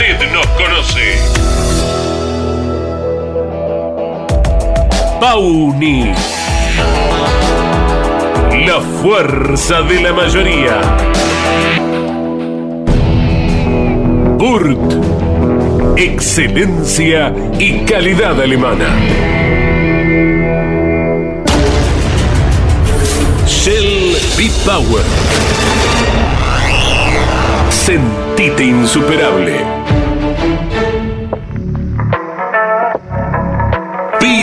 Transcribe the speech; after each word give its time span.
Usted 0.00 0.32
nos 0.32 0.46
conoce. 0.56 1.18
Pauni. 5.20 6.10
La 8.66 8.80
fuerza 9.02 9.82
de 9.82 10.00
la 10.00 10.14
mayoría. 10.14 10.80
Burt. 14.38 14.78
Excelencia 15.98 17.34
y 17.58 17.80
calidad 17.80 18.40
alemana. 18.40 18.88
Shell 23.46 24.16
B-Power. 24.38 25.04
Sentite 27.68 28.64
insuperable. 28.64 29.79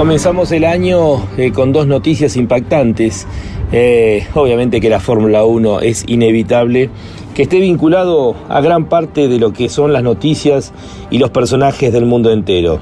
Comenzamos 0.00 0.50
el 0.52 0.64
año 0.64 1.28
eh, 1.36 1.52
con 1.52 1.74
dos 1.74 1.86
noticias 1.86 2.34
impactantes. 2.38 3.26
Eh, 3.70 4.26
obviamente 4.32 4.80
que 4.80 4.88
la 4.88 4.98
Fórmula 4.98 5.44
1 5.44 5.80
es 5.80 6.04
inevitable 6.06 6.88
que 7.34 7.42
esté 7.42 7.60
vinculado 7.60 8.34
a 8.48 8.62
gran 8.62 8.86
parte 8.86 9.28
de 9.28 9.38
lo 9.38 9.52
que 9.52 9.68
son 9.68 9.92
las 9.92 10.02
noticias 10.02 10.72
y 11.10 11.18
los 11.18 11.28
personajes 11.28 11.92
del 11.92 12.06
mundo 12.06 12.32
entero. 12.32 12.80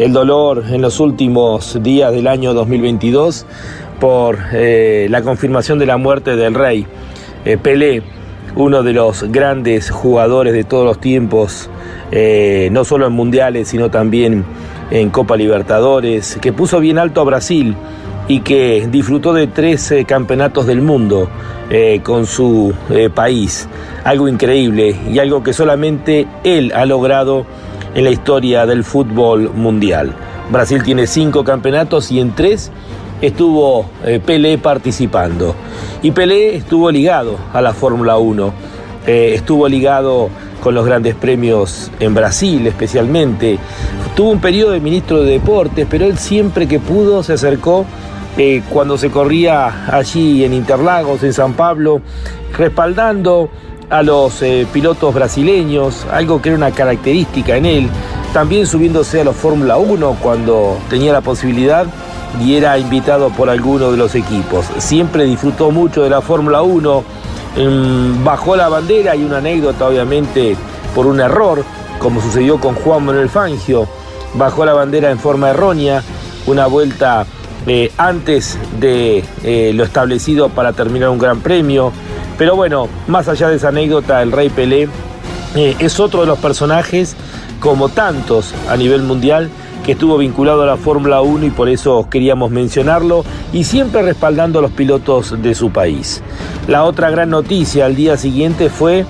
El 0.00 0.12
dolor 0.12 0.64
en 0.68 0.82
los 0.82 0.98
últimos 0.98 1.80
días 1.80 2.12
del 2.12 2.26
año 2.26 2.54
2022 2.54 3.46
por 4.00 4.38
eh, 4.52 5.06
la 5.10 5.22
confirmación 5.22 5.78
de 5.78 5.86
la 5.86 5.96
muerte 5.96 6.34
del 6.34 6.54
rey 6.54 6.88
Pelé, 7.62 8.02
uno 8.56 8.82
de 8.82 8.94
los 8.94 9.22
grandes 9.30 9.90
jugadores 9.90 10.52
de 10.52 10.64
todos 10.64 10.84
los 10.84 11.00
tiempos, 11.00 11.70
no 12.72 12.84
solo 12.84 13.06
en 13.06 13.12
mundiales, 13.12 13.68
sino 13.68 13.92
también 13.92 14.44
en 14.90 15.10
Copa 15.10 15.36
Libertadores, 15.36 16.38
que 16.40 16.52
puso 16.52 16.80
bien 16.80 16.98
alto 16.98 17.20
a 17.20 17.24
Brasil 17.24 17.76
y 18.28 18.40
que 18.40 18.88
disfrutó 18.90 19.32
de 19.32 19.46
13 19.46 20.04
campeonatos 20.04 20.66
del 20.66 20.82
mundo 20.82 21.28
eh, 21.70 22.00
con 22.02 22.26
su 22.26 22.74
eh, 22.90 23.10
país. 23.10 23.68
Algo 24.04 24.28
increíble 24.28 24.96
y 25.10 25.18
algo 25.18 25.42
que 25.42 25.52
solamente 25.52 26.26
él 26.44 26.72
ha 26.74 26.84
logrado 26.86 27.46
en 27.94 28.04
la 28.04 28.10
historia 28.10 28.66
del 28.66 28.84
fútbol 28.84 29.50
mundial. 29.54 30.14
Brasil 30.50 30.82
tiene 30.82 31.06
cinco 31.06 31.44
campeonatos 31.44 32.10
y 32.10 32.20
en 32.20 32.34
tres 32.34 32.70
estuvo 33.20 33.86
eh, 34.04 34.20
Pelé 34.24 34.58
participando. 34.58 35.54
Y 36.02 36.12
Pelé 36.12 36.56
estuvo 36.56 36.90
ligado 36.90 37.36
a 37.52 37.60
la 37.60 37.72
Fórmula 37.72 38.18
1, 38.18 38.52
estuvo 39.08 39.68
ligado 39.68 40.28
con 40.62 40.74
los 40.74 40.84
grandes 40.84 41.14
premios 41.14 41.90
en 42.00 42.14
Brasil 42.14 42.66
especialmente. 42.66 43.58
Tuvo 44.14 44.30
un 44.30 44.40
periodo 44.40 44.72
de 44.72 44.80
ministro 44.80 45.22
de 45.22 45.32
Deportes, 45.32 45.86
pero 45.88 46.04
él 46.04 46.18
siempre 46.18 46.66
que 46.66 46.78
pudo 46.78 47.22
se 47.22 47.34
acercó 47.34 47.86
eh, 48.36 48.62
cuando 48.70 48.98
se 48.98 49.10
corría 49.10 49.86
allí 49.92 50.44
en 50.44 50.52
Interlagos, 50.52 51.22
en 51.22 51.32
San 51.32 51.54
Pablo, 51.54 52.00
respaldando 52.56 53.50
a 53.90 54.02
los 54.02 54.42
eh, 54.42 54.66
pilotos 54.72 55.14
brasileños, 55.14 56.06
algo 56.12 56.42
que 56.42 56.50
era 56.50 56.58
una 56.58 56.70
característica 56.70 57.56
en 57.56 57.66
él, 57.66 57.88
también 58.32 58.66
subiéndose 58.66 59.22
a 59.22 59.24
los 59.24 59.34
Fórmula 59.34 59.78
1 59.78 60.18
cuando 60.22 60.78
tenía 60.90 61.12
la 61.12 61.20
posibilidad 61.20 61.86
y 62.44 62.56
era 62.56 62.78
invitado 62.78 63.30
por 63.30 63.48
alguno 63.48 63.90
de 63.90 63.96
los 63.96 64.14
equipos. 64.14 64.66
Siempre 64.78 65.24
disfrutó 65.24 65.70
mucho 65.70 66.02
de 66.02 66.10
la 66.10 66.20
Fórmula 66.20 66.62
1 66.62 67.04
bajó 68.24 68.56
la 68.56 68.68
bandera 68.68 69.16
y 69.16 69.24
una 69.24 69.38
anécdota 69.38 69.86
obviamente 69.86 70.56
por 70.94 71.06
un 71.06 71.20
error, 71.20 71.64
como 71.98 72.20
sucedió 72.20 72.60
con 72.60 72.74
Juan 72.74 73.04
Manuel 73.04 73.28
Fangio, 73.28 73.88
bajó 74.34 74.64
la 74.64 74.74
bandera 74.74 75.10
en 75.10 75.18
forma 75.18 75.50
errónea, 75.50 76.02
una 76.46 76.66
vuelta 76.66 77.26
eh, 77.66 77.92
antes 77.98 78.58
de 78.78 79.24
eh, 79.42 79.72
lo 79.74 79.84
establecido 79.84 80.48
para 80.48 80.72
terminar 80.72 81.10
un 81.10 81.18
gran 81.18 81.40
premio. 81.40 81.92
Pero 82.38 82.56
bueno, 82.56 82.88
más 83.08 83.28
allá 83.28 83.48
de 83.48 83.56
esa 83.56 83.68
anécdota, 83.68 84.22
el 84.22 84.32
Rey 84.32 84.48
Pelé 84.48 84.88
eh, 85.54 85.76
es 85.78 85.98
otro 86.00 86.20
de 86.20 86.26
los 86.26 86.38
personajes, 86.38 87.16
como 87.60 87.88
tantos 87.88 88.54
a 88.68 88.76
nivel 88.76 89.02
mundial, 89.02 89.50
que 89.88 89.92
estuvo 89.92 90.18
vinculado 90.18 90.64
a 90.64 90.66
la 90.66 90.76
Fórmula 90.76 91.22
1 91.22 91.46
y 91.46 91.50
por 91.50 91.70
eso 91.70 92.08
queríamos 92.10 92.50
mencionarlo 92.50 93.24
y 93.54 93.64
siempre 93.64 94.02
respaldando 94.02 94.58
a 94.58 94.62
los 94.62 94.72
pilotos 94.72 95.40
de 95.40 95.54
su 95.54 95.70
país. 95.70 96.22
La 96.66 96.84
otra 96.84 97.08
gran 97.08 97.30
noticia 97.30 97.86
al 97.86 97.96
día 97.96 98.18
siguiente 98.18 98.68
fue 98.68 99.06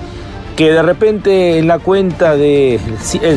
que 0.55 0.71
de 0.71 0.81
repente 0.81 1.59
en 1.59 1.67
la 1.67 1.81
cuenta 1.81 2.37
de 2.37 2.79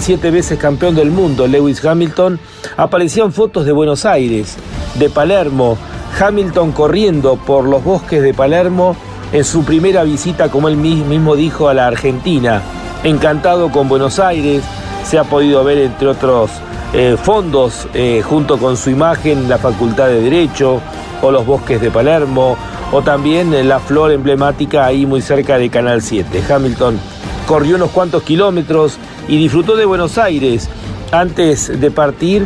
siete 0.02 0.30
veces 0.30 0.60
campeón 0.60 0.94
del 0.94 1.10
mundo, 1.10 1.48
Lewis 1.48 1.84
Hamilton, 1.84 2.40
aparecían 2.78 3.34
fotos 3.34 3.66
de 3.66 3.72
Buenos 3.72 4.06
Aires, 4.06 4.58
de 5.00 5.10
Palermo, 5.10 5.80
Hamilton 6.20 6.74
corriendo 6.74 7.38
por 7.38 7.64
los 7.64 7.84
bosques 7.84 8.22
de 8.22 8.36
Palermo 8.36 8.96
en 9.34 9.44
su 9.46 9.64
primera 9.64 10.04
visita, 10.04 10.50
como 10.50 10.68
él 10.68 10.78
mismo 10.78 11.36
dijo, 11.36 11.70
a 11.70 11.74
la 11.74 11.88
Argentina. 11.88 12.62
Encantado 13.04 13.72
con 13.72 13.90
Buenos 13.90 14.20
Aires, 14.20 14.62
se 15.04 15.18
ha 15.18 15.24
podido 15.24 15.64
ver 15.64 15.80
entre 15.80 16.08
otros 16.08 16.52
eh, 16.94 17.16
fondos 17.16 17.88
eh, 17.94 18.22
junto 18.22 18.58
con 18.58 18.76
su 18.76 18.90
imagen 18.90 19.48
la 19.48 19.58
Facultad 19.58 20.08
de 20.08 20.22
Derecho 20.22 20.82
o 21.22 21.32
los 21.32 21.46
bosques 21.46 21.80
de 21.80 21.90
Palermo 21.90 22.58
o 22.92 23.02
también 23.02 23.54
eh, 23.54 23.64
la 23.64 23.80
flor 23.80 24.12
emblemática 24.12 24.86
ahí 24.86 25.06
muy 25.06 25.22
cerca 25.22 25.58
de 25.58 25.70
Canal 25.70 26.02
7. 26.02 26.44
Hamilton 26.50 27.00
corrió 27.48 27.78
unos 27.78 27.92
cuantos 27.92 28.24
kilómetros 28.24 28.98
y 29.30 29.38
disfrutó 29.38 29.78
de 29.78 29.86
Buenos 29.86 30.18
Aires 30.18 30.68
antes 31.14 31.80
de 31.80 31.92
partir 31.92 32.46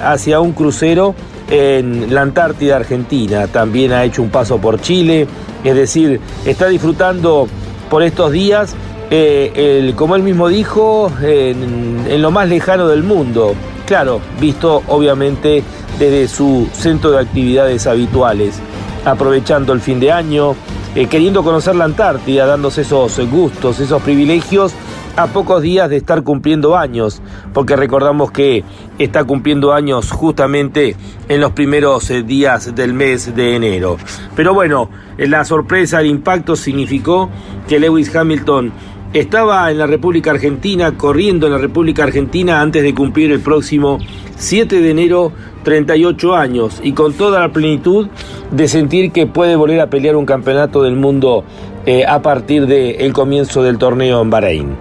hacia 0.00 0.40
un 0.40 0.52
crucero 0.52 1.14
en 1.48 2.12
la 2.14 2.22
Antártida 2.22 2.76
Argentina. 2.76 3.46
También 3.46 3.92
ha 3.92 4.04
hecho 4.04 4.22
un 4.22 4.30
paso 4.30 4.58
por 4.58 4.80
Chile, 4.80 5.26
es 5.64 5.74
decir, 5.74 6.20
está 6.44 6.68
disfrutando 6.68 7.48
por 7.88 8.02
estos 8.02 8.32
días 8.32 8.76
eh, 9.10 9.92
como 9.96 10.16
él 10.16 10.22
mismo 10.22 10.48
dijo, 10.48 11.10
en, 11.22 12.20
lo 12.20 12.30
más 12.30 12.48
lejano 12.48 12.88
del 12.88 13.02
mundo. 13.02 13.54
Claro, 13.86 14.20
visto 14.40 14.82
obviamente 14.88 15.62
desde 15.98 16.26
su 16.28 16.68
centro 16.72 17.12
de 17.12 17.20
actividades 17.20 17.86
habituales, 17.86 18.58
aprovechando 19.04 19.72
el 19.72 19.80
fin 19.80 20.00
de 20.00 20.10
año, 20.10 20.56
eh, 20.94 21.06
queriendo 21.06 21.44
conocer 21.44 21.76
la 21.76 21.84
Antártida, 21.84 22.46
dándose 22.46 22.82
esos 22.82 23.18
gustos, 23.30 23.78
esos 23.80 24.02
privilegios 24.02 24.72
a 25.16 25.28
pocos 25.28 25.62
días 25.62 25.88
de 25.88 25.96
estar 25.96 26.22
cumpliendo 26.22 26.76
años, 26.76 27.22
porque 27.54 27.74
recordamos 27.74 28.30
que 28.30 28.64
está 28.98 29.24
cumpliendo 29.24 29.72
años 29.72 30.10
justamente 30.10 30.94
en 31.28 31.40
los 31.40 31.52
primeros 31.52 32.10
eh, 32.10 32.22
días 32.22 32.74
del 32.74 32.92
mes 32.92 33.34
de 33.34 33.56
enero. 33.56 33.96
Pero 34.34 34.52
bueno, 34.52 34.90
la 35.16 35.44
sorpresa, 35.44 36.00
el 36.00 36.06
impacto 36.06 36.54
significó 36.54 37.30
que 37.66 37.78
Lewis 37.78 38.14
Hamilton 38.14 38.72
estaba 39.12 39.70
en 39.70 39.78
la 39.78 39.86
República 39.86 40.30
Argentina, 40.30 40.96
corriendo 40.96 41.46
en 41.46 41.52
la 41.52 41.58
República 41.58 42.04
Argentina 42.04 42.60
antes 42.60 42.82
de 42.82 42.94
cumplir 42.94 43.32
el 43.32 43.40
próximo 43.40 43.98
7 44.36 44.80
de 44.80 44.90
enero 44.90 45.32
38 45.64 46.34
años 46.34 46.80
y 46.82 46.92
con 46.92 47.14
toda 47.14 47.40
la 47.40 47.52
plenitud 47.52 48.08
de 48.50 48.68
sentir 48.68 49.12
que 49.12 49.26
puede 49.26 49.56
volver 49.56 49.80
a 49.80 49.90
pelear 49.90 50.16
un 50.16 50.26
campeonato 50.26 50.82
del 50.82 50.96
mundo 50.96 51.44
eh, 51.86 52.04
a 52.06 52.22
partir 52.22 52.66
del 52.66 53.12
comienzo 53.12 53.62
del 53.62 53.78
torneo 53.78 54.20
en 54.22 54.30
Bahrein. 54.30 54.76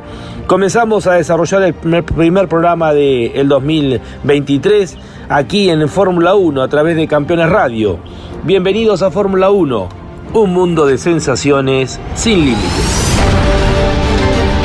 Comenzamos 0.48 1.08
a 1.08 1.14
desarrollar 1.14 1.64
el 1.64 1.74
primer, 1.74 2.48
programa 2.48 2.94
del 2.94 3.48
2023 3.48 4.98
aquí 5.28 5.70
en 5.70 5.90
Fórmula 5.90 6.36
1 6.36 6.62
a 6.62 6.68
través 6.68 6.96
de 6.96 7.08
Campeones 7.08 7.50
Radio. 7.50 7.98
Bienvenidos 8.44 9.02
a 9.02 9.10
Fórmula 9.10 9.50
1, 9.50 9.90
un 10.34 10.54
mundo 10.54 10.86
de 10.86 11.00
sensaciones 11.00 12.00
sin 12.14 12.42
límites. 12.42 12.85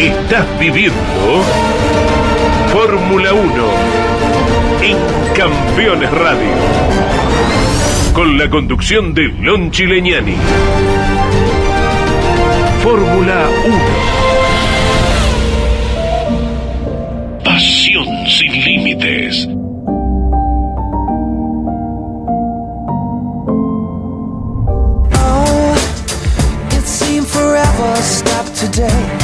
Estás 0.01 0.47
viviendo 0.59 0.97
Fórmula 2.73 3.35
1 3.35 3.43
en 4.81 4.97
Campeones 5.35 6.11
Radio. 6.11 6.49
Con 8.15 8.39
la 8.39 8.49
conducción 8.49 9.13
de 9.13 9.25
Lon 9.25 9.71
Chileñani. 9.71 10.37
Fórmula 12.83 13.47
1. 13.67 13.77
Pasión 17.45 18.07
sin 18.27 18.53
límites. 18.53 19.47
Oh, 25.13 25.75
it 26.71 26.87
seemed 26.87 27.27
forever 27.27 27.97
stopped 27.97 28.55
today. 28.55 29.20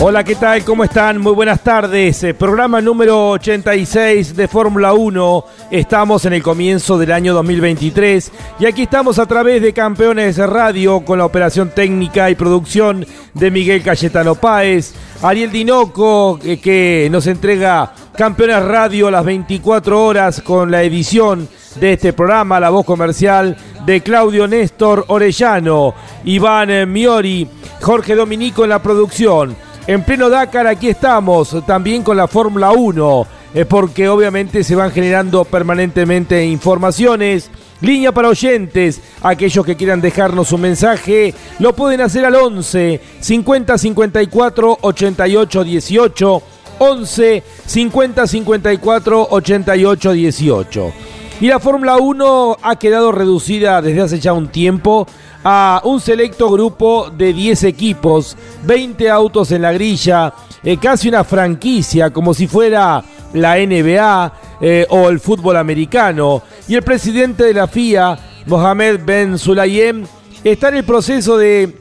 Hola, 0.00 0.22
¿qué 0.22 0.36
tal? 0.36 0.64
¿Cómo 0.64 0.84
están? 0.84 1.18
Muy 1.20 1.32
buenas 1.32 1.60
tardes. 1.60 2.22
Eh, 2.22 2.32
programa 2.32 2.80
número 2.80 3.30
86 3.30 4.36
de 4.36 4.46
Fórmula 4.46 4.92
1. 4.92 5.44
Estamos 5.72 6.24
en 6.24 6.34
el 6.34 6.42
comienzo 6.42 6.98
del 6.98 7.10
año 7.10 7.34
2023 7.34 8.32
y 8.60 8.66
aquí 8.66 8.82
estamos 8.82 9.18
a 9.18 9.26
través 9.26 9.60
de 9.60 9.72
Campeones 9.72 10.38
Radio 10.38 11.00
con 11.00 11.18
la 11.18 11.26
operación 11.26 11.70
técnica 11.74 12.30
y 12.30 12.36
producción 12.36 13.04
de 13.38 13.50
Miguel 13.50 13.82
Cayetano 13.82 14.34
Páez, 14.34 14.94
Ariel 15.22 15.52
Dinoco 15.52 16.38
que 16.38 17.08
nos 17.10 17.26
entrega 17.26 17.92
Campeones 18.16 18.64
Radio 18.64 19.08
a 19.08 19.10
las 19.12 19.24
24 19.24 20.04
horas 20.04 20.42
con 20.42 20.70
la 20.70 20.82
edición 20.82 21.48
de 21.76 21.92
este 21.92 22.12
programa, 22.12 22.58
la 22.58 22.70
voz 22.70 22.84
comercial 22.84 23.56
de 23.86 24.00
Claudio 24.00 24.48
Néstor 24.48 25.04
Orellano, 25.08 25.94
Iván 26.24 26.90
Miori, 26.90 27.48
Jorge 27.80 28.14
Dominico 28.14 28.64
en 28.64 28.70
la 28.70 28.82
producción. 28.82 29.56
En 29.86 30.02
pleno 30.02 30.28
Dakar 30.28 30.66
aquí 30.66 30.88
estamos, 30.88 31.56
también 31.64 32.02
con 32.02 32.16
la 32.16 32.26
Fórmula 32.26 32.72
1, 32.72 33.26
eh, 33.54 33.64
porque 33.64 34.08
obviamente 34.08 34.64
se 34.64 34.74
van 34.74 34.90
generando 34.90 35.44
permanentemente 35.44 36.44
informaciones. 36.44 37.50
Línea 37.80 38.12
para 38.12 38.28
oyentes, 38.28 39.00
aquellos 39.22 39.64
que 39.64 39.76
quieran 39.76 40.00
dejarnos 40.00 40.50
un 40.52 40.62
mensaje, 40.62 41.32
lo 41.60 41.74
pueden 41.74 42.00
hacer 42.00 42.24
al 42.24 42.34
11 42.34 43.00
50 43.20 43.78
54 43.78 44.78
88 44.80 45.64
18. 45.64 46.42
11 46.80 47.42
50 47.66 48.26
54 48.26 49.28
88 49.30 50.12
18. 50.12 50.92
Y 51.40 51.46
la 51.46 51.60
Fórmula 51.60 51.98
1 51.98 52.56
ha 52.62 52.76
quedado 52.76 53.12
reducida 53.12 53.80
desde 53.80 54.00
hace 54.00 54.18
ya 54.18 54.32
un 54.32 54.48
tiempo 54.48 55.06
a 55.44 55.80
un 55.84 56.00
selecto 56.00 56.50
grupo 56.50 57.10
de 57.10 57.32
10 57.32 57.62
equipos, 57.64 58.36
20 58.64 59.08
autos 59.08 59.52
en 59.52 59.62
la 59.62 59.72
grilla, 59.72 60.34
eh, 60.64 60.78
casi 60.78 61.08
una 61.08 61.22
franquicia 61.22 62.10
como 62.10 62.34
si 62.34 62.48
fuera 62.48 63.04
la 63.32 63.56
NBA 63.56 64.32
eh, 64.60 64.86
o 64.90 65.08
el 65.08 65.20
fútbol 65.20 65.56
americano. 65.56 66.42
Y 66.66 66.74
el 66.74 66.82
presidente 66.82 67.44
de 67.44 67.54
la 67.54 67.66
FIA, 67.66 68.18
Mohamed 68.46 69.00
Ben 69.04 69.38
Sulayem, 69.38 70.04
está 70.44 70.68
en 70.68 70.76
el 70.76 70.84
proceso 70.84 71.36
de 71.36 71.76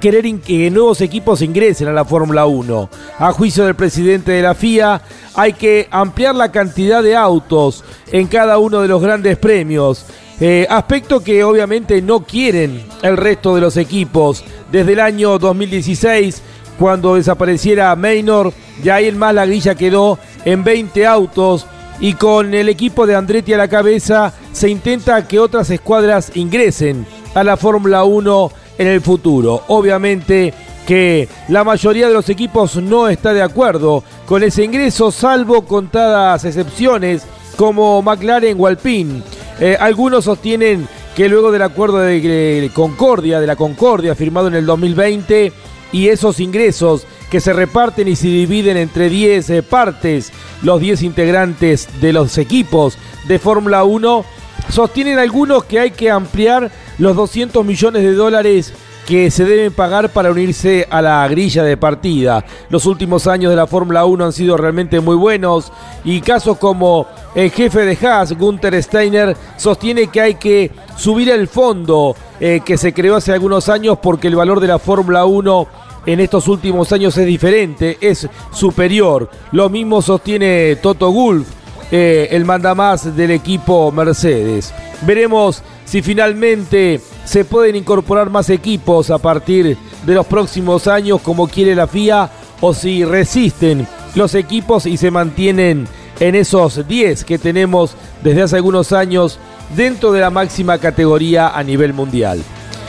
querer 0.00 0.24
que 0.40 0.70
nuevos 0.70 1.00
equipos 1.00 1.42
ingresen 1.42 1.88
a 1.88 1.92
la 1.92 2.04
Fórmula 2.04 2.46
1. 2.46 2.90
A 3.18 3.32
juicio 3.32 3.64
del 3.64 3.74
presidente 3.74 4.32
de 4.32 4.42
la 4.42 4.54
FIA, 4.54 5.00
hay 5.34 5.52
que 5.52 5.88
ampliar 5.90 6.34
la 6.34 6.50
cantidad 6.50 7.02
de 7.02 7.16
autos 7.16 7.84
en 8.10 8.26
cada 8.26 8.58
uno 8.58 8.82
de 8.82 8.88
los 8.88 9.00
grandes 9.00 9.36
premios. 9.38 10.06
Eh, 10.38 10.66
aspecto 10.68 11.20
que 11.20 11.42
obviamente 11.44 12.02
no 12.02 12.20
quieren 12.24 12.84
el 13.02 13.16
resto 13.16 13.54
de 13.54 13.60
los 13.62 13.76
equipos. 13.76 14.44
Desde 14.70 14.92
el 14.92 15.00
año 15.00 15.38
2016, 15.38 16.42
cuando 16.78 17.14
desapareciera 17.14 17.94
Maynor, 17.96 18.52
ya 18.82 18.96
ahí 18.96 19.06
en 19.06 19.18
más 19.18 19.34
la 19.34 19.46
grilla 19.46 19.74
quedó 19.74 20.18
en 20.44 20.64
20 20.64 21.06
autos. 21.06 21.66
Y 21.98 22.12
con 22.12 22.52
el 22.52 22.68
equipo 22.68 23.06
de 23.06 23.16
Andretti 23.16 23.54
a 23.54 23.58
la 23.58 23.68
cabeza, 23.68 24.32
se 24.52 24.68
intenta 24.68 25.26
que 25.26 25.38
otras 25.38 25.70
escuadras 25.70 26.30
ingresen 26.34 27.06
a 27.34 27.42
la 27.42 27.56
Fórmula 27.56 28.04
1 28.04 28.50
en 28.78 28.86
el 28.86 29.00
futuro. 29.00 29.62
Obviamente 29.68 30.52
que 30.86 31.28
la 31.48 31.64
mayoría 31.64 32.06
de 32.06 32.14
los 32.14 32.28
equipos 32.28 32.76
no 32.76 33.08
está 33.08 33.32
de 33.34 33.42
acuerdo 33.42 34.04
con 34.24 34.42
ese 34.42 34.62
ingreso, 34.64 35.10
salvo 35.10 35.62
contadas 35.62 36.44
excepciones 36.44 37.26
como 37.56 38.00
McLaren 38.02 38.56
o 38.60 38.66
Alpine. 38.66 39.22
Eh, 39.58 39.76
algunos 39.78 40.24
sostienen 40.24 40.86
que 41.16 41.28
luego 41.28 41.50
del 41.50 41.62
acuerdo 41.62 41.98
de 41.98 42.70
Concordia, 42.72 43.40
de 43.40 43.46
la 43.46 43.56
Concordia 43.56 44.14
firmado 44.14 44.48
en 44.48 44.54
el 44.54 44.66
2020, 44.66 45.52
y 45.92 46.08
esos 46.08 46.40
ingresos 46.40 47.06
que 47.30 47.40
se 47.40 47.52
reparten 47.52 48.08
y 48.08 48.16
se 48.16 48.28
dividen 48.28 48.76
entre 48.76 49.08
10 49.08 49.50
eh, 49.50 49.62
partes, 49.62 50.32
los 50.62 50.80
10 50.80 51.02
integrantes 51.02 51.88
de 52.00 52.12
los 52.12 52.38
equipos 52.38 52.98
de 53.26 53.38
Fórmula 53.38 53.84
1, 53.84 54.24
sostienen 54.70 55.18
algunos 55.18 55.64
que 55.64 55.80
hay 55.80 55.90
que 55.90 56.10
ampliar 56.10 56.70
los 56.98 57.16
200 57.16 57.64
millones 57.64 58.02
de 58.02 58.14
dólares 58.14 58.72
que 59.06 59.30
se 59.30 59.44
deben 59.44 59.72
pagar 59.72 60.10
para 60.10 60.32
unirse 60.32 60.86
a 60.90 61.00
la 61.00 61.26
grilla 61.28 61.62
de 61.62 61.76
partida. 61.76 62.44
Los 62.68 62.86
últimos 62.86 63.28
años 63.28 63.50
de 63.50 63.56
la 63.56 63.68
Fórmula 63.68 64.04
1 64.04 64.24
han 64.24 64.32
sido 64.32 64.56
realmente 64.56 64.98
muy 65.00 65.14
buenos 65.14 65.72
y 66.04 66.20
casos 66.20 66.58
como 66.58 67.06
el 67.34 67.50
jefe 67.52 67.84
de 67.84 68.06
Haas, 68.06 68.36
Gunther 68.36 68.82
Steiner, 68.82 69.36
sostiene 69.56 70.08
que 70.08 70.20
hay 70.20 70.34
que 70.34 70.72
subir 70.96 71.30
el 71.30 71.46
fondo 71.46 72.16
eh, 72.40 72.60
que 72.64 72.76
se 72.76 72.92
creó 72.92 73.16
hace 73.16 73.32
algunos 73.32 73.68
años 73.68 73.98
porque 74.02 74.28
el 74.28 74.36
valor 74.36 74.60
de 74.60 74.68
la 74.68 74.78
Fórmula 74.78 75.24
1 75.24 75.68
en 76.06 76.20
estos 76.20 76.48
últimos 76.48 76.92
años 76.92 77.16
es 77.18 77.26
diferente, 77.26 77.98
es 78.00 78.28
superior. 78.52 79.28
Lo 79.52 79.68
mismo 79.68 80.02
sostiene 80.02 80.76
Toto 80.76 81.10
Gulf, 81.10 81.48
eh, 81.90 82.28
el 82.30 82.44
mandamás 82.44 83.16
del 83.16 83.32
equipo 83.32 83.90
Mercedes. 83.90 84.72
Veremos 85.02 85.62
si 85.84 86.02
finalmente 86.02 87.00
se 87.24 87.44
pueden 87.44 87.76
incorporar 87.76 88.30
más 88.30 88.50
equipos 88.50 89.10
a 89.10 89.18
partir 89.18 89.76
de 90.04 90.14
los 90.14 90.26
próximos 90.26 90.86
años 90.86 91.20
como 91.22 91.48
quiere 91.48 91.74
la 91.74 91.86
FIA 91.86 92.30
o 92.60 92.72
si 92.72 93.04
resisten 93.04 93.86
los 94.14 94.34
equipos 94.34 94.86
y 94.86 94.96
se 94.96 95.10
mantienen 95.10 95.86
en 96.20 96.34
esos 96.34 96.86
10 96.86 97.24
que 97.24 97.38
tenemos 97.38 97.94
desde 98.22 98.42
hace 98.42 98.56
algunos 98.56 98.92
años 98.92 99.38
dentro 99.74 100.12
de 100.12 100.20
la 100.20 100.30
máxima 100.30 100.78
categoría 100.78 101.48
a 101.48 101.62
nivel 101.62 101.92
mundial. 101.92 102.42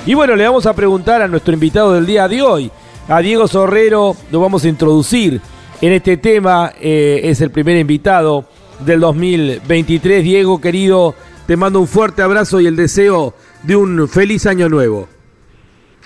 Y 0.05 0.13
bueno, 0.13 0.35
le 0.35 0.45
vamos 0.45 0.65
a 0.65 0.75
preguntar 0.75 1.21
a 1.21 1.27
nuestro 1.27 1.53
invitado 1.53 1.93
del 1.93 2.05
día 2.05 2.27
de 2.27 2.41
hoy, 2.41 2.71
a 3.07 3.19
Diego 3.19 3.47
Sorrero, 3.47 4.15
lo 4.31 4.39
vamos 4.39 4.63
a 4.65 4.69
introducir 4.69 5.41
en 5.81 5.93
este 5.93 6.17
tema, 6.17 6.71
eh, 6.81 7.21
es 7.23 7.41
el 7.41 7.51
primer 7.51 7.77
invitado 7.77 8.45
del 8.79 8.99
2023. 8.99 10.23
Diego, 10.23 10.59
querido, 10.59 11.13
te 11.45 11.55
mando 11.57 11.79
un 11.79 11.87
fuerte 11.87 12.21
abrazo 12.21 12.59
y 12.59 12.67
el 12.67 12.75
deseo 12.75 13.33
de 13.63 13.75
un 13.75 14.07
feliz 14.07 14.45
año 14.45 14.69
nuevo. 14.69 15.07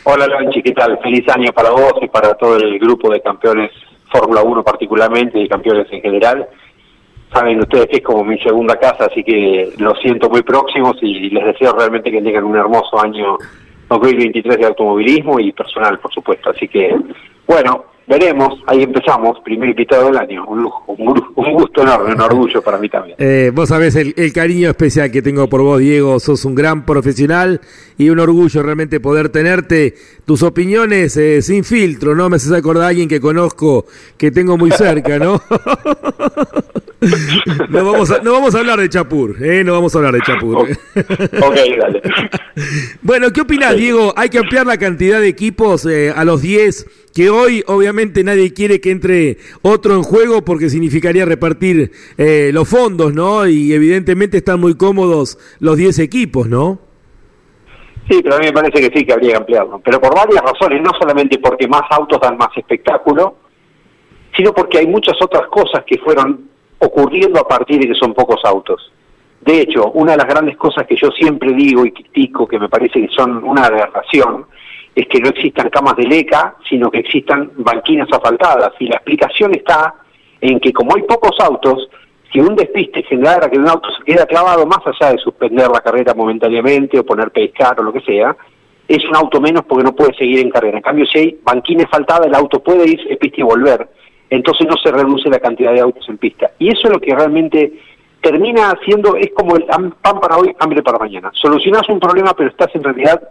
Hola, 0.03 0.27
Lanchi, 0.27 0.63
¿qué 0.63 0.71
tal? 0.71 0.97
Feliz 0.99 1.27
año 1.29 1.51
para 1.53 1.69
vos 1.71 1.93
y 2.01 2.07
para 2.07 2.33
todo 2.33 2.57
el 2.57 2.79
grupo 2.79 3.11
de 3.11 3.21
campeones 3.21 3.71
Fórmula 4.11 4.41
1 4.41 4.63
particularmente 4.63 5.39
y 5.39 5.47
campeones 5.47 5.87
en 5.91 6.01
general. 6.01 6.47
Saben 7.33 7.59
ustedes 7.59 7.87
que 7.87 7.97
es 7.97 8.03
como 8.03 8.25
mi 8.25 8.37
segunda 8.39 8.77
casa, 8.77 9.05
así 9.05 9.23
que 9.23 9.71
lo 9.77 9.95
siento 9.95 10.29
muy 10.29 10.41
próximos 10.41 10.97
y 11.01 11.29
les 11.29 11.45
deseo 11.45 11.73
realmente 11.73 12.11
que 12.11 12.21
tengan 12.21 12.43
un 12.43 12.57
hermoso 12.57 13.01
año 13.01 13.37
2023 13.89 14.57
de 14.57 14.65
automovilismo 14.65 15.39
y 15.39 15.51
personal, 15.51 15.97
por 15.99 16.13
supuesto. 16.13 16.49
Así 16.49 16.67
que, 16.67 16.93
bueno, 17.47 17.85
veremos, 18.07 18.59
ahí 18.67 18.83
empezamos, 18.83 19.39
primer 19.39 19.69
invitado 19.69 20.07
del 20.07 20.17
año, 20.17 20.45
un 20.45 20.63
lujo, 20.63 20.83
un, 20.87 21.53
gusto 21.53 21.81
enorme, 21.81 22.13
un 22.13 22.21
orgullo 22.21 22.61
para 22.61 22.77
mí 22.77 22.89
también. 22.89 23.15
Eh, 23.19 23.51
vos 23.53 23.69
sabés 23.69 23.95
el, 23.95 24.33
cariño 24.33 24.69
especial 24.69 25.11
que 25.11 25.21
tengo 25.21 25.47
por 25.47 25.61
vos, 25.61 25.79
Diego, 25.79 26.19
sos 26.19 26.43
un 26.45 26.55
gran 26.55 26.85
profesional 26.85 27.61
y 27.97 28.09
un 28.09 28.19
orgullo 28.19 28.63
realmente 28.63 28.99
poder 28.99 29.29
tenerte, 29.29 29.93
tus 30.25 30.43
opiniones 30.43 31.15
eh, 31.17 31.41
sin 31.41 31.63
filtro, 31.63 32.15
¿no? 32.15 32.29
Me 32.29 32.35
haces 32.35 32.51
acordar 32.51 32.83
a 32.85 32.87
alguien 32.89 33.07
que 33.07 33.21
conozco, 33.21 33.85
que 34.17 34.31
tengo 34.31 34.57
muy 34.57 34.71
cerca, 34.71 35.17
¿no? 35.17 35.41
no, 37.69 37.83
vamos 37.83 38.11
a, 38.11 38.21
no 38.21 38.31
vamos 38.31 38.53
a 38.53 38.59
hablar 38.59 38.79
de 38.79 38.87
Chapur, 38.87 39.35
¿eh? 39.43 39.63
No 39.63 39.73
vamos 39.73 39.95
a 39.95 39.97
hablar 39.97 40.13
de 40.13 40.21
Chapur. 40.21 40.57
ok, 40.57 41.55
dale. 41.79 42.01
bueno, 43.01 43.31
¿qué 43.33 43.41
opinás, 43.41 43.75
Diego? 43.75 44.13
¿Hay 44.15 44.29
que 44.29 44.37
ampliar 44.37 44.67
la 44.67 44.77
cantidad 44.77 45.19
de 45.19 45.27
equipos 45.27 45.85
eh, 45.87 46.13
a 46.15 46.23
los 46.25 46.43
10? 46.43 47.09
Que 47.15 47.31
hoy, 47.31 47.63
obviamente, 47.65 48.23
nadie 48.23 48.53
quiere 48.53 48.79
que 48.79 48.91
entre 48.91 49.37
otro 49.63 49.95
en 49.95 50.03
juego 50.03 50.45
porque 50.45 50.69
significaría 50.69 51.25
repartir 51.25 51.91
eh, 52.19 52.51
los 52.53 52.69
fondos, 52.69 53.13
¿no? 53.15 53.47
Y 53.47 53.73
evidentemente 53.73 54.37
están 54.37 54.59
muy 54.59 54.77
cómodos 54.77 55.39
los 55.59 55.77
10 55.77 55.97
equipos, 55.99 56.47
¿no? 56.47 56.79
Sí, 58.07 58.19
pero 58.21 58.35
a 58.35 58.39
mí 58.39 58.45
me 58.45 58.53
parece 58.53 58.79
que 58.79 58.95
sí 58.95 59.05
que 59.05 59.13
habría 59.13 59.31
que 59.31 59.37
ampliarlo. 59.37 59.81
Pero 59.83 59.99
por 59.99 60.13
varias 60.15 60.43
razones, 60.43 60.81
no 60.83 60.91
solamente 60.99 61.39
porque 61.39 61.67
más 61.67 61.83
autos 61.89 62.19
dan 62.21 62.37
más 62.37 62.49
espectáculo, 62.55 63.37
sino 64.37 64.53
porque 64.53 64.77
hay 64.77 64.87
muchas 64.87 65.15
otras 65.19 65.47
cosas 65.47 65.83
que 65.87 65.97
fueron 65.97 66.51
ocurriendo 66.81 67.39
a 67.39 67.47
partir 67.47 67.79
de 67.79 67.87
que 67.87 67.95
son 67.95 68.13
pocos 68.13 68.41
autos. 68.43 68.91
De 69.41 69.61
hecho, 69.61 69.91
una 69.91 70.11
de 70.11 70.17
las 70.17 70.27
grandes 70.27 70.57
cosas 70.57 70.85
que 70.85 70.95
yo 70.95 71.09
siempre 71.11 71.53
digo 71.53 71.85
y 71.85 71.91
critico, 71.91 72.47
que 72.47 72.59
me 72.59 72.69
parece 72.69 73.01
que 73.01 73.13
son 73.13 73.43
una 73.43 73.65
aberración, 73.65 74.45
es 74.95 75.07
que 75.07 75.19
no 75.19 75.29
existan 75.29 75.69
camas 75.69 75.95
de 75.95 76.03
leca, 76.03 76.55
sino 76.69 76.91
que 76.91 76.99
existan 76.99 77.51
banquinas 77.55 78.07
asfaltadas. 78.11 78.73
Y 78.79 78.87
la 78.87 78.97
explicación 78.97 79.53
está 79.55 79.95
en 80.41 80.59
que 80.59 80.73
como 80.73 80.95
hay 80.95 81.03
pocos 81.03 81.39
autos, 81.39 81.89
si 82.31 82.39
un 82.39 82.55
despiste 82.55 83.03
generara 83.03 83.49
que 83.49 83.57
un 83.57 83.67
auto 83.67 83.89
se 83.91 84.03
queda 84.03 84.25
clavado, 84.25 84.65
más 84.65 84.81
allá 84.85 85.11
de 85.11 85.17
suspender 85.17 85.69
la 85.69 85.81
carrera 85.81 86.13
momentáneamente 86.13 86.99
o 86.99 87.05
poner 87.05 87.31
pescar 87.31 87.79
o 87.79 87.83
lo 87.83 87.93
que 87.93 88.01
sea, 88.01 88.35
es 88.87 89.03
un 89.05 89.15
auto 89.15 89.39
menos 89.39 89.63
porque 89.65 89.83
no 89.83 89.95
puede 89.95 90.13
seguir 90.15 90.39
en 90.39 90.49
carrera. 90.49 90.77
En 90.77 90.83
cambio, 90.83 91.05
si 91.05 91.17
hay 91.17 91.39
banquina 91.43 91.83
asfaltada, 91.83 92.27
el 92.27 92.35
auto 92.35 92.61
puede 92.61 92.89
irse 92.89 93.09
de 93.09 93.17
pista 93.17 93.41
y 93.41 93.43
volver 93.43 93.87
entonces 94.31 94.65
no 94.67 94.77
se 94.77 94.91
reduce 94.91 95.29
la 95.29 95.39
cantidad 95.39 95.73
de 95.73 95.81
autos 95.81 96.07
en 96.09 96.17
pista. 96.17 96.51
Y 96.57 96.69
eso 96.69 96.87
es 96.87 96.93
lo 96.93 97.01
que 97.01 97.13
realmente 97.13 97.73
termina 98.21 98.71
haciendo, 98.71 99.15
es 99.17 99.29
como 99.33 99.57
el 99.57 99.65
pan 99.65 99.93
para 100.01 100.37
hoy, 100.37 100.55
hambre 100.59 100.81
para 100.81 100.97
mañana. 100.97 101.31
Solucionas 101.33 101.87
un 101.89 101.99
problema, 101.99 102.33
pero 102.33 102.49
estás 102.49 102.73
en 102.73 102.83
realidad 102.83 103.21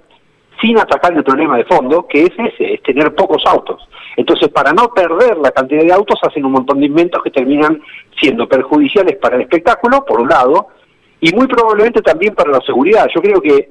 sin 0.61 0.78
atacar 0.78 1.14
el 1.14 1.25
problema 1.25 1.57
de 1.57 1.64
fondo, 1.64 2.07
que 2.07 2.25
es 2.25 2.33
ese, 2.37 2.75
es 2.75 2.83
tener 2.83 3.14
pocos 3.14 3.42
autos. 3.47 3.88
Entonces, 4.16 4.49
para 4.49 4.75
no 4.75 4.92
perder 4.92 5.38
la 5.38 5.52
cantidad 5.52 5.83
de 5.83 5.92
autos, 5.92 6.21
hacen 6.23 6.45
un 6.45 6.52
montón 6.52 6.80
de 6.80 6.87
inventos 6.87 7.23
que 7.23 7.30
terminan 7.30 7.80
siendo 8.21 8.47
perjudiciales 8.47 9.16
para 9.16 9.37
el 9.37 9.42
espectáculo, 9.42 10.04
por 10.04 10.21
un 10.21 10.28
lado, 10.28 10.69
y 11.19 11.33
muy 11.33 11.47
probablemente 11.47 12.02
también 12.02 12.35
para 12.35 12.50
la 12.50 12.61
seguridad. 12.61 13.09
Yo 13.14 13.23
creo 13.23 13.40
que 13.40 13.71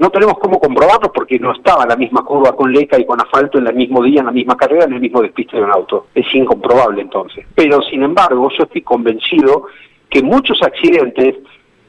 no 0.00 0.08
tenemos 0.08 0.38
cómo 0.38 0.58
comprobarlo 0.58 1.12
porque 1.12 1.38
no 1.38 1.52
estaba 1.52 1.84
la 1.84 1.94
misma 1.94 2.24
curva 2.24 2.56
con 2.56 2.72
leca 2.72 2.98
y 2.98 3.04
con 3.04 3.20
asfalto 3.20 3.58
en 3.58 3.66
el 3.66 3.74
mismo 3.74 4.02
día, 4.02 4.20
en 4.20 4.26
la 4.26 4.32
misma 4.32 4.56
carrera, 4.56 4.86
en 4.86 4.94
el 4.94 5.00
mismo 5.00 5.20
despiste 5.20 5.58
de 5.58 5.62
un 5.62 5.70
auto. 5.70 6.06
Es 6.14 6.24
incomprobable 6.34 7.02
entonces. 7.02 7.44
Pero 7.54 7.82
sin 7.82 8.02
embargo, 8.02 8.48
yo 8.56 8.64
estoy 8.64 8.80
convencido 8.80 9.66
que 10.08 10.22
muchos 10.22 10.60
accidentes 10.62 11.36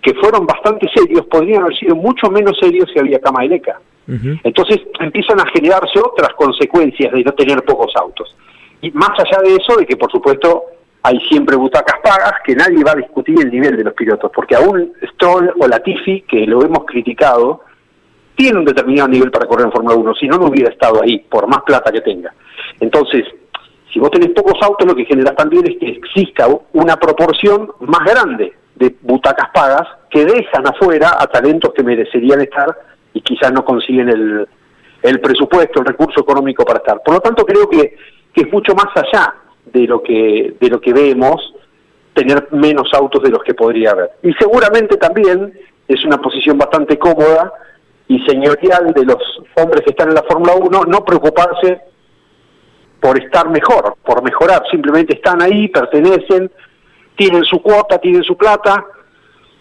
que 0.02 0.14
fueron 0.16 0.46
bastante 0.46 0.90
serios 0.94 1.26
podrían 1.28 1.64
haber 1.64 1.78
sido 1.78 1.96
mucho 1.96 2.30
menos 2.30 2.58
serios 2.60 2.90
si 2.92 3.00
había 3.00 3.22
cama 3.22 3.44
de 3.44 3.48
leca. 3.48 3.80
Entonces 4.44 4.82
empiezan 5.00 5.40
a 5.40 5.46
generarse 5.46 5.98
otras 6.00 6.34
consecuencias 6.34 7.14
de 7.14 7.24
no 7.24 7.32
tener 7.32 7.64
pocos 7.64 7.96
autos. 7.96 8.36
Y 8.82 8.92
más 8.92 9.12
allá 9.18 9.42
de 9.42 9.56
eso, 9.56 9.78
de 9.78 9.86
que 9.86 9.96
por 9.96 10.12
supuesto 10.12 10.66
hay 11.04 11.18
siempre 11.30 11.56
butacas 11.56 12.02
pagas, 12.04 12.34
que 12.44 12.56
nadie 12.56 12.84
va 12.84 12.92
a 12.92 12.96
discutir 12.96 13.40
el 13.40 13.50
nivel 13.50 13.78
de 13.78 13.86
los 13.86 13.94
pilotos, 13.94 14.30
porque 14.36 14.56
aún 14.56 14.92
Stroll 15.14 15.54
o 15.58 15.66
Latifi, 15.66 16.24
que 16.24 16.46
lo 16.46 16.62
hemos 16.66 16.84
criticado, 16.86 17.62
tiene 18.42 18.58
un 18.58 18.66
determinado 18.66 19.08
nivel 19.08 19.30
para 19.30 19.46
correr 19.46 19.68
en 19.68 19.72
Fórmula 19.72 19.96
1, 19.96 20.16
si 20.16 20.28
no, 20.28 20.40
no 20.40 20.48
hubiera 20.48 20.72
estado 20.72 21.04
ahí, 21.04 21.20
por 21.20 21.48
más 21.48 21.62
plata 21.62 21.92
que 21.92 22.02
tenga. 22.02 22.34
Entonces, 22.80 23.24
si 23.94 24.00
vos 24.00 24.10
tenés 24.10 24.30
pocos 24.32 24.58
autos, 24.64 24.88
lo 24.88 24.96
que 24.96 25.06
generas 25.06 25.36
también 25.36 25.64
es 25.68 25.78
que 25.78 25.90
exista 25.90 26.48
una 26.74 26.96
proporción 26.98 27.70
más 27.82 28.04
grande 28.04 28.52
de 28.74 28.96
butacas 29.04 29.50
pagas 29.54 29.88
que 30.10 30.26
dejan 30.26 30.66
afuera 30.66 31.18
a 31.20 31.28
talentos 31.28 31.72
que 31.72 31.84
merecerían 31.84 32.42
estar 32.42 32.76
y 33.14 33.22
quizás 33.22 33.52
no 33.52 33.64
consiguen 33.64 34.10
el, 34.10 34.48
el 35.04 35.20
presupuesto, 35.20 35.82
el 35.82 35.86
recurso 35.86 36.22
económico 36.22 36.66
para 36.66 36.80
estar. 36.80 37.00
Por 37.06 37.14
lo 37.14 37.20
tanto, 37.20 37.46
creo 37.46 37.70
que, 37.70 37.96
que 38.34 38.42
es 38.42 38.52
mucho 38.52 38.74
más 38.74 38.88
allá 38.96 39.36
de 39.72 39.86
lo 39.86 40.02
que 40.02 40.56
de 40.60 40.68
lo 40.68 40.82
que 40.82 40.94
vemos 40.94 41.54
tener 42.16 42.48
menos 42.54 42.92
autos 42.94 43.22
de 43.22 43.30
los 43.30 43.44
que 43.44 43.54
podría 43.54 43.92
haber. 43.92 44.10
Y 44.24 44.34
seguramente 44.34 44.98
también 44.98 45.54
es 45.88 46.04
una 46.06 46.18
posición 46.18 46.58
bastante 46.58 46.98
cómoda 46.98 47.54
y 48.12 48.20
señorial 48.26 48.92
de 48.94 49.06
los 49.06 49.24
hombres 49.56 49.84
que 49.86 49.92
están 49.92 50.10
en 50.10 50.16
la 50.16 50.24
Fórmula 50.24 50.54
1 50.56 50.84
no 50.86 51.06
preocuparse 51.06 51.80
por 53.00 53.18
estar 53.18 53.50
mejor, 53.50 53.96
por 54.04 54.22
mejorar, 54.22 54.64
simplemente 54.70 55.16
están 55.16 55.42
ahí, 55.42 55.70
pertenecen, 55.70 56.52
tienen 57.16 57.46
su 57.46 57.62
cuota, 57.62 58.00
tienen 58.00 58.24
su 58.24 58.36
plata. 58.36 58.86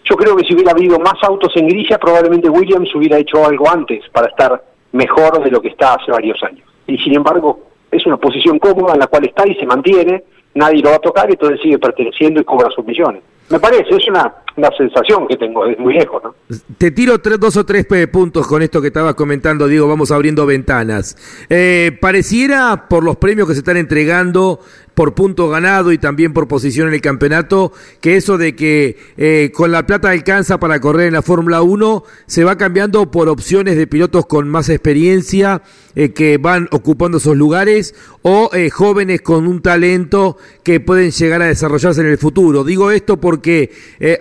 Yo 0.03 0.17
creo 0.17 0.35
que 0.35 0.43
si 0.43 0.53
hubiera 0.53 0.71
habido 0.71 0.99
más 0.99 1.15
autos 1.23 1.53
en 1.55 1.69
grilla, 1.69 1.97
probablemente 1.97 2.49
Williams 2.49 2.93
hubiera 2.93 3.17
hecho 3.17 3.45
algo 3.45 3.69
antes 3.69 4.03
para 4.11 4.27
estar 4.27 4.61
mejor 4.91 5.41
de 5.41 5.49
lo 5.49 5.61
que 5.61 5.69
está 5.69 5.93
hace 5.93 6.11
varios 6.11 6.43
años. 6.43 6.67
Y 6.87 6.97
sin 6.97 7.15
embargo, 7.15 7.61
es 7.89 8.05
una 8.05 8.17
posición 8.17 8.59
cómoda 8.59 8.95
en 8.95 8.99
la 8.99 9.07
cual 9.07 9.25
está 9.25 9.47
y 9.47 9.55
se 9.55 9.65
mantiene, 9.65 10.25
nadie 10.55 10.81
lo 10.81 10.89
va 10.89 10.97
a 10.97 10.99
tocar 10.99 11.31
entonces 11.31 11.61
sigue 11.61 11.79
perteneciendo 11.79 12.41
y 12.41 12.43
cobra 12.43 12.69
sus 12.69 12.85
millones. 12.85 13.21
Me 13.51 13.59
parece, 13.59 13.95
es 13.95 14.07
una, 14.07 14.33
una 14.55 14.69
sensación 14.77 15.27
que 15.27 15.35
tengo 15.35 15.65
es 15.65 15.77
muy 15.77 15.93
lejos, 15.93 16.23
¿no? 16.23 16.35
Te 16.77 16.91
tiro 16.91 17.19
tres, 17.19 17.39
dos 17.39 17.57
o 17.57 17.65
tres 17.65 17.85
puntos 18.11 18.47
con 18.47 18.61
esto 18.61 18.81
que 18.81 18.87
estabas 18.87 19.15
comentando, 19.15 19.67
Diego, 19.67 19.87
vamos 19.87 20.11
abriendo 20.11 20.45
ventanas. 20.45 21.17
Eh, 21.49 21.97
pareciera, 21.99 22.87
por 22.87 23.03
los 23.03 23.17
premios 23.17 23.47
que 23.47 23.53
se 23.53 23.59
están 23.59 23.77
entregando, 23.77 24.59
por 25.01 25.15
punto 25.15 25.49
ganado 25.49 25.91
y 25.91 25.97
también 25.97 26.31
por 26.31 26.47
posición 26.47 26.87
en 26.87 26.93
el 26.93 27.01
campeonato, 27.01 27.73
que 28.01 28.17
eso 28.17 28.37
de 28.37 28.55
que 28.55 28.97
eh, 29.17 29.51
con 29.51 29.71
la 29.71 29.87
plata 29.87 30.11
alcanza 30.11 30.59
para 30.59 30.79
correr 30.79 31.07
en 31.07 31.15
la 31.15 31.23
Fórmula 31.23 31.63
1 31.63 32.03
se 32.27 32.43
va 32.43 32.55
cambiando 32.55 33.09
por 33.09 33.27
opciones 33.27 33.77
de 33.77 33.87
pilotos 33.87 34.27
con 34.27 34.47
más 34.47 34.69
experiencia 34.69 35.63
eh, 35.95 36.11
que 36.11 36.37
van 36.37 36.67
ocupando 36.69 37.17
esos 37.17 37.35
lugares 37.35 37.95
o 38.21 38.51
eh, 38.53 38.69
jóvenes 38.69 39.23
con 39.23 39.47
un 39.47 39.63
talento 39.63 40.37
que 40.61 40.79
pueden 40.79 41.09
llegar 41.09 41.41
a 41.41 41.47
desarrollarse 41.47 42.01
en 42.01 42.07
el 42.07 42.19
futuro. 42.19 42.63
Digo 42.63 42.91
esto 42.91 43.19
porque 43.19 43.71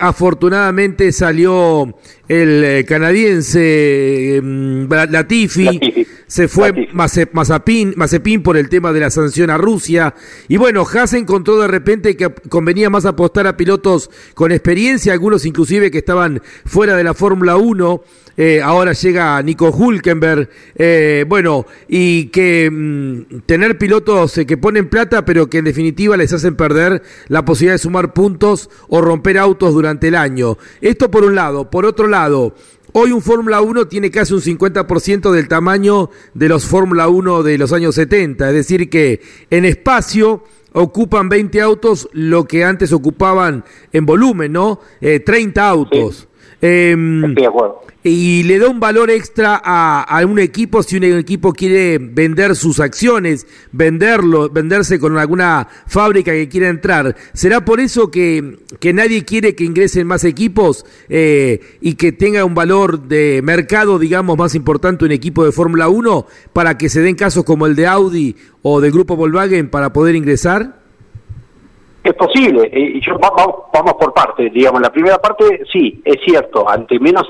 afortunadamente 0.00 1.12
salió 1.12 1.94
el 2.26 2.86
canadiense 2.86 4.40
Latifi, 4.88 6.06
se 6.30 6.46
fue 6.46 6.88
Mazepin, 6.92 7.94
Mazepin 7.96 8.44
por 8.44 8.56
el 8.56 8.68
tema 8.68 8.92
de 8.92 9.00
la 9.00 9.10
sanción 9.10 9.50
a 9.50 9.58
Rusia 9.58 10.14
y 10.46 10.58
bueno, 10.58 10.86
Haas 10.86 11.12
encontró 11.14 11.58
de 11.58 11.66
repente 11.66 12.16
que 12.16 12.32
convenía 12.48 12.88
más 12.88 13.04
apostar 13.04 13.48
a 13.48 13.56
pilotos 13.56 14.10
con 14.34 14.52
experiencia, 14.52 15.12
algunos 15.12 15.44
inclusive 15.44 15.90
que 15.90 15.98
estaban 15.98 16.40
fuera 16.64 16.94
de 16.94 17.02
la 17.02 17.14
Fórmula 17.14 17.56
1. 17.56 18.04
Eh, 18.36 18.62
ahora 18.62 18.92
llega 18.92 19.42
Nico 19.42 19.70
Hulkenberg. 19.70 20.48
Eh, 20.76 21.24
bueno, 21.28 21.66
y 21.88 22.26
que 22.26 22.70
mm, 22.70 23.40
tener 23.44 23.76
pilotos 23.76 24.38
eh, 24.38 24.46
que 24.46 24.56
ponen 24.56 24.88
plata, 24.88 25.24
pero 25.24 25.50
que 25.50 25.58
en 25.58 25.64
definitiva 25.64 26.16
les 26.16 26.32
hacen 26.32 26.54
perder 26.54 27.02
la 27.28 27.44
posibilidad 27.44 27.74
de 27.74 27.78
sumar 27.80 28.14
puntos 28.14 28.70
o 28.88 29.00
romper 29.00 29.36
autos 29.36 29.74
durante 29.74 30.08
el 30.08 30.14
año. 30.14 30.56
Esto 30.80 31.10
por 31.10 31.24
un 31.24 31.34
lado. 31.34 31.70
Por 31.70 31.84
otro 31.84 32.06
lado, 32.06 32.54
Hoy 32.92 33.12
un 33.12 33.22
Fórmula 33.22 33.60
1 33.60 33.86
tiene 33.86 34.10
casi 34.10 34.34
un 34.34 34.40
50% 34.40 35.30
del 35.30 35.46
tamaño 35.46 36.10
de 36.34 36.48
los 36.48 36.64
Fórmula 36.64 37.08
1 37.08 37.44
de 37.44 37.56
los 37.56 37.72
años 37.72 37.94
70, 37.94 38.48
es 38.48 38.54
decir 38.54 38.90
que 38.90 39.20
en 39.50 39.64
espacio 39.64 40.42
ocupan 40.72 41.28
20 41.28 41.60
autos 41.60 42.08
lo 42.12 42.46
que 42.46 42.64
antes 42.64 42.92
ocupaban 42.92 43.64
en 43.92 44.06
volumen, 44.06 44.52
¿no? 44.52 44.80
30 45.00 45.68
autos. 45.68 46.26
Estoy 46.60 47.34
de 47.34 47.46
acuerdo 47.46 47.82
y 48.02 48.44
le 48.44 48.58
da 48.58 48.68
un 48.68 48.80
valor 48.80 49.10
extra 49.10 49.60
a, 49.62 50.24
un 50.24 50.38
equipo 50.38 50.82
si 50.82 50.96
un 50.96 51.04
equipo 51.04 51.52
quiere 51.52 51.98
vender 51.98 52.56
sus 52.56 52.80
acciones, 52.80 53.46
venderlo, 53.72 54.48
venderse 54.48 54.98
con 54.98 55.18
alguna 55.18 55.68
fábrica 55.86 56.32
que 56.32 56.48
quiera 56.48 56.68
entrar. 56.68 57.14
¿Será 57.34 57.64
por 57.64 57.80
eso 57.80 58.10
que, 58.10 58.58
que 58.78 58.92
nadie 58.92 59.24
quiere 59.24 59.54
que 59.54 59.64
ingresen 59.64 60.06
más 60.06 60.24
equipos 60.24 60.86
eh, 61.08 61.60
y 61.80 61.94
que 61.94 62.12
tenga 62.12 62.44
un 62.44 62.54
valor 62.54 63.02
de 63.02 63.40
mercado, 63.42 63.98
digamos, 63.98 64.38
más 64.38 64.54
importante 64.54 65.04
un 65.04 65.12
equipo 65.12 65.44
de 65.44 65.52
Fórmula 65.52 65.88
1 65.88 66.26
para 66.52 66.78
que 66.78 66.88
se 66.88 67.00
den 67.00 67.16
casos 67.16 67.44
como 67.44 67.66
el 67.66 67.76
de 67.76 67.86
Audi 67.86 68.36
o 68.62 68.80
del 68.80 68.92
grupo 68.92 69.16
Volkswagen 69.16 69.68
para 69.68 69.92
poder 69.92 70.14
ingresar? 70.14 70.79
Es 72.02 72.14
posible, 72.14 72.70
y 72.72 72.98
yo, 73.00 73.18
vamos, 73.18 73.94
por 73.94 74.14
partes, 74.14 74.50
digamos, 74.54 74.80
la 74.80 74.90
primera 74.90 75.18
parte, 75.18 75.64
sí, 75.70 76.00
es 76.02 76.16
cierto, 76.24 76.66
ante 76.66 76.98
menos 76.98 77.28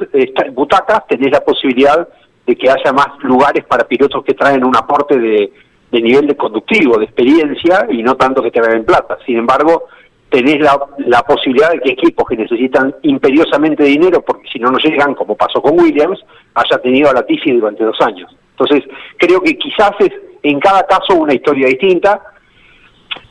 butacas 0.52 1.08
tenés 1.08 1.32
la 1.32 1.40
posibilidad 1.40 2.08
de 2.46 2.54
que 2.54 2.70
haya 2.70 2.92
más 2.92 3.08
lugares 3.22 3.64
para 3.64 3.88
pilotos 3.88 4.22
que 4.24 4.34
traen 4.34 4.64
un 4.64 4.76
aporte 4.76 5.18
de, 5.18 5.50
nivel 5.90 6.28
de 6.28 6.36
conductivo, 6.36 6.98
de 6.98 7.06
experiencia, 7.06 7.88
y 7.90 8.00
no 8.04 8.14
tanto 8.16 8.42
que 8.42 8.52
te 8.52 8.60
en 8.60 8.84
plata. 8.84 9.18
Sin 9.26 9.38
embargo, 9.38 9.86
tenés 10.30 10.60
la, 10.60 10.78
la 10.98 11.22
posibilidad 11.22 11.72
de 11.72 11.80
que 11.80 11.90
equipos 11.90 12.28
que 12.28 12.36
necesitan 12.36 12.94
imperiosamente 13.02 13.82
dinero, 13.82 14.22
porque 14.22 14.48
si 14.52 14.60
no 14.60 14.70
no 14.70 14.78
llegan, 14.78 15.14
como 15.16 15.36
pasó 15.36 15.60
con 15.60 15.80
Williams, 15.80 16.20
haya 16.54 16.78
tenido 16.80 17.10
a 17.10 17.12
la 17.12 17.20
Latifi 17.20 17.52
durante 17.52 17.82
dos 17.82 18.00
años. 18.00 18.30
Entonces, 18.52 18.88
creo 19.16 19.40
que 19.40 19.58
quizás 19.58 19.92
es 19.98 20.12
en 20.42 20.60
cada 20.60 20.84
caso 20.84 21.14
una 21.16 21.34
historia 21.34 21.66
distinta, 21.66 22.20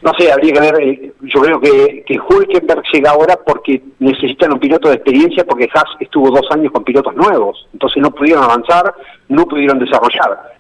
no 0.02 0.14
sé, 0.18 0.32
habría 0.32 0.54
que 0.54 0.60
ver, 0.60 0.82
eh, 0.82 1.14
yo 1.22 1.42
creo 1.42 1.60
que, 1.60 2.04
que 2.06 2.20
Hulkenberg 2.20 2.84
llega 2.94 3.12
ahora 3.12 3.38
porque 3.46 3.82
necesitan 4.00 4.54
un 4.54 4.60
piloto 4.60 4.88
de 4.88 4.96
experiencia, 4.96 5.44
porque 5.44 5.70
Haas 5.74 5.90
estuvo 6.00 6.30
dos 6.30 6.50
años 6.52 6.72
con 6.72 6.86
pilotos 6.86 7.14
nuevos, 7.16 7.68
entonces 7.74 8.02
no 8.02 8.12
pudieron 8.12 8.44
avanzar, 8.44 8.94
no 9.28 9.46
pudieron 9.46 9.78
desarrollar. 9.78 10.54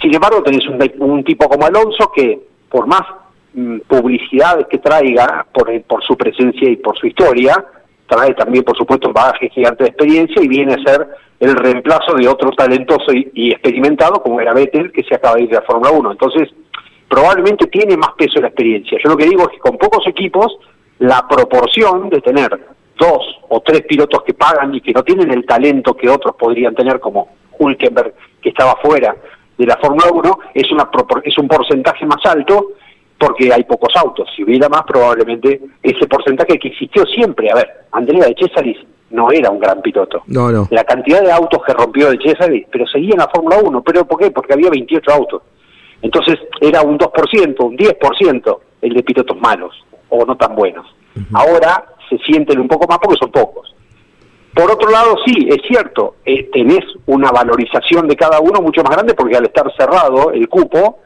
Sin 0.00 0.14
embargo, 0.14 0.42
tenés 0.42 0.66
un, 0.98 1.22
tipo 1.22 1.48
como 1.48 1.66
Alonso 1.66 2.10
que, 2.14 2.40
por 2.70 2.86
más 2.86 3.02
mm, 3.52 3.80
publicidad 3.80 4.66
que 4.66 4.78
traiga, 4.78 5.46
por, 5.52 5.82
por 5.82 6.02
su 6.02 6.16
presencia 6.16 6.68
y 6.70 6.76
por 6.76 6.96
su 6.98 7.06
historia, 7.06 7.62
trae 8.06 8.32
también, 8.34 8.64
por 8.64 8.76
supuesto, 8.76 9.08
un 9.08 9.14
bagaje 9.14 9.50
gigante 9.50 9.84
de 9.84 9.90
experiencia 9.90 10.42
y 10.42 10.48
viene 10.48 10.74
a 10.74 10.82
ser 10.82 11.08
el 11.40 11.54
reemplazo 11.56 12.14
de 12.14 12.26
otro 12.26 12.50
talentoso 12.52 13.12
y, 13.12 13.30
y 13.34 13.50
experimentado 13.50 14.22
como 14.22 14.40
era 14.40 14.54
Vettel, 14.54 14.92
que 14.92 15.02
se 15.02 15.14
acaba 15.14 15.36
de 15.36 15.42
ir 15.42 15.50
de 15.50 15.56
la 15.56 15.62
Fórmula 15.62 15.90
1. 15.90 16.12
Entonces, 16.12 16.48
probablemente 17.08 17.66
tiene 17.66 17.96
más 17.96 18.12
peso 18.16 18.40
la 18.40 18.48
experiencia. 18.48 18.98
Yo 19.02 19.10
lo 19.10 19.16
que 19.16 19.26
digo 19.26 19.42
es 19.42 19.48
que 19.50 19.58
con 19.58 19.78
pocos 19.78 20.06
equipos, 20.06 20.58
la 20.98 21.26
proporción 21.28 22.08
de 22.08 22.20
tener 22.20 22.50
dos 22.98 23.40
o 23.48 23.60
tres 23.60 23.82
pilotos 23.82 24.22
que 24.22 24.34
pagan 24.34 24.74
y 24.74 24.80
que 24.80 24.92
no 24.92 25.02
tienen 25.02 25.30
el 25.30 25.44
talento 25.44 25.94
que 25.94 26.08
otros 26.08 26.36
podrían 26.36 26.74
tener, 26.74 27.00
como 27.00 27.28
Hulkenberg, 27.58 28.14
que 28.40 28.50
estaba 28.50 28.76
fuera 28.82 29.16
de 29.58 29.66
la 29.66 29.76
Fórmula 29.76 30.06
1, 30.12 30.38
es, 30.54 30.70
una, 30.72 30.88
es 31.24 31.38
un 31.38 31.48
porcentaje 31.48 32.06
más 32.06 32.24
alto 32.24 32.68
porque 33.18 33.52
hay 33.52 33.62
pocos 33.64 33.94
autos. 33.96 34.28
Si 34.34 34.42
hubiera 34.42 34.68
más, 34.68 34.82
probablemente 34.82 35.60
ese 35.82 36.06
porcentaje 36.06 36.58
que 36.58 36.68
existió 36.68 37.06
siempre. 37.06 37.50
A 37.50 37.54
ver, 37.54 37.68
Andrea 37.92 38.26
de 38.26 38.34
Cesaris 38.36 38.78
no 39.10 39.30
era 39.30 39.50
un 39.50 39.60
gran 39.60 39.80
piloto. 39.80 40.22
No, 40.26 40.50
no. 40.50 40.66
La 40.70 40.82
cantidad 40.84 41.22
de 41.22 41.30
autos 41.30 41.62
que 41.64 41.72
rompió 41.72 42.10
de 42.10 42.18
Cesaris, 42.18 42.66
pero 42.70 42.86
seguía 42.86 43.12
en 43.12 43.20
la 43.20 43.28
Fórmula 43.28 43.58
1. 43.62 43.82
¿Pero 43.82 44.04
por 44.06 44.18
qué? 44.18 44.30
Porque 44.30 44.54
había 44.54 44.70
28 44.70 45.12
autos. 45.12 45.42
Entonces 46.02 46.38
era 46.60 46.82
un 46.82 46.98
2%, 46.98 47.64
un 47.64 47.76
10% 47.76 48.58
el 48.82 48.94
de 48.94 49.02
pilotos 49.02 49.40
malos 49.40 49.74
o 50.08 50.24
no 50.26 50.36
tan 50.36 50.54
buenos. 50.54 50.86
Ahora 51.32 51.84
se 52.08 52.18
sienten 52.18 52.58
un 52.60 52.68
poco 52.68 52.86
más 52.86 52.98
porque 52.98 53.18
son 53.18 53.30
pocos. 53.30 53.74
Por 54.54 54.70
otro 54.70 54.90
lado, 54.90 55.16
sí, 55.24 55.48
es 55.48 55.62
cierto, 55.66 56.16
eh, 56.26 56.50
tenés 56.52 56.84
una 57.06 57.30
valorización 57.30 58.06
de 58.06 58.16
cada 58.16 58.40
uno 58.40 58.60
mucho 58.60 58.82
más 58.82 58.92
grande 58.92 59.14
porque 59.14 59.36
al 59.36 59.46
estar 59.46 59.72
cerrado 59.76 60.30
el 60.32 60.46
cupo, 60.48 60.98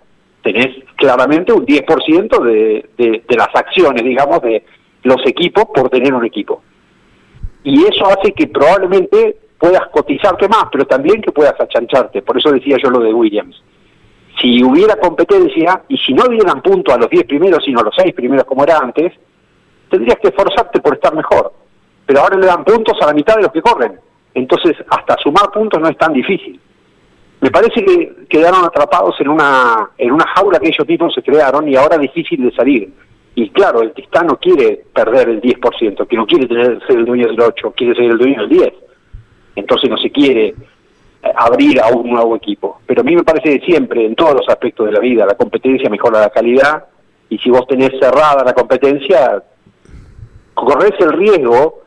tenés 0.42 0.68
claramente 0.96 1.52
un 1.52 1.64
10% 1.64 2.42
de, 2.42 2.88
de, 2.98 3.22
de 3.28 3.36
las 3.36 3.54
acciones, 3.54 4.02
digamos, 4.02 4.40
de 4.42 4.64
los 5.04 5.24
equipos 5.26 5.66
por 5.72 5.88
tener 5.90 6.12
un 6.12 6.24
equipo. 6.24 6.62
Y 7.62 7.84
eso 7.84 8.06
hace 8.06 8.32
que 8.32 8.48
probablemente 8.48 9.36
puedas 9.58 9.86
cotizarte 9.92 10.48
más, 10.48 10.66
pero 10.72 10.84
también 10.86 11.20
que 11.20 11.32
puedas 11.32 11.58
achancharte. 11.60 12.22
Por 12.22 12.38
eso 12.38 12.50
decía 12.50 12.76
yo 12.82 12.90
lo 12.90 13.00
de 13.00 13.12
Williams. 13.12 13.60
Si 14.40 14.62
hubiera 14.62 14.96
competencia 14.96 15.82
y 15.88 15.96
si 15.98 16.12
no 16.12 16.24
dieran 16.28 16.62
punto 16.62 16.92
a 16.92 16.98
los 16.98 17.08
10 17.08 17.24
primeros, 17.24 17.64
sino 17.64 17.80
a 17.80 17.84
los 17.84 17.94
6 17.96 18.14
primeros 18.14 18.44
como 18.44 18.64
era 18.64 18.78
antes, 18.78 19.12
tendrías 19.90 20.18
que 20.18 20.28
esforzarte 20.28 20.80
por 20.80 20.94
estar 20.94 21.14
mejor. 21.14 21.52
Pero 22.04 22.20
ahora 22.20 22.36
le 22.36 22.46
dan 22.46 22.64
puntos 22.64 22.96
a 23.00 23.06
la 23.06 23.14
mitad 23.14 23.36
de 23.36 23.42
los 23.42 23.52
que 23.52 23.62
corren. 23.62 23.98
Entonces, 24.34 24.76
hasta 24.88 25.16
sumar 25.16 25.50
puntos 25.50 25.80
no 25.80 25.88
es 25.88 25.96
tan 25.96 26.12
difícil. 26.12 26.60
Me 27.40 27.50
parece 27.50 27.84
que 27.84 28.26
quedaron 28.28 28.64
atrapados 28.64 29.20
en 29.20 29.28
una 29.28 29.90
en 29.98 30.12
una 30.12 30.26
jaula 30.28 30.58
que 30.58 30.68
ellos 30.68 30.86
mismos 30.86 31.14
se 31.14 31.22
crearon 31.22 31.68
y 31.68 31.76
ahora 31.76 31.98
difícil 31.98 32.42
de 32.42 32.54
salir. 32.54 32.92
Y 33.34 33.50
claro, 33.50 33.82
el 33.82 33.92
Tistá 33.92 34.22
no 34.22 34.38
quiere 34.38 34.84
perder 34.94 35.28
el 35.28 35.42
10%, 35.42 36.06
que 36.06 36.16
no 36.16 36.26
quiere 36.26 36.46
tener, 36.46 36.80
ser 36.86 36.96
el 36.98 37.04
dueño 37.04 37.26
del 37.26 37.40
8, 37.40 37.74
quiere 37.76 37.94
ser 37.94 38.04
el 38.04 38.18
dueño 38.18 38.40
del 38.40 38.48
10. 38.48 38.74
Entonces 39.56 39.90
no 39.90 39.98
se 39.98 40.10
quiere 40.10 40.54
abrir 41.34 41.80
a 41.80 41.88
un 41.88 42.10
nuevo 42.10 42.36
equipo. 42.36 42.80
Pero 42.86 43.00
a 43.00 43.04
mí 43.04 43.16
me 43.16 43.24
parece 43.24 43.58
que 43.58 43.66
siempre, 43.66 44.04
en 44.04 44.14
todos 44.14 44.34
los 44.34 44.48
aspectos 44.48 44.86
de 44.86 44.92
la 44.92 45.00
vida, 45.00 45.26
la 45.26 45.34
competencia 45.34 45.88
mejora 45.88 46.20
la 46.20 46.30
calidad 46.30 46.84
y 47.28 47.38
si 47.38 47.50
vos 47.50 47.66
tenés 47.66 47.90
cerrada 48.00 48.44
la 48.44 48.52
competencia, 48.52 49.42
corres 50.54 50.92
el 51.00 51.12
riesgo 51.12 51.82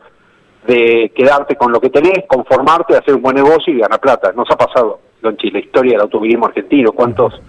de 0.66 1.12
quedarte 1.14 1.56
con 1.56 1.72
lo 1.72 1.80
que 1.80 1.90
tenés, 1.90 2.24
conformarte, 2.26 2.96
hacer 2.96 3.14
un 3.14 3.22
buen 3.22 3.36
negocio 3.36 3.72
y 3.72 3.78
ganar 3.78 4.00
plata. 4.00 4.32
Nos 4.32 4.50
ha 4.50 4.56
pasado 4.56 5.00
Chile, 5.36 5.60
la 5.60 5.64
historia 5.66 5.92
del 5.92 6.00
automovilismo 6.02 6.46
argentino, 6.46 6.92
cuántos 6.92 7.40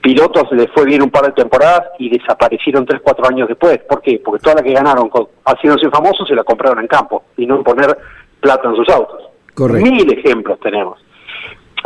pilotos 0.00 0.50
les 0.52 0.70
fue 0.72 0.84
bien 0.84 1.02
un 1.02 1.10
par 1.10 1.24
de 1.24 1.32
temporadas 1.32 1.88
y 1.98 2.08
desaparecieron 2.08 2.86
tres, 2.86 3.00
cuatro 3.02 3.26
años 3.26 3.48
después. 3.48 3.78
¿Por 3.88 4.00
qué? 4.02 4.20
Porque 4.24 4.42
toda 4.42 4.56
la 4.56 4.62
que 4.62 4.72
ganaron 4.72 5.10
haciéndose 5.44 5.90
famosos 5.90 6.28
se 6.28 6.34
la 6.34 6.44
compraron 6.44 6.80
en 6.80 6.86
campo 6.86 7.24
y 7.36 7.46
no 7.46 7.62
poner 7.62 7.96
plata 8.40 8.68
en 8.68 8.76
sus 8.76 8.88
autos. 8.88 9.22
Correcto. 9.54 9.90
Mil 9.90 10.12
ejemplos 10.12 10.60
tenemos. 10.60 10.98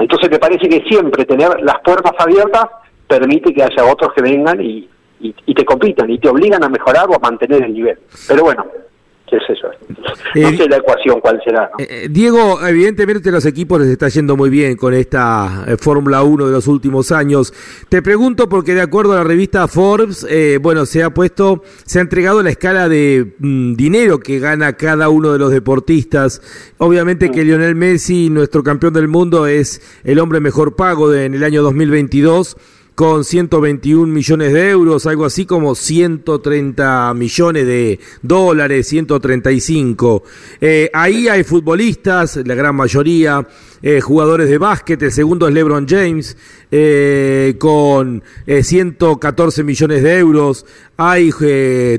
Entonces 0.00 0.30
me 0.30 0.38
parece 0.38 0.68
que 0.68 0.80
siempre 0.88 1.24
tener 1.24 1.60
las 1.62 1.80
puertas 1.84 2.12
abiertas 2.18 2.64
permite 3.06 3.52
que 3.52 3.62
haya 3.62 3.84
otros 3.84 4.12
que 4.14 4.22
vengan 4.22 4.60
y, 4.60 4.88
y 5.20 5.54
te 5.54 5.64
compitan 5.64 6.10
y 6.10 6.18
te 6.18 6.28
obligan 6.28 6.64
a 6.64 6.68
mejorar 6.68 7.08
o 7.08 7.14
a 7.14 7.18
mantener 7.18 7.62
el 7.62 7.74
nivel. 7.74 7.98
Pero 8.26 8.44
bueno, 8.44 8.64
qué 9.30 9.36
es 9.36 9.50
eso. 9.50 9.68
No 10.34 10.48
eh, 10.48 10.56
sé 10.56 10.68
la 10.68 10.76
ecuación 10.76 11.20
cuál 11.20 11.40
será. 11.44 11.70
Eh, 11.78 11.86
eh, 11.88 12.08
Diego, 12.10 12.64
evidentemente 12.66 13.30
los 13.30 13.46
equipos 13.46 13.80
les 13.80 13.88
está 13.88 14.08
yendo 14.08 14.36
muy 14.36 14.50
bien 14.50 14.76
con 14.76 14.94
esta 14.94 15.66
Fórmula 15.78 16.22
1 16.22 16.46
de 16.46 16.52
los 16.52 16.66
últimos 16.66 17.12
años. 17.12 17.52
Te 17.88 18.02
pregunto 18.02 18.48
porque 18.48 18.74
de 18.74 18.82
acuerdo 18.82 19.12
a 19.12 19.16
la 19.16 19.24
revista 19.24 19.68
Forbes, 19.68 20.26
bueno, 20.60 20.86
se 20.86 21.02
ha 21.02 21.10
puesto, 21.10 21.62
se 21.84 21.98
ha 21.98 22.02
entregado 22.02 22.42
la 22.42 22.50
escala 22.50 22.88
de 22.88 23.34
mm, 23.38 23.74
dinero 23.74 24.18
que 24.20 24.38
gana 24.38 24.74
cada 24.74 25.08
uno 25.08 25.32
de 25.32 25.38
los 25.38 25.50
deportistas. 25.50 26.42
Obviamente 26.78 27.30
que. 27.30 27.40
Lionel 27.40 27.74
Messi, 27.74 28.28
nuestro 28.28 28.62
campeón 28.62 28.92
del 28.92 29.08
mundo, 29.08 29.46
es 29.46 29.80
el 30.04 30.18
hombre 30.18 30.40
mejor 30.40 30.76
pago 30.76 31.12
en 31.14 31.34
el 31.34 31.42
año 31.42 31.62
2022 31.62 32.56
con 33.00 33.24
121 33.24 34.12
millones 34.12 34.52
de 34.52 34.68
euros, 34.68 35.06
algo 35.06 35.24
así 35.24 35.46
como 35.46 35.74
130 35.74 37.14
millones 37.14 37.66
de 37.66 37.98
dólares, 38.20 38.88
135. 38.88 40.22
Eh, 40.60 40.90
ahí 40.92 41.26
hay 41.26 41.42
futbolistas, 41.42 42.36
la 42.44 42.54
gran 42.54 42.76
mayoría, 42.76 43.48
eh, 43.82 44.00
jugadores 44.00 44.48
de 44.48 44.58
básquet, 44.58 45.02
el 45.02 45.12
segundo 45.12 45.48
es 45.48 45.54
LeBron 45.54 45.86
James, 45.88 46.36
eh, 46.70 47.56
con 47.58 48.22
114 48.46 49.64
millones 49.64 50.02
de 50.02 50.18
euros. 50.18 50.66
Hay 50.96 51.30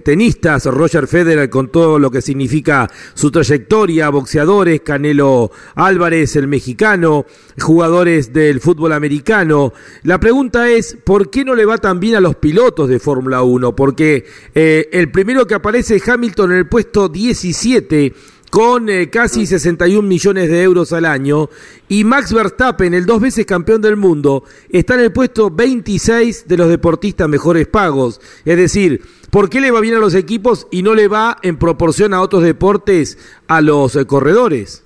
tenistas, 0.03 0.65
Roger 0.65 1.07
Federer 1.07 1.49
con 1.49 1.69
todo 1.69 1.97
lo 1.97 2.11
que 2.11 2.21
significa 2.21 2.87
su 3.15 3.31
trayectoria, 3.31 4.09
boxeadores, 4.09 4.81
Canelo 4.81 5.51
Álvarez, 5.73 6.35
el 6.35 6.47
mexicano, 6.47 7.25
jugadores 7.59 8.31
del 8.31 8.61
fútbol 8.61 8.93
americano. 8.93 9.73
La 10.03 10.19
pregunta 10.19 10.69
es, 10.69 10.95
¿por 11.03 11.31
qué 11.31 11.43
no 11.43 11.55
le 11.55 11.65
va 11.65 11.79
tan 11.79 11.99
bien 11.99 12.15
a 12.15 12.21
los 12.21 12.35
pilotos 12.35 12.89
de 12.89 12.99
Fórmula 12.99 13.41
1? 13.41 13.75
Porque 13.75 14.25
el 14.53 15.11
primero 15.11 15.47
que 15.47 15.55
aparece 15.55 15.95
es 15.95 16.07
Hamilton 16.07 16.51
en 16.51 16.57
el 16.59 16.67
puesto 16.67 17.09
17 17.09 18.13
con 18.51 18.89
eh, 18.89 19.09
casi 19.09 19.45
61 19.45 20.05
millones 20.07 20.49
de 20.49 20.61
euros 20.61 20.91
al 20.91 21.05
año. 21.05 21.47
Y 21.87 22.03
Max 22.03 22.33
Verstappen, 22.33 22.93
el 22.93 23.05
dos 23.05 23.21
veces 23.21 23.45
campeón 23.45 23.81
del 23.81 23.95
mundo, 23.95 24.43
está 24.69 24.95
en 24.95 24.99
el 24.99 25.13
puesto 25.13 25.49
26 25.49 26.49
de 26.49 26.57
los 26.57 26.67
deportistas 26.67 27.29
mejores 27.29 27.65
pagos. 27.67 28.19
Es 28.45 28.57
decir, 28.57 29.01
¿por 29.31 29.49
qué 29.49 29.61
le 29.61 29.71
va 29.71 29.79
bien 29.79 29.95
a 29.95 29.99
los 29.99 30.13
equipos 30.15 30.67
y 30.69 30.83
no 30.83 30.93
le 30.93 31.07
va 31.07 31.37
en 31.41 31.57
proporción 31.57 32.13
a 32.13 32.21
otros 32.21 32.43
deportes 32.43 33.17
a 33.47 33.61
los 33.61 33.95
eh, 33.95 34.05
corredores? 34.05 34.85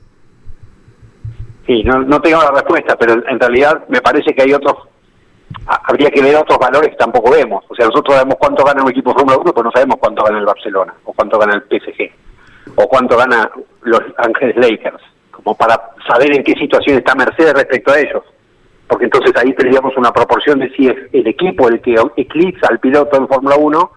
Sí, 1.66 1.84
no, 1.84 2.04
no 2.04 2.22
tengo 2.22 2.44
la 2.44 2.52
respuesta, 2.52 2.96
pero 2.96 3.14
en 3.28 3.40
realidad 3.40 3.86
me 3.90 4.00
parece 4.00 4.36
que 4.36 4.44
hay 4.44 4.54
otros 4.54 4.76
habría 5.68 6.12
que 6.12 6.22
ver 6.22 6.36
otros 6.36 6.60
valores 6.60 6.92
que 6.92 6.98
tampoco 6.98 7.32
vemos. 7.32 7.64
O 7.68 7.76
sea, 7.76 7.88
nosotros 7.88 8.16
sabemos 8.16 8.36
cuánto 8.38 8.64
gana 8.64 8.84
un 8.84 8.92
equipo 8.92 9.10
de 9.10 9.16
Fórmula 9.16 9.38
1, 9.38 9.54
pero 9.54 9.64
no 9.64 9.72
sabemos 9.72 9.98
cuánto 10.00 10.24
gana 10.24 10.38
el 10.38 10.46
Barcelona 10.46 10.94
o 11.06 11.14
cuánto 11.14 11.40
gana 11.40 11.56
el 11.56 11.64
PSG 11.64 12.12
o 12.76 12.88
cuánto 12.88 13.18
gana 13.18 13.50
los 13.84 14.02
Ángeles 14.18 14.56
Lakers, 14.58 15.02
como 15.32 15.56
para 15.56 15.80
saber 16.08 16.36
en 16.36 16.44
qué 16.44 16.54
situación 16.54 16.98
está 16.98 17.16
Mercedes 17.16 17.54
respecto 17.54 17.92
a 17.92 18.00
ellos. 18.00 18.24
Porque 18.88 19.06
entonces 19.06 19.32
ahí 19.36 19.54
tendríamos 19.54 19.96
una 19.98 20.12
proporción 20.12 20.60
de 20.60 20.70
si 20.72 20.88
es 20.88 20.96
el 21.12 21.28
equipo 21.28 21.68
el 21.68 21.82
que 21.82 21.96
eclipsa 22.18 22.68
al 22.70 22.80
piloto 22.80 23.18
en 23.18 23.28
Fórmula 23.28 23.56
1 23.56 23.92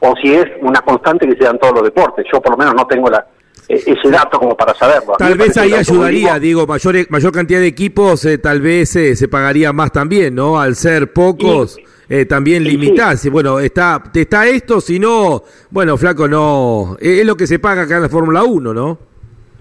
o 0.00 0.14
si 0.22 0.34
es 0.34 0.44
una 0.60 0.80
constante 0.80 1.26
que 1.26 1.36
se 1.36 1.44
da 1.44 1.50
en 1.50 1.58
todos 1.58 1.74
los 1.74 1.84
deportes. 1.84 2.26
Yo 2.30 2.40
por 2.40 2.52
lo 2.52 2.58
menos 2.58 2.74
no 2.74 2.86
tengo 2.86 3.08
la, 3.08 3.26
e, 3.68 3.76
ese 3.76 4.10
dato 4.10 4.38
como 4.38 4.54
para 4.56 4.74
saberlo. 4.74 5.14
Tal 5.18 5.36
vez 5.36 5.56
ahí 5.56 5.72
ayudaría, 5.72 6.38
digo, 6.38 6.66
mayor, 6.66 6.94
mayor 7.08 7.32
cantidad 7.32 7.60
de 7.60 7.66
equipos, 7.66 8.24
eh, 8.26 8.38
tal 8.38 8.60
vez 8.60 8.94
eh, 8.96 9.16
se 9.16 9.28
pagaría 9.28 9.72
más 9.72 9.90
también, 9.90 10.34
¿no? 10.34 10.60
Al 10.60 10.76
ser 10.76 11.12
pocos 11.12 11.78
eh, 12.08 12.24
también 12.26 12.64
limitarse. 12.64 13.30
Bueno, 13.30 13.58
está, 13.58 14.02
está 14.14 14.46
esto, 14.46 14.80
si 14.80 14.98
no, 14.98 15.42
bueno, 15.70 15.96
flaco, 15.96 16.28
no. 16.28 16.96
Es 17.00 17.26
lo 17.26 17.36
que 17.36 17.46
se 17.46 17.58
paga 17.58 17.82
acá 17.82 17.96
en 17.96 18.02
la 18.02 18.08
Fórmula 18.08 18.44
1, 18.44 18.72
¿no? 18.72 18.98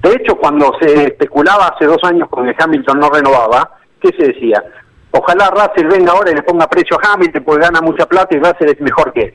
De 0.03 0.11
hecho, 0.11 0.35
cuando 0.35 0.71
se 0.79 1.05
especulaba 1.05 1.69
hace 1.69 1.85
dos 1.85 2.03
años 2.03 2.29
con 2.29 2.45
que 2.45 2.55
Hamilton 2.57 2.99
no 2.99 3.09
renovaba, 3.09 3.79
¿qué 3.99 4.09
se 4.17 4.27
decía? 4.27 4.63
Ojalá 5.11 5.49
Russell 5.49 5.87
venga 5.87 6.11
ahora 6.11 6.31
y 6.31 6.35
le 6.35 6.43
ponga 6.43 6.67
precio 6.67 6.97
a 7.01 7.13
Hamilton 7.13 7.43
porque 7.43 7.61
gana 7.61 7.81
mucha 7.81 8.05
plata 8.05 8.35
y 8.35 8.39
Russell 8.39 8.69
es 8.69 8.81
mejor 8.81 9.11
que 9.13 9.21
él. 9.21 9.33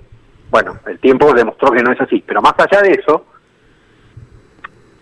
Bueno, 0.50 0.78
el 0.86 0.98
tiempo 1.00 1.32
demostró 1.32 1.70
que 1.72 1.82
no 1.82 1.92
es 1.92 2.00
así. 2.00 2.22
Pero 2.24 2.42
más 2.42 2.54
allá 2.58 2.82
de 2.82 2.92
eso, 2.92 3.24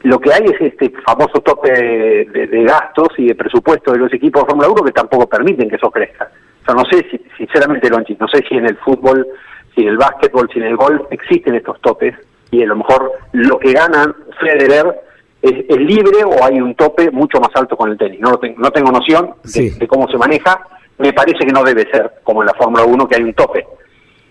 lo 0.03 0.18
que 0.21 0.33
hay 0.33 0.44
es 0.44 0.61
este 0.61 0.90
famoso 1.05 1.40
tope 1.40 1.71
de, 1.71 2.64
gastos 2.64 3.09
y 3.18 3.27
de 3.27 3.35
presupuesto 3.35 3.92
de 3.92 3.99
los 3.99 4.12
equipos 4.14 4.42
de 4.42 4.47
Fórmula 4.47 4.68
1 4.68 4.85
que 4.85 4.92
tampoco 4.92 5.29
permiten 5.29 5.68
que 5.68 5.77
eso 5.77 5.90
crezca 5.90 6.31
no 6.75 6.85
sé 6.90 7.07
si, 7.11 7.21
sinceramente, 7.38 7.88
Lonchi, 7.88 8.16
no 8.20 8.29
sé 8.29 8.44
si 8.46 8.57
en 8.57 8.66
el 8.66 8.77
fútbol, 8.77 9.27
si 9.74 9.83
en 9.83 9.88
el 9.88 9.96
básquetbol, 9.96 10.51
si 10.53 10.59
en 10.59 10.66
el 10.66 10.77
golf 10.77 11.03
existen 11.11 11.55
estos 11.55 11.81
topes 11.81 12.14
y 12.51 12.62
a 12.62 12.66
lo 12.66 12.77
mejor 12.77 13.12
lo 13.33 13.59
que 13.59 13.72
gana 13.72 14.14
Federer 14.40 15.01
es, 15.40 15.79
libre 15.79 16.24
o 16.24 16.44
hay 16.44 16.61
un 16.61 16.74
tope 16.74 17.11
mucho 17.11 17.40
más 17.40 17.51
alto 17.55 17.77
con 17.77 17.90
el 17.90 17.96
tenis. 17.96 18.20
No, 18.20 18.37
tengo, 18.38 18.61
no 18.61 18.70
tengo 18.70 18.90
noción 18.90 19.35
de, 19.44 19.88
cómo 19.88 20.09
se 20.09 20.18
maneja. 20.18 20.61
Me 20.98 21.12
parece 21.12 21.46
que 21.46 21.53
no 21.53 21.62
debe 21.62 21.88
ser 21.90 22.11
como 22.24 22.42
en 22.42 22.46
la 22.46 22.55
Fórmula 22.55 22.85
1 22.85 23.09
que 23.09 23.16
hay 23.16 23.22
un 23.22 23.35
tope. 23.35 23.64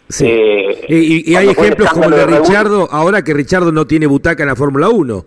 Sí. 0.09 0.25
Eh, 0.27 0.85
y, 0.89 1.35
hay 1.35 1.49
ejemplos 1.49 1.89
como 1.91 2.05
el 2.05 2.11
de 2.11 2.25
Richardo, 2.25 2.87
ahora 2.91 3.23
que 3.23 3.33
Richardo 3.33 3.71
no 3.71 3.85
tiene 3.85 4.05
butaca 4.07 4.43
en 4.43 4.49
la 4.49 4.55
Fórmula 4.55 4.89
1. 4.89 5.25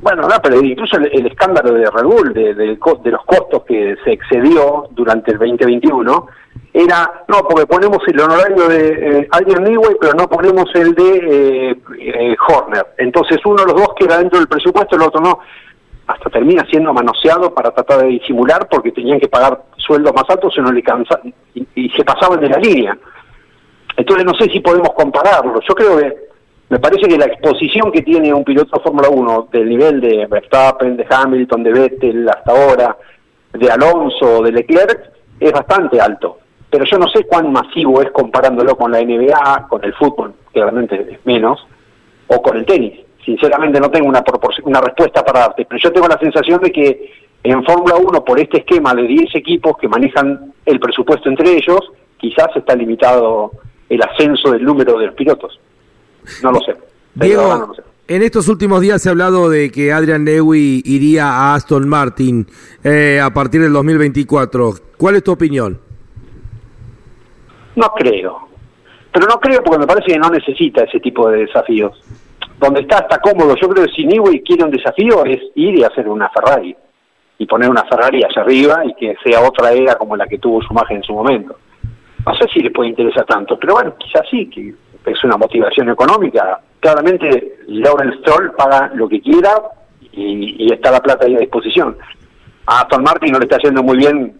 Bueno, 0.00 0.22
no, 0.22 0.36
pero 0.42 0.62
incluso 0.62 0.98
el, 0.98 1.26
escándalo 1.26 1.72
de 1.72 1.90
Red 1.90 2.04
Bull, 2.04 2.32
de, 2.34 2.54
de, 2.54 2.66
los 2.76 3.24
costos 3.24 3.64
que 3.64 3.96
se 4.04 4.12
excedió 4.12 4.88
durante 4.90 5.32
el 5.32 5.38
2021, 5.38 6.28
era, 6.76 7.24
no, 7.28 7.38
porque 7.48 7.66
ponemos 7.66 7.98
el 8.08 8.18
honorario 8.18 8.68
de 8.68 9.20
eh, 9.20 9.28
Adrian 9.30 9.62
Newey, 9.62 9.96
pero 10.00 10.12
no 10.14 10.28
ponemos 10.28 10.64
el 10.74 10.92
de 10.92 11.70
eh, 11.70 11.76
eh, 12.00 12.36
Horner. 12.48 12.88
Entonces 12.98 13.38
uno 13.44 13.62
de 13.62 13.72
los 13.72 13.80
dos 13.80 13.94
queda 13.96 14.18
dentro 14.18 14.40
del 14.40 14.48
presupuesto, 14.48 14.96
el 14.96 15.02
otro 15.02 15.20
no. 15.20 15.38
Hasta 16.08 16.28
termina 16.30 16.66
siendo 16.68 16.92
manoseado 16.92 17.54
para 17.54 17.70
tratar 17.70 18.00
de 18.00 18.08
disimular 18.08 18.68
porque 18.68 18.90
tenían 18.90 19.20
que 19.20 19.28
pagar 19.28 19.62
sueldos 19.76 20.12
más 20.14 20.24
altos 20.28 20.52
y 20.56 20.60
no 20.60 20.72
le 20.72 20.82
cansa, 20.82 21.20
y, 21.54 21.88
se 21.90 22.04
pasaban 22.04 22.40
de 22.40 22.48
la 22.48 22.58
línea. 22.58 22.98
Entonces 23.96 24.24
no 24.26 24.34
sé 24.34 24.50
si 24.50 24.58
podemos 24.58 24.90
compararlo. 24.94 25.60
Yo 25.60 25.74
creo 25.76 25.96
que 25.96 26.16
me 26.70 26.80
parece 26.80 27.06
que 27.06 27.16
la 27.16 27.26
exposición 27.26 27.92
que 27.92 28.02
tiene 28.02 28.34
un 28.34 28.42
piloto 28.42 28.76
de 28.76 28.82
Fórmula 28.82 29.08
1 29.10 29.48
del 29.52 29.68
nivel 29.68 30.00
de 30.00 30.26
Verstappen, 30.26 30.96
de 30.96 31.06
Hamilton, 31.08 31.62
de 31.62 31.72
Vettel 31.72 32.28
hasta 32.28 32.50
ahora, 32.50 32.96
de 33.52 33.70
Alonso, 33.70 34.42
de 34.42 34.50
Leclerc, 34.50 35.12
es 35.38 35.52
bastante 35.52 36.00
alto. 36.00 36.38
Pero 36.74 36.86
yo 36.86 36.98
no 36.98 37.06
sé 37.06 37.22
cuán 37.22 37.52
masivo 37.52 38.02
es 38.02 38.10
comparándolo 38.10 38.76
con 38.76 38.90
la 38.90 39.00
NBA, 39.00 39.68
con 39.68 39.84
el 39.84 39.94
fútbol, 39.94 40.34
que 40.52 40.60
realmente 40.60 41.06
es 41.08 41.24
menos, 41.24 41.64
o 42.26 42.42
con 42.42 42.56
el 42.56 42.66
tenis. 42.66 42.98
Sinceramente 43.24 43.78
no 43.78 43.92
tengo 43.92 44.08
una, 44.08 44.24
una 44.64 44.80
respuesta 44.80 45.24
para 45.24 45.38
darte, 45.38 45.66
pero 45.66 45.80
yo 45.80 45.92
tengo 45.92 46.08
la 46.08 46.18
sensación 46.18 46.60
de 46.60 46.72
que 46.72 47.12
en 47.44 47.64
Fórmula 47.64 47.94
1, 47.94 48.24
por 48.24 48.40
este 48.40 48.58
esquema 48.58 48.92
de 48.92 49.04
10 49.04 49.36
equipos 49.36 49.76
que 49.80 49.86
manejan 49.86 50.52
el 50.66 50.80
presupuesto 50.80 51.28
entre 51.28 51.52
ellos, 51.52 51.78
quizás 52.16 52.48
está 52.56 52.74
limitado 52.74 53.52
el 53.88 54.02
ascenso 54.02 54.50
del 54.50 54.64
número 54.64 54.98
de 54.98 55.06
los 55.06 55.14
pilotos. 55.14 55.60
No 56.42 56.50
lo 56.50 56.58
sé. 56.58 56.74
Diego, 57.14 57.72
en 58.08 58.22
estos 58.22 58.48
últimos 58.48 58.80
días 58.80 59.00
se 59.00 59.10
ha 59.10 59.12
hablado 59.12 59.48
de 59.48 59.70
que 59.70 59.92
Adrian 59.92 60.24
Newey 60.24 60.82
iría 60.84 61.28
a 61.28 61.54
Aston 61.54 61.88
Martin 61.88 62.48
eh, 62.82 63.20
a 63.22 63.32
partir 63.32 63.60
del 63.60 63.72
2024. 63.72 64.74
¿Cuál 64.96 65.14
es 65.14 65.22
tu 65.22 65.30
opinión? 65.30 65.84
No 67.76 67.88
creo. 67.94 68.48
Pero 69.12 69.26
no 69.26 69.38
creo 69.38 69.62
porque 69.62 69.78
me 69.78 69.86
parece 69.86 70.12
que 70.12 70.18
no 70.18 70.28
necesita 70.28 70.84
ese 70.84 71.00
tipo 71.00 71.30
de 71.30 71.46
desafíos. 71.46 72.00
Donde 72.58 72.80
está, 72.80 72.98
está 72.98 73.20
cómodo. 73.20 73.54
Yo 73.56 73.68
creo 73.68 73.86
que 73.86 73.92
si 73.92 74.04
Newey 74.04 74.42
quiere 74.42 74.64
un 74.64 74.70
desafío 74.70 75.24
es 75.24 75.40
ir 75.54 75.78
y 75.78 75.84
hacer 75.84 76.08
una 76.08 76.28
Ferrari. 76.30 76.76
Y 77.38 77.46
poner 77.46 77.68
una 77.68 77.84
Ferrari 77.84 78.22
allá 78.24 78.42
arriba 78.42 78.84
y 78.84 78.94
que 78.94 79.16
sea 79.22 79.40
otra 79.40 79.72
era 79.72 79.96
como 79.96 80.16
la 80.16 80.26
que 80.26 80.38
tuvo 80.38 80.62
su 80.62 80.72
imagen 80.72 80.98
en 80.98 81.02
su 81.02 81.12
momento. 81.12 81.56
No 82.26 82.34
sé 82.36 82.46
si 82.52 82.60
le 82.60 82.70
puede 82.70 82.90
interesar 82.90 83.24
tanto, 83.26 83.58
pero 83.58 83.74
bueno, 83.74 83.94
quizás 83.98 84.22
sí, 84.30 84.48
que 84.48 84.74
es 85.10 85.24
una 85.24 85.36
motivación 85.36 85.90
económica. 85.90 86.60
Claramente, 86.80 87.58
Lawrence 87.68 88.18
Stroll 88.18 88.52
paga 88.52 88.90
lo 88.94 89.08
que 89.08 89.20
quiera 89.20 89.50
y, 90.12 90.72
está 90.72 90.90
la 90.90 91.00
plata 91.00 91.26
ahí 91.26 91.34
a 91.36 91.40
disposición. 91.40 91.96
A 92.66 92.80
Aston 92.80 93.02
Martin 93.02 93.32
no 93.32 93.38
le 93.38 93.44
está 93.44 93.58
yendo 93.58 93.82
muy 93.82 93.98
bien 93.98 94.38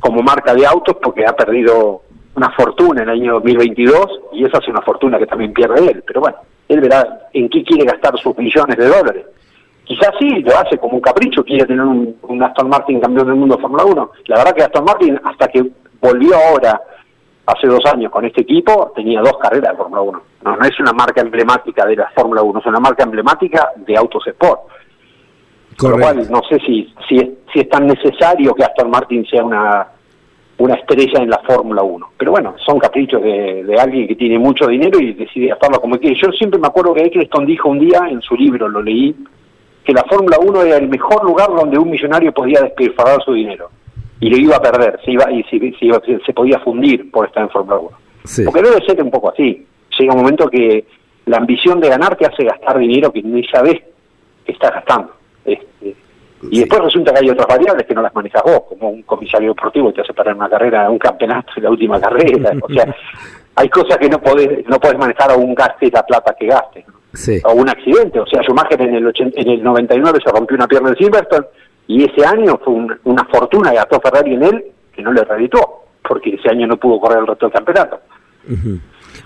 como 0.00 0.22
marca 0.22 0.54
de 0.54 0.66
autos 0.66 0.96
porque 1.02 1.24
ha 1.26 1.36
perdido 1.36 2.02
una 2.42 2.50
fortuna 2.50 3.02
en 3.02 3.08
el 3.08 3.20
año 3.20 3.32
2022 3.34 4.20
y 4.32 4.44
esa 4.44 4.58
es 4.58 4.68
una 4.68 4.82
fortuna 4.82 5.18
que 5.18 5.26
también 5.26 5.52
pierde 5.52 5.90
él. 5.90 6.02
Pero 6.04 6.20
bueno, 6.20 6.38
él 6.68 6.80
verá 6.80 7.28
en 7.32 7.48
qué 7.48 7.62
quiere 7.62 7.84
gastar 7.84 8.18
sus 8.18 8.36
millones 8.36 8.76
de 8.76 8.88
dólares. 8.88 9.26
Quizás 9.84 10.10
sí, 10.18 10.40
lo 10.40 10.56
hace 10.56 10.76
como 10.78 10.94
un 10.94 11.00
capricho, 11.00 11.44
quiere 11.44 11.66
tener 11.66 11.84
un, 11.84 12.16
un 12.22 12.42
Aston 12.42 12.68
Martin 12.68 13.00
campeón 13.00 13.26
del 13.26 13.36
mundo 13.36 13.56
de 13.56 13.62
Fórmula 13.62 13.84
1. 13.84 14.10
La 14.26 14.38
verdad 14.38 14.54
que 14.54 14.62
Aston 14.62 14.84
Martin, 14.84 15.20
hasta 15.22 15.48
que 15.48 15.64
volvió 16.00 16.34
ahora 16.36 16.80
hace 17.46 17.66
dos 17.66 17.84
años 17.86 18.10
con 18.10 18.24
este 18.24 18.42
equipo 18.42 18.92
tenía 18.94 19.20
dos 19.20 19.36
carreras 19.38 19.72
de 19.72 19.76
Fórmula 19.76 20.02
1. 20.02 20.22
No, 20.44 20.56
no 20.56 20.64
es 20.64 20.80
una 20.80 20.92
marca 20.92 21.20
emblemática 21.20 21.86
de 21.86 21.96
la 21.96 22.10
Fórmula 22.10 22.42
1, 22.42 22.58
es 22.58 22.66
una 22.66 22.80
marca 22.80 23.04
emblemática 23.04 23.70
de 23.76 23.96
Autos 23.96 24.26
Sport. 24.26 24.60
Con 25.78 25.92
lo 25.92 25.98
cual, 25.98 26.30
no 26.30 26.42
sé 26.48 26.58
si, 26.60 26.92
si, 27.08 27.18
si 27.52 27.60
es 27.60 27.68
tan 27.68 27.86
necesario 27.86 28.54
que 28.54 28.64
Aston 28.64 28.90
Martin 28.90 29.24
sea 29.26 29.42
una, 29.42 29.86
una 30.58 30.74
estrella 30.74 31.22
en 31.22 31.30
la 31.30 31.38
Fórmula 31.38 31.82
1. 31.82 32.10
Pero 32.16 32.32
bueno, 32.32 32.54
son 32.64 32.78
caprichos 32.78 33.22
de, 33.22 33.64
de, 33.64 33.80
alguien 33.80 34.06
que 34.06 34.14
tiene 34.14 34.38
mucho 34.38 34.66
dinero 34.66 35.00
y 35.00 35.12
decide 35.12 35.48
gastarlo 35.48 35.80
como 35.80 35.98
quiere. 35.98 36.16
Yo 36.20 36.30
siempre 36.32 36.60
me 36.60 36.68
acuerdo 36.68 36.94
que 36.94 37.04
Eccleston 37.04 37.46
dijo 37.46 37.68
un 37.68 37.80
día 37.80 38.00
en 38.08 38.20
su 38.20 38.36
libro, 38.36 38.68
lo 38.68 38.82
leí, 38.82 39.14
que 39.84 39.92
la 39.92 40.04
Fórmula 40.04 40.38
1 40.40 40.62
era 40.62 40.76
el 40.76 40.88
mejor 40.88 41.24
lugar 41.24 41.48
donde 41.48 41.78
un 41.78 41.90
millonario 41.90 42.32
podía 42.32 42.60
despilfarrar 42.60 43.22
su 43.24 43.32
dinero 43.32 43.70
y 44.22 44.30
lo 44.30 44.36
iba 44.36 44.56
a 44.56 44.62
perder, 44.62 45.00
se 45.04 45.10
iba 45.10 45.24
y 45.32 45.42
se, 45.42 46.32
podía 46.32 46.60
fundir 46.60 47.10
por 47.10 47.26
estar 47.26 47.42
en 47.42 47.50
Fórmula 47.50 47.78
1. 47.78 47.90
Porque 48.44 48.62
debe 48.62 48.86
ser 48.86 49.02
un 49.02 49.10
poco 49.10 49.30
así. 49.30 49.66
Llega 49.98 50.14
un 50.14 50.20
momento 50.20 50.48
que 50.48 50.84
la 51.26 51.38
ambición 51.38 51.80
de 51.80 51.88
ganar 51.88 52.14
te 52.16 52.26
hace 52.26 52.44
gastar 52.44 52.78
dinero 52.78 53.12
que 53.12 53.20
ni 53.20 53.44
sabes 53.48 53.82
que 54.46 54.52
estás 54.52 54.70
gastando. 54.74 55.12
Este, 55.44 55.96
y 56.50 56.60
después 56.60 56.82
resulta 56.82 57.12
que 57.12 57.20
hay 57.20 57.30
otras 57.30 57.46
variables 57.46 57.86
que 57.86 57.94
no 57.94 58.02
las 58.02 58.14
manejas 58.14 58.42
vos, 58.42 58.62
como 58.68 58.90
un 58.90 59.02
comisario 59.02 59.50
deportivo 59.50 59.88
que 59.88 59.96
te 59.96 60.00
hace 60.02 60.14
parar 60.14 60.34
una 60.34 60.48
carrera, 60.48 60.90
un 60.90 60.98
campeonato 60.98 61.52
en 61.56 61.62
la 61.62 61.70
última 61.70 62.00
carrera. 62.00 62.52
o 62.60 62.72
sea, 62.72 62.94
hay 63.56 63.68
cosas 63.68 63.98
que 63.98 64.08
no 64.08 64.20
podés, 64.20 64.66
no 64.66 64.78
podés 64.80 64.98
manejar 64.98 65.30
a 65.30 65.36
un 65.36 65.54
gaste 65.54 65.90
la 65.92 66.04
plata 66.04 66.34
que 66.38 66.46
gastes. 66.46 66.84
O 67.44 67.52
un 67.52 67.68
accidente. 67.68 68.18
O 68.20 68.26
sea, 68.26 68.42
Schumacher 68.42 68.80
en 68.80 68.94
el, 68.94 69.12
en 69.14 69.48
el 69.50 69.62
99 69.62 70.18
se 70.24 70.32
rompió 70.32 70.56
una 70.56 70.66
pierna 70.66 70.88
en 70.90 70.96
Silverstone 70.96 71.46
y 71.86 72.04
ese 72.04 72.24
año 72.26 72.58
fue 72.64 72.74
una 73.04 73.24
fortuna 73.24 73.70
que 73.70 73.76
gastó 73.76 74.00
Ferrari 74.00 74.34
en 74.34 74.42
él 74.42 74.64
que 74.94 75.02
no 75.02 75.12
le 75.12 75.22
reeditó, 75.24 75.84
porque 76.06 76.34
ese 76.34 76.50
año 76.50 76.66
no 76.66 76.76
pudo 76.76 77.00
correr 77.00 77.18
el 77.18 77.26
resto 77.26 77.46
del 77.46 77.52
campeonato. 77.54 78.00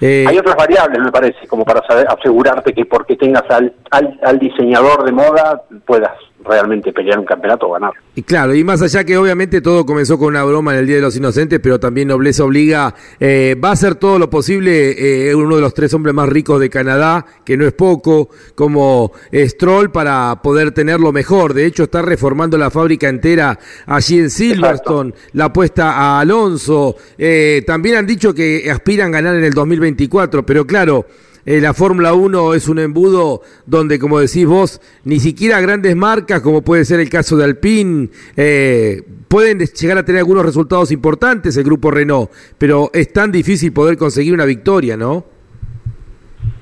Eh, 0.00 0.24
Hay 0.29 0.37
otras 0.38 0.57
variables, 0.57 1.00
me 1.00 1.11
parece, 1.12 1.46
como 1.46 1.64
para 1.64 1.81
saber, 1.87 2.07
asegurarte 2.09 2.72
que 2.72 2.85
porque 2.85 3.16
tengas 3.16 3.44
al, 3.50 3.72
al 3.90 4.38
diseñador 4.38 5.05
de 5.05 5.12
moda 5.12 5.62
puedas 5.85 6.12
realmente 6.44 6.92
pelear 6.92 7.18
un 7.18 7.25
campeonato 7.25 7.66
o 7.66 7.72
ganar. 7.72 7.92
Y 8.14 8.22
claro, 8.22 8.55
y 8.55 8.62
más 8.64 8.81
allá 8.83 9.05
que 9.05 9.16
obviamente 9.16 9.61
todo 9.61 9.85
comenzó 9.85 10.18
con 10.18 10.29
una 10.29 10.44
broma 10.44 10.72
en 10.72 10.81
el 10.81 10.87
Día 10.87 10.96
de 10.96 11.03
los 11.03 11.16
Inocentes, 11.16 11.61
pero 11.61 11.81
también 11.81 12.09
Nobleza 12.09 12.44
Obliga, 12.44 12.94
eh, 13.18 13.57
va 13.62 13.70
a 13.70 13.72
hacer 13.72 13.96
todo 13.96 14.18
lo 14.18 14.31
posible 14.31 15.29
eh, 15.29 15.35
uno 15.35 15.57
de 15.57 15.62
los 15.62 15.75
tres 15.75 15.92
hombres 15.94 16.14
más 16.14 16.29
ricos 16.29 16.61
de 16.61 16.70
Canadá, 16.70 17.27
que 17.44 17.57
no 17.57 17.66
es 17.66 17.72
poco, 17.72 18.31
como 18.55 19.12
Stroll, 19.33 19.90
para 19.90 20.40
poder 20.42 20.72
tenerlo 20.72 21.12
mejor. 21.12 21.55
De 21.55 21.66
hecho, 21.66 21.85
está 21.85 22.03
reformando 22.03 22.57
la 22.59 22.70
fábrica 22.70 23.09
entera 23.09 23.59
allí 23.87 24.18
en 24.18 24.31
Silverstone, 24.31 25.14
la 25.33 25.46
apuesta 25.46 25.92
a 25.92 26.20
Alonso. 26.20 26.96
Eh, 27.18 27.62
también 27.66 27.96
han 27.96 28.07
dicho 28.07 28.35
que 28.35 28.70
aspiran 28.70 29.09
a 29.09 29.18
ganar 29.18 29.37
en 29.37 29.44
el 29.44 29.53
2024, 29.53 30.44
pero 30.44 30.66
claro, 30.66 31.07
eh, 31.46 31.61
la 31.61 31.72
Fórmula 31.72 32.12
1 32.12 32.54
es 32.54 32.68
un 32.68 32.80
embudo 32.80 33.40
donde, 33.66 34.00
como 34.00 34.18
decís 34.18 34.46
vos, 34.46 34.80
ni 35.04 35.20
siquiera 35.20 35.61
grandes 35.61 35.94
marcas, 35.94 36.40
como 36.40 36.62
puede 36.62 36.85
ser 36.85 36.98
el 36.98 37.09
caso 37.09 37.37
de 37.37 37.44
Alpine, 37.44 38.09
eh, 38.37 39.00
pueden 39.28 39.61
llegar 39.61 39.96
a 39.96 40.04
tener 40.04 40.18
algunos 40.18 40.44
resultados 40.44 40.90
importantes 40.90 41.56
el 41.56 41.62
grupo 41.62 41.92
Renault, 41.92 42.30
pero 42.59 42.90
es 42.92 43.12
tan 43.12 43.30
difícil 43.30 43.72
poder 43.72 43.96
conseguir 43.96 44.35
una 44.35 44.44
victoria, 44.44 44.96
¿no? 44.96 45.24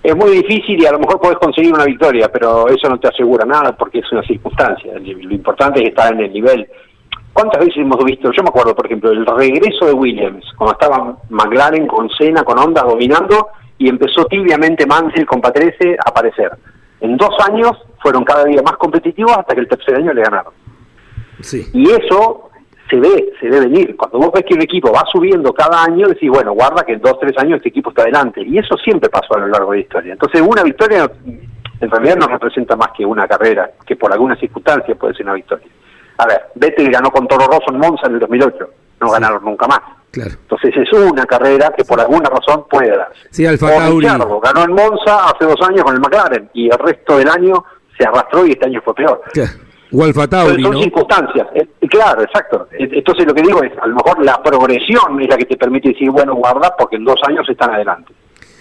Es 0.03 0.14
muy 0.14 0.33
difícil 0.33 0.83
y 0.83 0.85
a 0.85 0.92
lo 0.92 0.99
mejor 0.99 1.18
podés 1.18 1.38
conseguir 1.38 1.73
una 1.73 1.87
victoria, 1.87 2.31
pero 2.31 2.68
eso 2.68 2.87
no 2.90 3.01
te 3.01 3.09
asegura 3.09 3.47
nada 3.47 3.75
porque 3.75 4.01
es 4.01 4.12
una 4.12 4.23
circunstancia. 4.23 4.92
Lo 4.99 5.35
importante 5.35 5.83
es 5.83 5.88
estar 5.88 6.12
en 6.12 6.20
el 6.20 6.33
nivel. 6.33 6.68
¿Cuántas 7.33 7.64
veces 7.64 7.79
hemos 7.79 8.05
visto? 8.05 8.31
Yo 8.31 8.42
me 8.42 8.51
acuerdo, 8.51 8.75
por 8.75 8.85
ejemplo, 8.85 9.11
el 9.11 9.25
regreso 9.25 9.87
de 9.87 9.94
Williams, 9.94 10.44
cuando 10.59 10.75
estaba 10.75 11.16
McLaren 11.31 11.87
con 11.87 12.11
Senna, 12.11 12.44
con 12.44 12.59
Honda 12.59 12.83
dominando, 12.83 13.49
y 13.79 13.89
empezó 13.89 14.25
tibiamente 14.27 14.87
Mansell 14.87 15.27
con 15.27 15.41
Patrese 15.41 15.97
a 16.05 16.11
aparecer. 16.11 16.53
En 17.01 17.17
dos 17.17 17.35
años 17.49 17.73
fueron 18.01 18.25
cada 18.25 18.45
día 18.45 18.63
más 18.63 18.77
competitivos 18.77 19.37
hasta 19.37 19.55
que 19.55 19.61
el 19.61 19.69
tercer 19.69 19.97
año 19.97 20.13
le 20.13 20.23
ganaron. 20.23 20.53
Sí. 21.41 21.69
Y 21.73 21.91
eso 21.91 22.51
se 22.89 22.97
ve, 22.97 23.33
se 23.41 23.49
ve 23.49 23.61
venir. 23.61 23.97
Cuando 23.97 24.19
vos 24.19 24.33
ves 24.33 24.45
que 24.47 24.55
un 24.55 24.63
equipo 24.63 24.93
va 24.93 25.05
subiendo 25.11 25.53
cada 25.53 25.83
año, 25.83 26.09
decís, 26.09 26.31
bueno, 26.31 26.53
guarda 26.53 26.85
que 26.85 26.93
en 26.93 27.01
dos, 27.01 27.19
tres 27.19 27.37
años 27.39 27.57
este 27.57 27.71
equipo 27.71 27.91
está 27.91 28.03
adelante. 28.03 28.43
Y 28.43 28.59
eso 28.59 28.77
siempre 28.77 29.09
pasó 29.09 29.35
a 29.35 29.41
lo 29.41 29.49
largo 29.49 29.73
de 29.73 29.79
la 29.79 29.83
historia. 29.83 30.13
Entonces, 30.13 30.41
una 30.41 30.63
victoria 30.63 31.11
en 31.81 31.91
realidad 31.91 32.17
no 32.17 32.27
representa 32.27 32.77
más 32.77 32.89
que 32.97 33.05
una 33.05 33.27
carrera, 33.27 33.71
que 33.87 33.97
por 33.97 34.13
alguna 34.13 34.37
circunstancia 34.37 34.95
puede 34.95 35.15
ser 35.15 35.27
una 35.27 35.35
victoria. 35.35 35.67
A 36.19 36.27
ver, 36.27 36.43
Vettel 36.55 36.91
ganó 36.91 37.11
con 37.11 37.27
Toro 37.27 37.47
Rosso 37.47 37.71
en 37.71 37.79
Monza 37.79 38.07
en 38.07 38.15
el 38.15 38.21
2008. 38.21 38.71
No 39.01 39.11
ganaron 39.11 39.45
nunca 39.45 39.67
más. 39.67 39.81
Entonces 40.22 40.74
es 40.77 40.92
una 40.92 41.24
carrera 41.27 41.72
que 41.77 41.85
por 41.85 42.00
alguna 42.00 42.29
razón 42.29 42.64
puede 42.68 42.96
darse. 42.96 43.20
Sí, 43.31 43.46
Alfa 43.46 43.68
Tauri. 43.68 44.07
ganó 44.07 44.64
en 44.64 44.72
Monza 44.72 45.29
hace 45.29 45.44
dos 45.44 45.61
años 45.68 45.85
con 45.85 45.94
el 45.94 46.00
McLaren 46.00 46.50
y 46.55 46.66
el 46.66 46.79
resto 46.79 47.18
del 47.18 47.29
año 47.29 47.64
se 47.98 48.07
arrastró 48.07 48.46
y 48.46 48.53
este 48.53 48.66
año 48.66 48.81
fue 48.85 48.94
peor. 48.94 49.20
O 49.92 50.05
Alfa 50.05 50.27
Tauri, 50.27 50.62
son 50.62 50.83
circunstancias. 50.83 51.46
Eh, 51.55 51.68
claro, 51.88 52.22
exacto. 52.22 52.68
Entonces 52.72 53.27
lo 53.27 53.35
que 53.35 53.42
digo 53.42 53.62
es, 53.62 53.72
a 53.81 53.87
lo 53.87 53.94
mejor 53.94 54.24
la 54.24 54.42
progresión 54.42 55.20
es 55.20 55.29
la 55.29 55.37
que 55.37 55.44
te 55.44 55.57
permite 55.57 55.90
decir, 55.90 56.11
bueno, 56.11 56.35
guarda, 56.35 56.74
porque 56.77 56.96
en 56.96 57.05
dos 57.05 57.20
años 57.29 57.48
están 57.48 57.72
adelante. 57.72 58.12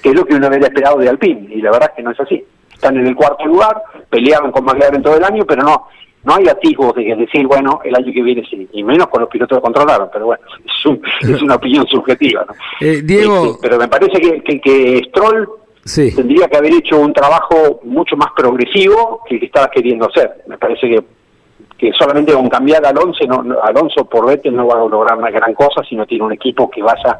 Que 0.01 0.09
es 0.09 0.15
lo 0.15 0.25
que 0.25 0.35
uno 0.35 0.47
hubiera 0.47 0.67
esperado 0.67 0.97
de 0.97 1.09
Alpine, 1.09 1.47
y 1.55 1.61
la 1.61 1.71
verdad 1.71 1.89
es 1.91 1.95
que 1.95 2.03
no 2.03 2.11
es 2.11 2.19
así. 2.19 2.45
Están 2.71 2.97
en 2.97 3.07
el 3.07 3.15
cuarto 3.15 3.45
lugar, 3.45 3.81
pelearon 4.09 4.51
con 4.51 4.65
McLaren 4.65 5.01
todo 5.01 5.15
el 5.17 5.23
año, 5.23 5.45
pero 5.47 5.63
no 5.63 5.87
no 6.23 6.36
hay 6.36 6.47
atisbos 6.47 6.95
de 6.95 7.15
decir, 7.15 7.45
bueno, 7.47 7.81
el 7.83 7.95
año 7.95 8.12
que 8.13 8.21
viene 8.21 8.43
sí, 8.49 8.67
y 8.71 8.83
menos 8.83 9.07
con 9.07 9.21
los 9.21 9.29
pilotos 9.29 9.57
que 9.57 9.62
controlaron, 9.62 10.09
pero 10.12 10.27
bueno, 10.27 10.43
es, 11.21 11.41
una 11.41 11.55
opinión 11.55 11.86
subjetiva. 11.88 12.45
¿no? 12.47 12.53
Eh, 12.79 13.01
Diego. 13.03 13.45
Este, 13.45 13.57
pero 13.62 13.77
me 13.77 13.88
parece 13.88 14.19
que, 14.19 14.59
que, 14.59 15.01
Stroll 15.09 15.49
tendría 16.15 16.47
que 16.47 16.57
haber 16.57 16.73
hecho 16.73 16.97
un 16.97 17.13
trabajo 17.13 17.81
mucho 17.83 18.15
más 18.15 18.29
progresivo 18.36 19.21
que 19.27 19.36
el 19.36 19.39
que 19.41 19.47
estaba 19.47 19.67
queriendo 19.69 20.07
hacer. 20.07 20.43
Me 20.47 20.57
parece 20.57 20.88
que, 20.89 21.03
que 21.77 21.91
solamente 21.93 22.33
con 22.33 22.47
cambiar 22.47 22.86
a 22.86 22.89
Alonso, 22.89 23.25
no, 23.27 23.59
Alonso 23.62 24.05
por 24.05 24.25
Vettel 24.25 24.55
no 24.55 24.67
va 24.67 24.75
a 24.75 24.88
lograr 24.88 25.17
una 25.17 25.29
gran 25.29 25.53
cosa 25.53 25.83
si 25.83 25.95
no 25.95 26.05
tiene 26.05 26.23
un 26.23 26.31
equipo 26.31 26.69
que 26.69 26.81
vaya 26.81 27.19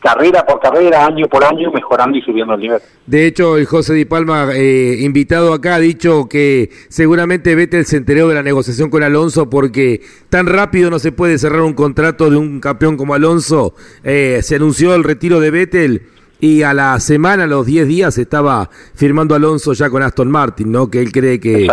carrera 0.00 0.44
por 0.44 0.60
carrera, 0.60 1.06
año 1.06 1.26
por 1.28 1.44
año, 1.44 1.70
mejorando 1.72 2.16
y 2.16 2.22
subiendo 2.22 2.54
el 2.54 2.60
nivel. 2.60 2.80
De 3.06 3.26
hecho, 3.26 3.56
el 3.56 3.66
José 3.66 3.94
Di 3.94 4.04
Palma, 4.04 4.48
eh, 4.54 4.98
invitado 5.00 5.52
acá, 5.52 5.76
ha 5.76 5.80
dicho 5.80 6.28
que 6.28 6.70
seguramente 6.88 7.54
Vettel 7.54 7.86
se 7.86 7.96
enteró 7.96 8.28
de 8.28 8.34
la 8.34 8.42
negociación 8.42 8.90
con 8.90 9.02
Alonso 9.02 9.50
porque 9.50 10.00
tan 10.28 10.46
rápido 10.46 10.90
no 10.90 10.98
se 10.98 11.12
puede 11.12 11.38
cerrar 11.38 11.62
un 11.62 11.74
contrato 11.74 12.30
de 12.30 12.36
un 12.36 12.60
campeón 12.60 12.96
como 12.96 13.14
Alonso. 13.14 13.74
Eh, 14.04 14.40
se 14.42 14.56
anunció 14.56 14.94
el 14.94 15.04
retiro 15.04 15.40
de 15.40 15.50
Vettel 15.50 16.02
y 16.40 16.62
a 16.62 16.74
la 16.74 17.00
semana, 17.00 17.44
a 17.44 17.46
los 17.46 17.64
10 17.66 17.88
días, 17.88 18.18
estaba 18.18 18.68
firmando 18.94 19.34
Alonso 19.34 19.72
ya 19.72 19.88
con 19.88 20.02
Aston 20.02 20.30
Martin, 20.30 20.70
¿no? 20.70 20.90
Que 20.90 21.00
él 21.00 21.12
cree 21.12 21.40
que, 21.40 21.66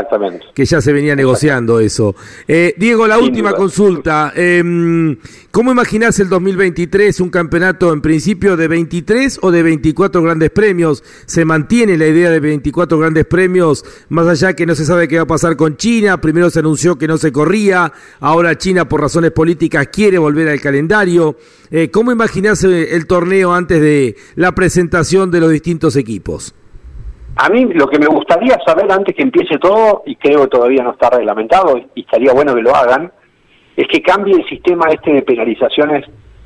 que 0.53 0.65
ya 0.65 0.81
se 0.81 0.93
venía 0.93 1.15
negociando 1.15 1.79
eso. 1.79 2.15
Eh, 2.47 2.73
Diego, 2.77 3.07
la 3.07 3.17
última 3.17 3.53
consulta. 3.53 4.31
Eh, 4.35 5.15
¿Cómo 5.53 5.71
imaginás 5.71 6.19
el 6.19 6.29
2023? 6.29 7.19
¿Un 7.19 7.29
campeonato 7.29 7.93
en 7.93 8.01
principio 8.01 8.57
de 8.57 8.67
23 8.67 9.37
o 9.43 9.51
de 9.51 9.61
24 9.61 10.23
grandes 10.23 10.49
premios? 10.49 11.03
¿Se 11.27 11.45
mantiene 11.45 11.95
la 11.95 12.07
idea 12.07 12.31
de 12.31 12.39
24 12.39 12.97
grandes 12.97 13.25
premios, 13.25 13.85
más 14.09 14.27
allá 14.27 14.55
que 14.55 14.65
no 14.65 14.73
se 14.73 14.83
sabe 14.83 15.07
qué 15.07 15.17
va 15.17 15.23
a 15.23 15.27
pasar 15.27 15.55
con 15.55 15.77
China? 15.77 16.19
Primero 16.19 16.49
se 16.49 16.57
anunció 16.57 16.97
que 16.97 17.07
no 17.07 17.17
se 17.17 17.31
corría, 17.31 17.93
ahora 18.19 18.57
China 18.57 18.89
por 18.89 19.01
razones 19.01 19.29
políticas 19.29 19.89
quiere 19.91 20.17
volver 20.17 20.49
al 20.49 20.59
calendario. 20.59 21.37
Eh, 21.69 21.89
¿Cómo 21.89 22.11
imaginás 22.11 22.63
eh, 22.63 22.95
el 22.95 23.07
torneo 23.07 23.53
antes 23.53 23.81
de 23.81 24.15
la 24.35 24.53
presentación 24.63 25.29
de 25.29 25.41
los 25.41 25.51
distintos 25.51 25.97
equipos? 25.97 26.55
A 27.35 27.49
mí 27.49 27.65
lo 27.73 27.85
que 27.85 27.99
me 27.99 28.05
gustaría 28.05 28.57
saber 28.65 28.89
antes 28.89 29.13
que 29.13 29.21
empiece 29.21 29.57
todo, 29.57 30.03
y 30.05 30.15
creo 30.15 30.43
que 30.43 30.47
todavía 30.47 30.81
no 30.83 30.91
está 30.91 31.09
reglamentado, 31.09 31.77
y 31.93 31.99
estaría 31.99 32.31
bueno 32.31 32.55
que 32.55 32.61
lo 32.61 32.73
hagan, 32.73 33.11
es 33.75 33.85
que 33.89 34.01
cambie 34.01 34.35
el 34.35 34.47
sistema 34.47 34.85
este 34.89 35.15
de 35.15 35.21
penalizaciones 35.23 36.05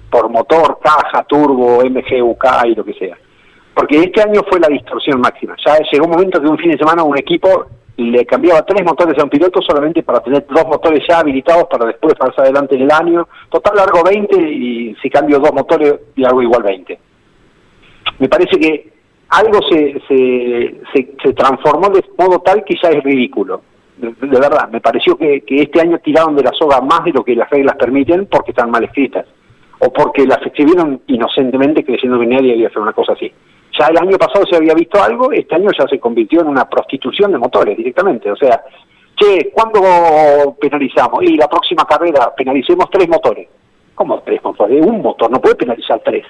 por 0.09 0.31
motor, 0.31 0.79
caja, 0.83 1.23
turbo, 1.25 1.83
MGUK 1.85 2.45
y 2.65 2.73
lo 2.73 2.83
que 2.83 2.93
sea. 2.95 3.15
Porque 3.75 3.99
este 3.99 4.23
año 4.23 4.41
fue 4.49 4.59
la 4.59 4.67
distorsión 4.69 5.21
máxima. 5.21 5.55
Ya 5.63 5.77
llegó 5.91 6.05
un 6.05 6.13
momento 6.13 6.41
que 6.41 6.47
un 6.47 6.57
fin 6.57 6.71
de 6.71 6.79
semana 6.79 7.03
un 7.03 7.19
equipo 7.19 7.67
le 7.97 8.25
cambiaba 8.25 8.63
tres 8.63 8.83
motores 8.83 9.15
a 9.19 9.25
un 9.25 9.29
piloto 9.29 9.61
solamente 9.61 10.01
para 10.01 10.21
tener 10.21 10.43
dos 10.49 10.65
motores 10.65 11.03
ya 11.07 11.19
habilitados 11.19 11.65
para 11.69 11.85
después 11.85 12.15
pasar 12.15 12.45
adelante 12.45 12.73
en 12.73 12.81
el 12.81 12.91
año. 12.91 13.27
Total 13.51 13.75
largo 13.75 14.01
20 14.03 14.41
y 14.41 14.95
si 15.03 15.07
cambio 15.07 15.37
dos 15.37 15.53
motores 15.53 15.93
y 16.15 16.25
algo 16.25 16.41
igual 16.41 16.63
20 16.63 17.06
me 18.19 18.29
parece 18.29 18.59
que 18.59 18.91
algo 19.29 19.59
se, 19.69 20.01
se, 20.07 20.75
se, 21.21 21.33
transformó 21.33 21.89
de 21.89 22.03
modo 22.17 22.39
tal 22.39 22.63
que 22.63 22.75
ya 22.81 22.89
es 22.89 23.03
ridículo. 23.03 23.61
De, 23.97 24.13
verdad, 24.21 24.69
me 24.71 24.79
pareció 24.79 25.17
que, 25.17 25.43
este 25.47 25.81
año 25.81 25.99
tiraron 25.99 26.35
de 26.35 26.43
la 26.43 26.53
soga 26.53 26.81
más 26.81 27.03
de 27.03 27.11
lo 27.11 27.23
que 27.23 27.35
las 27.35 27.49
reglas 27.49 27.75
permiten 27.75 28.27
porque 28.27 28.51
están 28.51 28.69
mal 28.69 28.83
escritas 28.83 29.25
o 29.79 29.91
porque 29.91 30.25
las 30.25 30.41
escribieron 30.45 31.01
inocentemente 31.07 31.83
creyendo 31.83 32.19
que 32.19 32.27
nadie 32.27 32.53
había 32.53 32.67
hacer 32.67 32.79
una 32.79 32.93
cosa 32.93 33.13
así. 33.13 33.31
Ya 33.77 33.87
el 33.87 33.97
año 33.97 34.17
pasado 34.17 34.45
se 34.47 34.55
había 34.55 34.73
visto 34.73 35.01
algo, 35.01 35.31
este 35.31 35.55
año 35.55 35.69
ya 35.77 35.87
se 35.87 35.99
convirtió 35.99 36.41
en 36.41 36.47
una 36.47 36.67
prostitución 36.67 37.31
de 37.31 37.37
motores 37.37 37.77
directamente. 37.77 38.31
O 38.31 38.35
sea, 38.35 38.63
che, 39.15 39.51
¿cuándo 39.51 40.55
penalizamos? 40.59 41.23
Y 41.23 41.35
la 41.35 41.47
próxima 41.47 41.85
carrera 41.85 42.33
penalicemos 42.35 42.89
tres 42.89 43.07
motores. 43.07 43.47
¿Cómo 43.93 44.19
tres 44.21 44.43
motores? 44.43 44.83
Un 44.85 45.01
motor, 45.01 45.29
no 45.29 45.41
puede 45.41 45.55
penalizar 45.55 46.01
tres. 46.03 46.25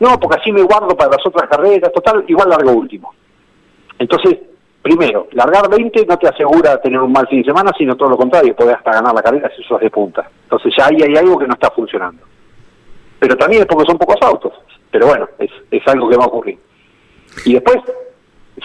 No, 0.00 0.18
porque 0.18 0.40
así 0.40 0.50
me 0.50 0.62
guardo 0.62 0.96
para 0.96 1.10
las 1.10 1.26
otras 1.26 1.48
carreras, 1.48 1.92
total, 1.92 2.24
igual 2.26 2.48
largo 2.48 2.72
último. 2.72 3.14
Entonces, 3.98 4.38
primero, 4.80 5.28
largar 5.32 5.68
20 5.68 6.06
no 6.06 6.16
te 6.16 6.26
asegura 6.26 6.80
tener 6.80 6.98
un 7.00 7.12
mal 7.12 7.28
fin 7.28 7.42
de 7.42 7.44
semana, 7.44 7.70
sino 7.76 7.96
todo 7.96 8.10
lo 8.10 8.16
contrario, 8.16 8.56
podés 8.56 8.76
hasta 8.76 8.92
ganar 8.92 9.14
la 9.14 9.22
carrera 9.22 9.50
si 9.54 9.62
sos 9.62 9.78
de 9.78 9.90
punta. 9.90 10.28
Entonces 10.44 10.72
ya 10.76 10.86
ahí 10.86 11.02
hay 11.02 11.16
algo 11.16 11.38
que 11.38 11.46
no 11.46 11.52
está 11.52 11.70
funcionando. 11.70 12.22
Pero 13.18 13.36
también 13.36 13.62
es 13.62 13.68
porque 13.68 13.86
son 13.86 13.98
pocos 13.98 14.16
autos. 14.22 14.54
Pero 14.90 15.06
bueno, 15.06 15.28
es, 15.38 15.50
es 15.70 15.86
algo 15.86 16.08
que 16.08 16.16
va 16.16 16.24
a 16.24 16.28
ocurrir. 16.28 16.58
Y 17.44 17.52
después, 17.52 17.76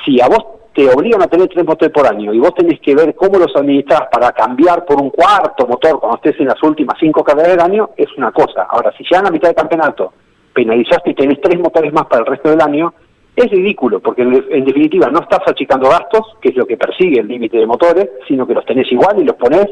si 0.06 0.22
a 0.22 0.28
vos 0.28 0.44
te 0.74 0.90
obligan 0.90 1.22
a 1.22 1.28
tener 1.28 1.50
tres 1.50 1.66
motores 1.66 1.94
por 1.94 2.08
año 2.08 2.34
y 2.34 2.40
vos 2.40 2.54
tenés 2.56 2.80
que 2.80 2.96
ver 2.96 3.14
cómo 3.16 3.38
los 3.40 3.54
administrás 3.56 4.04
para 4.12 4.32
cambiar 4.32 4.86
por 4.86 5.02
un 5.02 5.10
cuarto 5.10 5.68
motor 5.68 6.00
cuando 6.00 6.18
estés 6.18 6.40
en 6.40 6.48
las 6.48 6.62
últimas 6.64 6.98
cinco 7.00 7.24
carreras 7.24 7.52
del 7.52 7.62
año, 7.62 7.90
es 7.98 8.08
una 8.18 8.32
cosa. 8.32 8.64
Ahora, 8.70 8.94
si 8.98 9.04
ya 9.10 9.20
en 9.20 9.26
la 9.26 9.32
mitad 9.32 9.50
del 9.50 9.56
campeonato 9.56 10.14
penalizaste 10.56 11.12
y 11.12 11.14
tenés 11.14 11.40
tres 11.42 11.60
motores 11.60 11.94
más 11.94 12.06
para 12.06 12.22
el 12.22 12.28
resto 12.28 12.50
del 12.50 12.62
año, 12.62 12.94
es 13.36 13.52
ridículo, 13.52 14.00
porque 14.00 14.22
en, 14.22 14.66
definitiva 14.66 15.10
no 15.10 15.20
estás 15.20 15.42
achicando 15.46 15.90
gastos, 15.90 16.38
que 16.42 16.50
es 16.50 16.56
lo 16.56 16.66
que 16.66 16.78
persigue 16.78 17.20
el 17.20 17.28
límite 17.28 17.58
de 17.58 17.68
motores, 17.68 18.10
sino 18.28 18.48
que 18.48 18.54
los 18.54 18.66
tenés 18.66 18.90
igual 18.92 19.20
y 19.20 19.26
los 19.26 19.36
ponés 19.36 19.68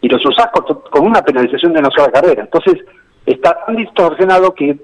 y 0.00 0.08
los 0.08 0.24
usás 0.24 0.46
con, 0.52 1.04
una 1.06 1.20
penalización 1.20 1.72
de 1.72 1.80
una 1.80 1.90
sola 1.90 2.12
carrera. 2.12 2.42
Entonces, 2.42 2.78
está 3.26 3.58
tan 3.66 3.76
distorsionado 3.76 4.54
que 4.54 4.78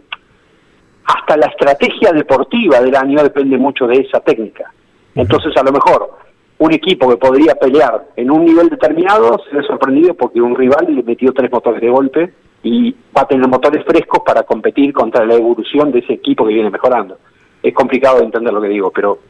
hasta 1.05 1.37
la 1.37 1.47
estrategia 1.47 2.11
deportiva 2.11 2.81
del 2.81 2.97
año 2.97 3.23
depende 3.23 3.57
mucho 3.57 3.87
de 3.87 4.01
esa 4.01 4.19
técnica. 4.21 4.73
Entonces, 5.15 5.57
a 5.57 5.63
lo 5.63 5.71
mejor, 5.71 6.11
un 6.59 6.73
equipo 6.73 7.09
que 7.09 7.17
podría 7.17 7.55
pelear 7.55 8.09
en 8.17 8.33
un 8.33 8.45
nivel 8.45 8.69
determinado 8.69 9.41
se 9.49 9.57
ve 9.57 9.63
sorprendido 9.63 10.15
porque 10.15 10.41
un 10.41 10.57
rival 10.57 10.87
le 10.89 11.05
metió 11.05 11.33
tres 11.33 11.51
motores 11.53 11.81
de 11.81 11.89
golpe 11.89 12.33
y 12.67 12.93
va 13.17 13.23
a 13.23 13.29
tener 13.29 13.47
motores 13.49 13.85
frescos 13.85 14.23
para 14.27 14.43
competir 14.43 14.93
contra 14.93 15.25
la 15.25 15.35
evolución 15.35 15.93
de 15.93 16.01
ese 16.01 16.15
equipo 16.15 16.45
que 16.45 16.55
viene 16.55 16.69
mejorando. 16.69 17.17
Es 17.63 17.73
complicado 17.73 18.19
de 18.19 18.25
entender 18.25 18.53
lo 18.53 18.61
que 18.61 18.69
digo, 18.69 18.91
pero 18.91 19.21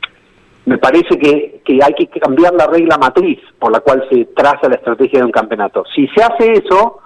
me 0.65 0.79
parece 0.79 1.19
que, 1.19 1.61
que 1.63 1.79
hay 1.85 1.93
que 1.93 2.19
cambiar 2.19 2.55
la 2.55 2.67
regla 2.67 2.97
matriz 2.97 3.39
por 3.59 3.71
la 3.71 3.81
cual 3.81 4.07
se 4.11 4.25
traza 4.35 4.71
la 4.71 4.77
estrategia 4.77 5.19
de 5.19 5.27
un 5.27 5.33
campeonato. 5.33 5.85
Si 5.95 6.09
se 6.09 6.23
hace 6.23 6.53
eso, 6.53 7.01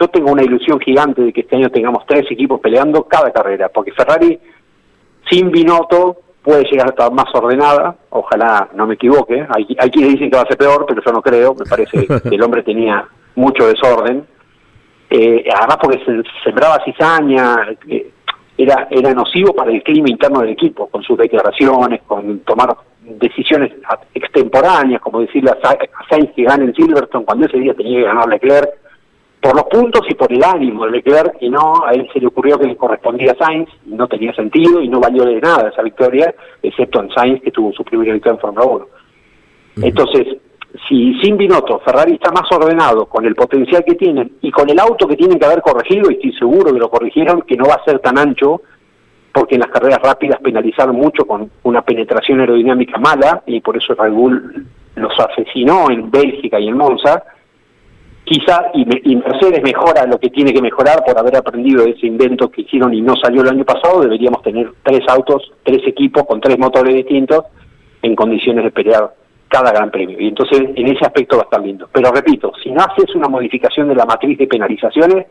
yo 0.00 0.08
tengo 0.08 0.32
una 0.32 0.42
ilusión 0.42 0.80
gigante 0.80 1.20
de 1.20 1.34
que 1.34 1.42
este 1.42 1.56
año 1.56 1.68
tengamos 1.68 2.06
tres 2.06 2.24
equipos 2.30 2.60
peleando 2.60 3.04
cada 3.04 3.30
carrera, 3.30 3.68
porque 3.68 3.92
Ferrari 3.92 4.40
sin 5.30 5.50
Binotto 5.50 6.16
puede 6.42 6.64
llegar 6.64 6.86
a 6.86 6.90
estar 6.90 7.12
más 7.12 7.26
ordenada, 7.34 7.94
ojalá 8.08 8.70
no 8.74 8.86
me 8.86 8.94
equivoque, 8.94 9.46
hay, 9.50 9.76
hay 9.78 9.90
quienes 9.90 10.12
dicen 10.12 10.30
que 10.30 10.36
va 10.36 10.44
a 10.44 10.46
ser 10.46 10.56
peor, 10.56 10.86
pero 10.88 11.02
yo 11.04 11.12
no 11.12 11.20
creo, 11.20 11.54
me 11.54 11.66
parece 11.66 12.06
que 12.06 12.34
el 12.34 12.42
hombre 12.42 12.62
tenía 12.62 13.06
mucho 13.34 13.66
desorden, 13.66 14.26
eh, 15.10 15.44
además 15.54 15.78
porque 15.80 16.04
se 16.04 16.22
sembraba 16.42 16.82
cizaña, 16.84 17.56
eh, 17.88 18.10
era, 18.56 18.86
era 18.90 19.12
nocivo 19.12 19.52
para 19.52 19.70
el 19.70 19.82
clima 19.82 20.08
interno 20.08 20.40
del 20.40 20.50
equipo, 20.50 20.86
con 20.86 21.02
sus 21.02 21.18
declaraciones, 21.18 22.02
con 22.02 22.40
tomar 22.40 22.76
decisiones 23.02 23.72
extemporáneas, 24.14 25.00
como 25.00 25.20
decirle 25.20 25.50
a 25.50 25.76
Sainz 26.08 26.30
que 26.34 26.44
gane 26.44 26.64
en 26.64 26.74
Silverstone 26.74 27.24
cuando 27.24 27.46
ese 27.46 27.58
día 27.58 27.74
tenía 27.74 27.98
que 27.98 28.06
ganar 28.06 28.28
Leclerc, 28.28 28.70
por 29.40 29.54
los 29.56 29.64
puntos 29.64 30.00
y 30.08 30.14
por 30.14 30.32
el 30.32 30.42
ánimo 30.42 30.86
de 30.86 30.92
Leclerc, 30.92 31.36
y 31.40 31.50
no, 31.50 31.84
a 31.84 31.92
él 31.92 32.08
se 32.12 32.20
le 32.20 32.28
ocurrió 32.28 32.58
que 32.58 32.66
le 32.66 32.76
correspondía 32.76 33.32
a 33.32 33.44
Sainz, 33.44 33.68
y 33.86 33.90
no 33.90 34.08
tenía 34.08 34.32
sentido 34.34 34.80
y 34.80 34.88
no 34.88 35.00
valió 35.00 35.24
de 35.24 35.40
nada 35.40 35.68
esa 35.68 35.82
victoria, 35.82 36.34
excepto 36.62 37.02
en 37.02 37.10
Sainz 37.10 37.42
que 37.42 37.50
tuvo 37.50 37.72
su 37.72 37.84
primera 37.84 38.14
victoria 38.14 38.36
en 38.36 38.40
Fórmula 38.40 38.64
1. 38.64 38.86
Entonces, 39.82 40.38
si 40.88 41.14
sin 41.20 41.36
Binotto 41.36 41.78
Ferrari 41.80 42.14
está 42.14 42.32
más 42.32 42.50
ordenado 42.50 43.06
con 43.06 43.24
el 43.24 43.34
potencial 43.34 43.84
que 43.84 43.94
tienen 43.94 44.32
y 44.40 44.50
con 44.50 44.68
el 44.68 44.78
auto 44.78 45.06
que 45.06 45.16
tienen 45.16 45.38
que 45.38 45.46
haber 45.46 45.62
corregido, 45.62 46.10
y 46.10 46.14
estoy 46.14 46.32
seguro 46.32 46.72
que 46.72 46.78
lo 46.78 46.90
corrigieron, 46.90 47.42
que 47.42 47.56
no 47.56 47.66
va 47.66 47.74
a 47.74 47.84
ser 47.84 48.00
tan 48.00 48.18
ancho, 48.18 48.62
porque 49.32 49.54
en 49.54 49.60
las 49.60 49.70
carreras 49.70 50.00
rápidas 50.02 50.40
penalizaron 50.40 50.96
mucho 50.96 51.26
con 51.26 51.50
una 51.62 51.82
penetración 51.82 52.40
aerodinámica 52.40 52.98
mala, 52.98 53.42
y 53.46 53.60
por 53.60 53.76
eso 53.76 53.94
Red 53.94 54.12
Bull 54.12 54.66
los 54.96 55.12
asesinó 55.18 55.90
en 55.90 56.10
Bélgica 56.10 56.58
y 56.58 56.68
en 56.68 56.76
Monza, 56.76 57.22
quizá 58.24 58.70
y, 58.74 59.12
y, 59.12 59.16
Mercedes 59.16 59.62
mejora 59.62 60.06
lo 60.06 60.18
que 60.18 60.30
tiene 60.30 60.52
que 60.52 60.62
mejorar 60.62 61.04
por 61.04 61.16
haber 61.16 61.36
aprendido 61.36 61.84
de 61.84 61.90
ese 61.90 62.06
invento 62.06 62.50
que 62.50 62.62
hicieron 62.62 62.94
y 62.94 63.00
no 63.00 63.14
salió 63.16 63.42
el 63.42 63.48
año 63.48 63.64
pasado, 63.64 64.00
deberíamos 64.00 64.42
tener 64.42 64.72
tres 64.82 65.02
autos, 65.08 65.52
tres 65.62 65.86
equipos 65.86 66.24
con 66.24 66.40
tres 66.40 66.58
motores 66.58 66.94
distintos 66.94 67.44
en 68.02 68.16
condiciones 68.16 68.64
de 68.64 68.70
pelear 68.70 69.12
cada 69.54 69.70
gran 69.70 69.88
premio. 69.88 70.20
Y 70.20 70.26
entonces 70.26 70.62
en 70.74 70.86
ese 70.88 71.04
aspecto 71.04 71.36
va 71.36 71.42
a 71.42 71.44
estar 71.44 71.60
lindo. 71.60 71.88
Pero 71.92 72.10
repito, 72.10 72.52
si 72.60 72.72
no 72.72 72.80
haces 72.82 73.14
una 73.14 73.28
modificación 73.28 73.86
de 73.88 73.94
la 73.94 74.04
matriz 74.04 74.36
de 74.36 74.48
penalizaciones, 74.48 75.26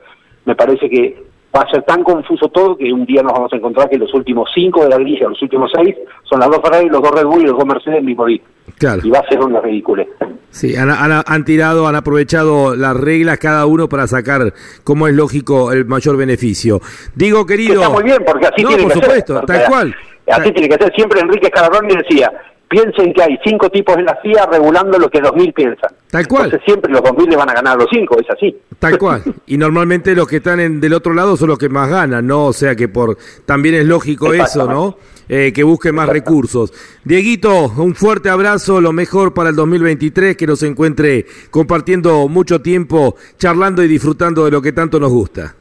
me 0.45 0.55
parece 0.55 0.89
que 0.89 1.21
va 1.53 1.61
a 1.63 1.69
ser 1.69 1.83
tan 1.83 2.03
confuso 2.03 2.47
todo 2.47 2.77
que 2.77 2.93
un 2.93 3.05
día 3.05 3.21
nos 3.21 3.33
vamos 3.33 3.51
a 3.51 3.57
encontrar 3.57 3.89
que 3.89 3.97
los 3.97 4.13
últimos 4.13 4.49
cinco 4.55 4.83
de 4.83 4.89
la 4.91 4.97
grilla, 4.97 5.27
los 5.27 5.41
últimos 5.41 5.69
seis, 5.75 5.93
son 6.23 6.39
las 6.39 6.49
dos 6.49 6.61
Ferrari, 6.63 6.87
los 6.87 7.01
dos 7.01 7.11
Red 7.11 7.25
Bull 7.25 7.41
y 7.41 7.47
los 7.47 7.57
dos 7.57 7.65
Mercedes 7.65 7.99
el 7.99 8.05
mismo 8.05 8.25
día. 8.25 8.41
Claro. 8.77 9.01
Y 9.03 9.09
va 9.09 9.19
a 9.19 9.27
ser 9.27 9.41
una 9.41 9.59
ridícula. 9.59 10.05
Sí, 10.51 10.73
han, 10.77 10.89
han, 10.89 11.45
tirado, 11.45 11.85
han 11.87 11.95
aprovechado 11.95 12.77
las 12.77 12.95
reglas 12.95 13.39
cada 13.39 13.65
uno 13.65 13.89
para 13.89 14.07
sacar, 14.07 14.53
como 14.85 15.09
es 15.09 15.15
lógico, 15.15 15.73
el 15.73 15.85
mayor 15.85 16.15
beneficio. 16.15 16.79
Digo, 17.13 17.45
querido... 17.45 17.81
está 17.81 17.89
muy 17.89 18.03
bien, 18.03 18.23
porque 18.25 18.45
así 18.45 18.63
tiene 18.63 18.83
por 18.83 18.93
que 18.93 18.99
supuesto, 19.01 19.41
tal 19.41 19.65
cual. 19.67 19.95
Así 20.31 20.51
tiene 20.53 20.69
que 20.69 20.81
ser. 20.81 20.93
Siempre 20.95 21.19
Enrique 21.19 21.47
Scaraboni 21.47 21.95
decía, 21.95 22.31
piensen 22.73 23.13
que 23.13 23.21
hay 23.21 23.37
cinco 23.43 23.69
tipos 23.69 23.95
en 23.97 24.05
la 24.05 24.15
FIA 24.15 24.47
regulando 24.47 24.97
lo 24.97 25.07
que 25.07 25.21
2.000 25.21 25.53
piensan. 25.53 25.91
Tal 26.09 26.27
cual. 26.27 26.45
Entonces 26.45 26.65
siempre 26.65 26.91
los 26.91 27.01
2.000 27.01 27.29
le 27.29 27.35
van 27.35 27.49
a 27.51 27.53
ganar 27.53 27.73
a 27.73 27.77
los 27.77 27.87
cinco, 27.91 28.17
es 28.19 28.27
así. 28.31 28.57
Tal 28.79 28.97
cual. 28.97 29.21
Y 29.45 29.57
normalmente 29.57 30.15
los 30.15 30.27
que 30.27 30.37
están 30.37 30.59
en, 30.59 30.81
del 30.81 30.93
otro 30.93 31.13
lado 31.13 31.37
son 31.37 31.49
los 31.49 31.59
que 31.59 31.69
más 31.69 31.89
ganan, 31.89 32.25
¿no? 32.25 32.45
O 32.45 32.53
sea 32.53 32.75
que 32.75 32.87
por 32.87 33.17
también 33.45 33.75
es 33.75 33.85
lógico 33.85 34.33
eso, 34.33 34.65
¿no? 34.67 34.97
Eh, 35.29 35.51
que 35.53 35.63
busquen 35.63 35.93
más 35.93 36.09
recursos. 36.09 36.73
Dieguito, 37.03 37.71
un 37.77 37.93
fuerte 37.93 38.29
abrazo, 38.29 38.81
lo 38.81 38.91
mejor 38.91 39.33
para 39.33 39.49
el 39.49 39.55
2023, 39.55 40.35
que 40.35 40.47
nos 40.47 40.63
encuentre 40.63 41.27
compartiendo 41.51 42.27
mucho 42.27 42.61
tiempo, 42.61 43.15
charlando 43.37 43.83
y 43.83 43.87
disfrutando 43.87 44.45
de 44.45 44.51
lo 44.51 44.61
que 44.61 44.71
tanto 44.71 44.99
nos 44.99 45.11
gusta. 45.11 45.55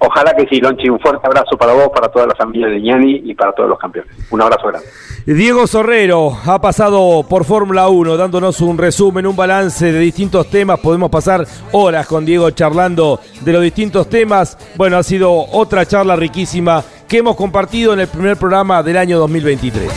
Ojalá 0.00 0.34
que 0.34 0.46
sí, 0.48 0.60
Lonchi. 0.60 0.88
Un 0.88 0.98
fuerte 0.98 1.26
abrazo 1.26 1.56
para 1.58 1.74
vos, 1.74 1.90
para 1.94 2.08
toda 2.08 2.26
la 2.26 2.34
familia 2.34 2.68
de 2.68 2.80
Ñani 2.80 3.22
y 3.24 3.34
para 3.34 3.52
todos 3.52 3.68
los 3.68 3.78
campeones. 3.78 4.10
Un 4.30 4.40
abrazo 4.40 4.68
grande. 4.68 4.88
Diego 5.26 5.66
Sorrero 5.66 6.36
ha 6.46 6.60
pasado 6.60 7.22
por 7.28 7.44
Fórmula 7.44 7.88
1 7.88 8.16
dándonos 8.16 8.62
un 8.62 8.78
resumen, 8.78 9.26
un 9.26 9.36
balance 9.36 9.92
de 9.92 9.98
distintos 9.98 10.48
temas. 10.48 10.80
Podemos 10.80 11.10
pasar 11.10 11.46
horas 11.72 12.06
con 12.06 12.24
Diego 12.24 12.50
charlando 12.50 13.20
de 13.42 13.52
los 13.52 13.62
distintos 13.62 14.08
temas. 14.08 14.56
Bueno, 14.76 14.96
ha 14.96 15.02
sido 15.02 15.32
otra 15.32 15.84
charla 15.84 16.16
riquísima 16.16 16.82
que 17.06 17.18
hemos 17.18 17.36
compartido 17.36 17.92
en 17.92 18.00
el 18.00 18.08
primer 18.08 18.38
programa 18.38 18.82
del 18.82 18.96
año 18.96 19.18
2023. 19.18 19.92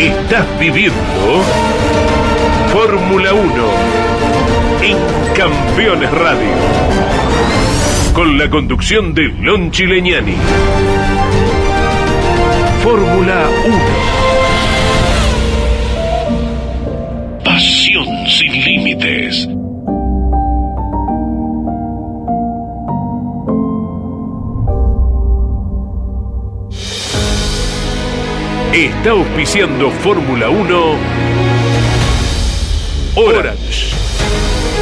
Estás 0.00 0.58
viviendo 0.58 0.94
Fórmula 2.72 3.32
1 3.32 3.98
en 4.82 5.17
Campeones 5.38 6.10
Radio. 6.10 6.50
Con 8.12 8.36
la 8.36 8.50
conducción 8.50 9.14
de 9.14 9.28
Lon 9.28 9.70
Chileñani. 9.70 10.34
Fórmula 12.82 13.48
1. 13.64 13.78
Pasión 17.44 18.26
sin 18.26 18.52
límites. 18.64 19.48
Está 28.72 29.10
auspiciando 29.10 29.92
Fórmula 29.92 30.50
1 30.50 30.96
Orange. 33.14 33.97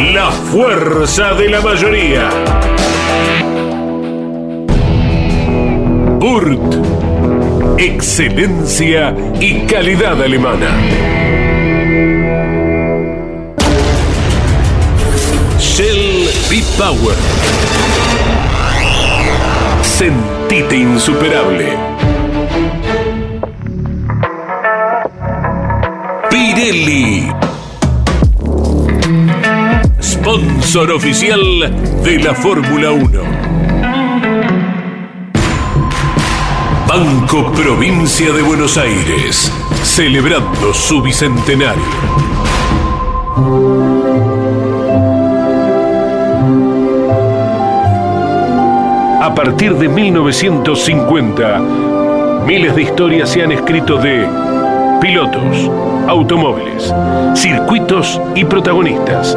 La 0.00 0.30
fuerza 0.30 1.34
de 1.34 1.50
la 1.50 1.60
mayoría. 1.60 2.30
Burt. 6.18 6.58
Excelencia 7.78 9.14
y 9.38 9.66
calidad 9.66 10.20
alemana. 10.22 10.70
Shell 15.58 16.30
B-Power. 16.48 17.16
Sentite 19.82 20.76
insuperable. 20.76 21.76
Pirelli. 26.30 27.29
Sponsor 30.30 30.92
oficial 30.92 31.40
de 32.04 32.18
la 32.20 32.32
Fórmula 32.36 32.92
1. 32.92 33.20
Banco 36.86 37.50
Provincia 37.50 38.30
de 38.32 38.40
Buenos 38.40 38.78
Aires, 38.78 39.50
celebrando 39.82 40.72
su 40.72 41.02
bicentenario. 41.02 41.82
A 49.20 49.34
partir 49.34 49.74
de 49.74 49.88
1950, 49.88 51.58
miles 52.46 52.76
de 52.76 52.82
historias 52.82 53.30
se 53.30 53.42
han 53.42 53.50
escrito 53.50 53.96
de 53.96 54.28
pilotos, 55.00 55.68
automóviles, 56.06 56.94
circuitos 57.34 58.20
y 58.36 58.44
protagonistas 58.44 59.36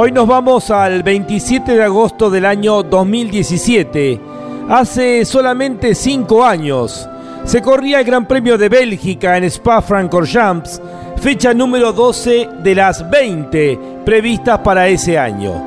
Hoy 0.00 0.12
nos 0.12 0.28
vamos 0.28 0.70
al 0.70 1.02
27 1.02 1.74
de 1.74 1.82
agosto 1.82 2.30
del 2.30 2.44
año 2.44 2.84
2017. 2.84 4.20
Hace 4.68 5.24
solamente 5.24 5.92
cinco 5.96 6.44
años 6.44 7.08
se 7.44 7.60
corría 7.60 7.98
el 7.98 8.06
Gran 8.06 8.28
Premio 8.28 8.56
de 8.56 8.68
Bélgica 8.68 9.36
en 9.36 9.42
Spa-Francorchamps, 9.42 10.80
fecha 11.16 11.52
número 11.52 11.92
12 11.92 12.48
de 12.62 12.74
las 12.76 13.10
20 13.10 13.80
previstas 14.04 14.60
para 14.60 14.86
ese 14.86 15.18
año. 15.18 15.64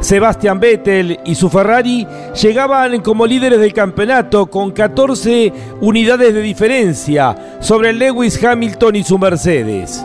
Sebastian 0.00 0.60
Vettel 0.60 1.18
y 1.24 1.34
su 1.34 1.48
Ferrari 1.48 2.06
llegaban 2.38 3.00
como 3.00 3.26
líderes 3.26 3.60
del 3.60 3.72
campeonato 3.72 4.44
con 4.50 4.72
14 4.72 5.54
unidades 5.80 6.34
de 6.34 6.42
diferencia 6.42 7.56
sobre 7.60 7.94
Lewis 7.94 8.44
Hamilton 8.44 8.96
y 8.96 9.04
su 9.04 9.18
Mercedes. 9.18 10.04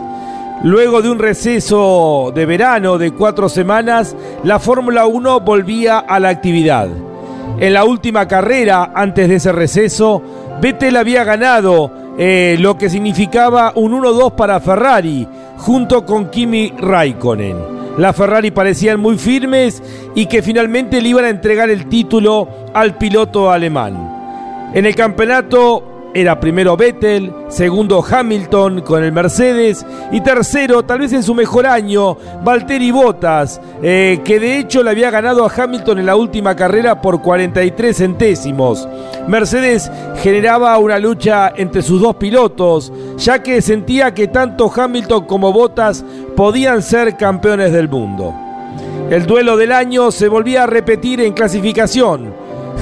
Luego 0.66 1.00
de 1.00 1.10
un 1.10 1.20
receso 1.20 2.32
de 2.34 2.44
verano 2.44 2.98
de 2.98 3.12
cuatro 3.12 3.48
semanas, 3.48 4.16
la 4.42 4.58
Fórmula 4.58 5.06
1 5.06 5.38
volvía 5.38 6.00
a 6.00 6.18
la 6.18 6.28
actividad. 6.28 6.88
En 7.60 7.72
la 7.72 7.84
última 7.84 8.26
carrera, 8.26 8.90
antes 8.92 9.28
de 9.28 9.36
ese 9.36 9.52
receso, 9.52 10.20
Vettel 10.60 10.96
había 10.96 11.22
ganado 11.22 11.92
eh, 12.18 12.56
lo 12.58 12.76
que 12.76 12.90
significaba 12.90 13.74
un 13.76 13.92
1-2 13.92 14.34
para 14.34 14.58
Ferrari, 14.58 15.28
junto 15.56 16.04
con 16.04 16.30
Kimi 16.30 16.72
Raikkonen. 16.76 17.56
Las 17.96 18.16
Ferrari 18.16 18.50
parecían 18.50 18.98
muy 18.98 19.18
firmes 19.18 19.80
y 20.16 20.26
que 20.26 20.42
finalmente 20.42 21.00
le 21.00 21.10
iban 21.10 21.26
a 21.26 21.30
entregar 21.30 21.70
el 21.70 21.86
título 21.86 22.48
al 22.74 22.98
piloto 22.98 23.52
alemán. 23.52 24.72
En 24.74 24.84
el 24.84 24.96
campeonato 24.96 25.95
era 26.16 26.40
primero 26.40 26.78
Vettel, 26.78 27.30
segundo 27.48 28.02
Hamilton 28.02 28.80
con 28.80 29.04
el 29.04 29.12
Mercedes 29.12 29.84
y 30.10 30.22
tercero, 30.22 30.82
tal 30.82 31.00
vez 31.00 31.12
en 31.12 31.22
su 31.22 31.34
mejor 31.34 31.66
año, 31.66 32.16
Valtteri 32.42 32.90
Bottas, 32.90 33.60
eh, 33.82 34.20
que 34.24 34.40
de 34.40 34.58
hecho 34.58 34.82
le 34.82 34.92
había 34.92 35.10
ganado 35.10 35.44
a 35.44 35.52
Hamilton 35.54 35.98
en 35.98 36.06
la 36.06 36.16
última 36.16 36.56
carrera 36.56 37.02
por 37.02 37.20
43 37.20 37.94
centésimos. 37.94 38.88
Mercedes 39.28 39.90
generaba 40.22 40.78
una 40.78 40.98
lucha 40.98 41.52
entre 41.54 41.82
sus 41.82 42.00
dos 42.00 42.16
pilotos, 42.16 42.90
ya 43.18 43.42
que 43.42 43.60
sentía 43.60 44.14
que 44.14 44.28
tanto 44.28 44.72
Hamilton 44.74 45.26
como 45.26 45.52
Bottas 45.52 46.02
podían 46.34 46.80
ser 46.82 47.18
campeones 47.18 47.72
del 47.72 47.90
mundo. 47.90 48.34
El 49.10 49.26
duelo 49.26 49.58
del 49.58 49.70
año 49.70 50.10
se 50.10 50.28
volvía 50.28 50.62
a 50.62 50.66
repetir 50.66 51.20
en 51.20 51.34
clasificación. 51.34 52.32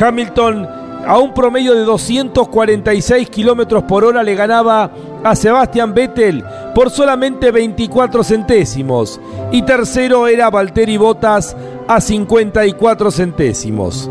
Hamilton 0.00 0.83
a 1.06 1.18
un 1.18 1.34
promedio 1.34 1.74
de 1.74 1.84
246 1.84 3.28
kilómetros 3.30 3.84
por 3.84 4.04
hora 4.04 4.22
le 4.22 4.34
ganaba 4.34 4.90
a 5.22 5.34
Sebastian 5.36 5.94
Vettel 5.94 6.44
por 6.74 6.90
solamente 6.90 7.50
24 7.50 8.24
centésimos 8.24 9.20
y 9.52 9.62
tercero 9.62 10.26
era 10.26 10.50
Valtteri 10.50 10.96
Bottas 10.96 11.56
a 11.86 12.00
54 12.00 13.10
centésimos. 13.10 14.10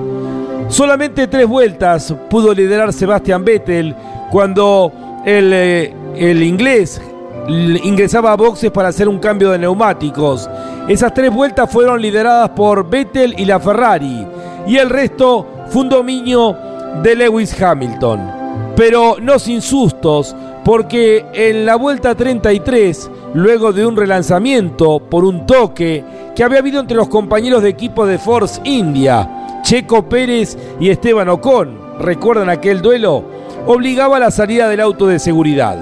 Solamente 0.70 1.28
tres 1.28 1.48
vueltas 1.48 2.14
pudo 2.30 2.54
liderar 2.54 2.94
Sebastian 2.94 3.44
Vettel 3.44 3.96
cuando 4.32 4.92
el, 5.26 5.52
eh, 5.54 5.94
el 6.16 6.42
inglés 6.44 7.02
ingresaba 7.48 8.32
a 8.32 8.38
boxes 8.38 8.72
para 8.72 8.90
hacer 8.90 9.08
un 9.08 9.20
cambio 9.20 9.52
de 9.52 9.60
neumáticos. 9.60 10.50
Esas 10.88 11.14
tres 11.14 11.32
vueltas 11.32 11.70
fueron 11.70 12.02
lideradas 12.02 12.50
por 12.50 12.90
Vettel 12.90 13.36
y 13.38 13.46
la 13.46 13.60
Ferrari 13.60 14.26
y 14.66 14.78
el 14.78 14.90
resto 14.90 15.48
fue 15.70 15.82
un 15.84 15.90
dominio 15.90 16.73
de 17.02 17.16
Lewis 17.16 17.60
Hamilton. 17.60 18.44
Pero 18.76 19.18
no 19.22 19.40
sin 19.40 19.62
sustos, 19.62 20.36
porque 20.64 21.26
en 21.34 21.66
la 21.66 21.76
vuelta 21.76 22.16
33, 22.16 23.10
luego 23.34 23.74
de 23.74 23.86
un 23.86 23.96
relanzamiento 23.96 25.00
por 25.00 25.26
un 25.26 25.46
toque 25.46 26.04
que 26.36 26.44
había 26.44 26.60
habido 26.60 26.80
entre 26.80 26.98
los 26.98 27.10
compañeros 27.10 27.62
de 27.62 27.70
equipo 27.70 28.06
de 28.06 28.18
Force 28.18 28.62
India, 28.64 29.62
Checo 29.64 30.08
Pérez 30.10 30.58
y 30.80 30.90
Esteban 30.90 31.30
Ocon, 31.30 31.78
¿recuerdan 32.00 32.50
aquel 32.50 32.82
duelo? 32.82 33.24
Obligaba 33.66 34.20
la 34.20 34.32
salida 34.32 34.68
del 34.68 34.82
auto 34.82 35.08
de 35.08 35.20
seguridad. 35.20 35.78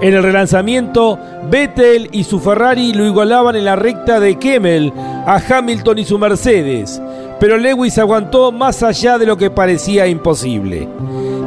En 0.00 0.14
el 0.14 0.22
relanzamiento, 0.22 1.18
Vettel 1.50 2.08
y 2.12 2.24
su 2.24 2.40
Ferrari 2.40 2.92
lo 2.94 3.04
igualaban 3.04 3.56
en 3.56 3.64
la 3.64 3.76
recta 3.76 4.18
de 4.18 4.38
Kemmel 4.38 4.92
a 5.26 5.40
Hamilton 5.46 5.98
y 5.98 6.04
su 6.04 6.18
Mercedes, 6.18 7.00
pero 7.40 7.56
Lewis 7.56 7.98
aguantó 7.98 8.52
más 8.52 8.82
allá 8.82 9.18
de 9.18 9.26
lo 9.26 9.36
que 9.36 9.50
parecía 9.50 10.06
imposible. 10.06 10.86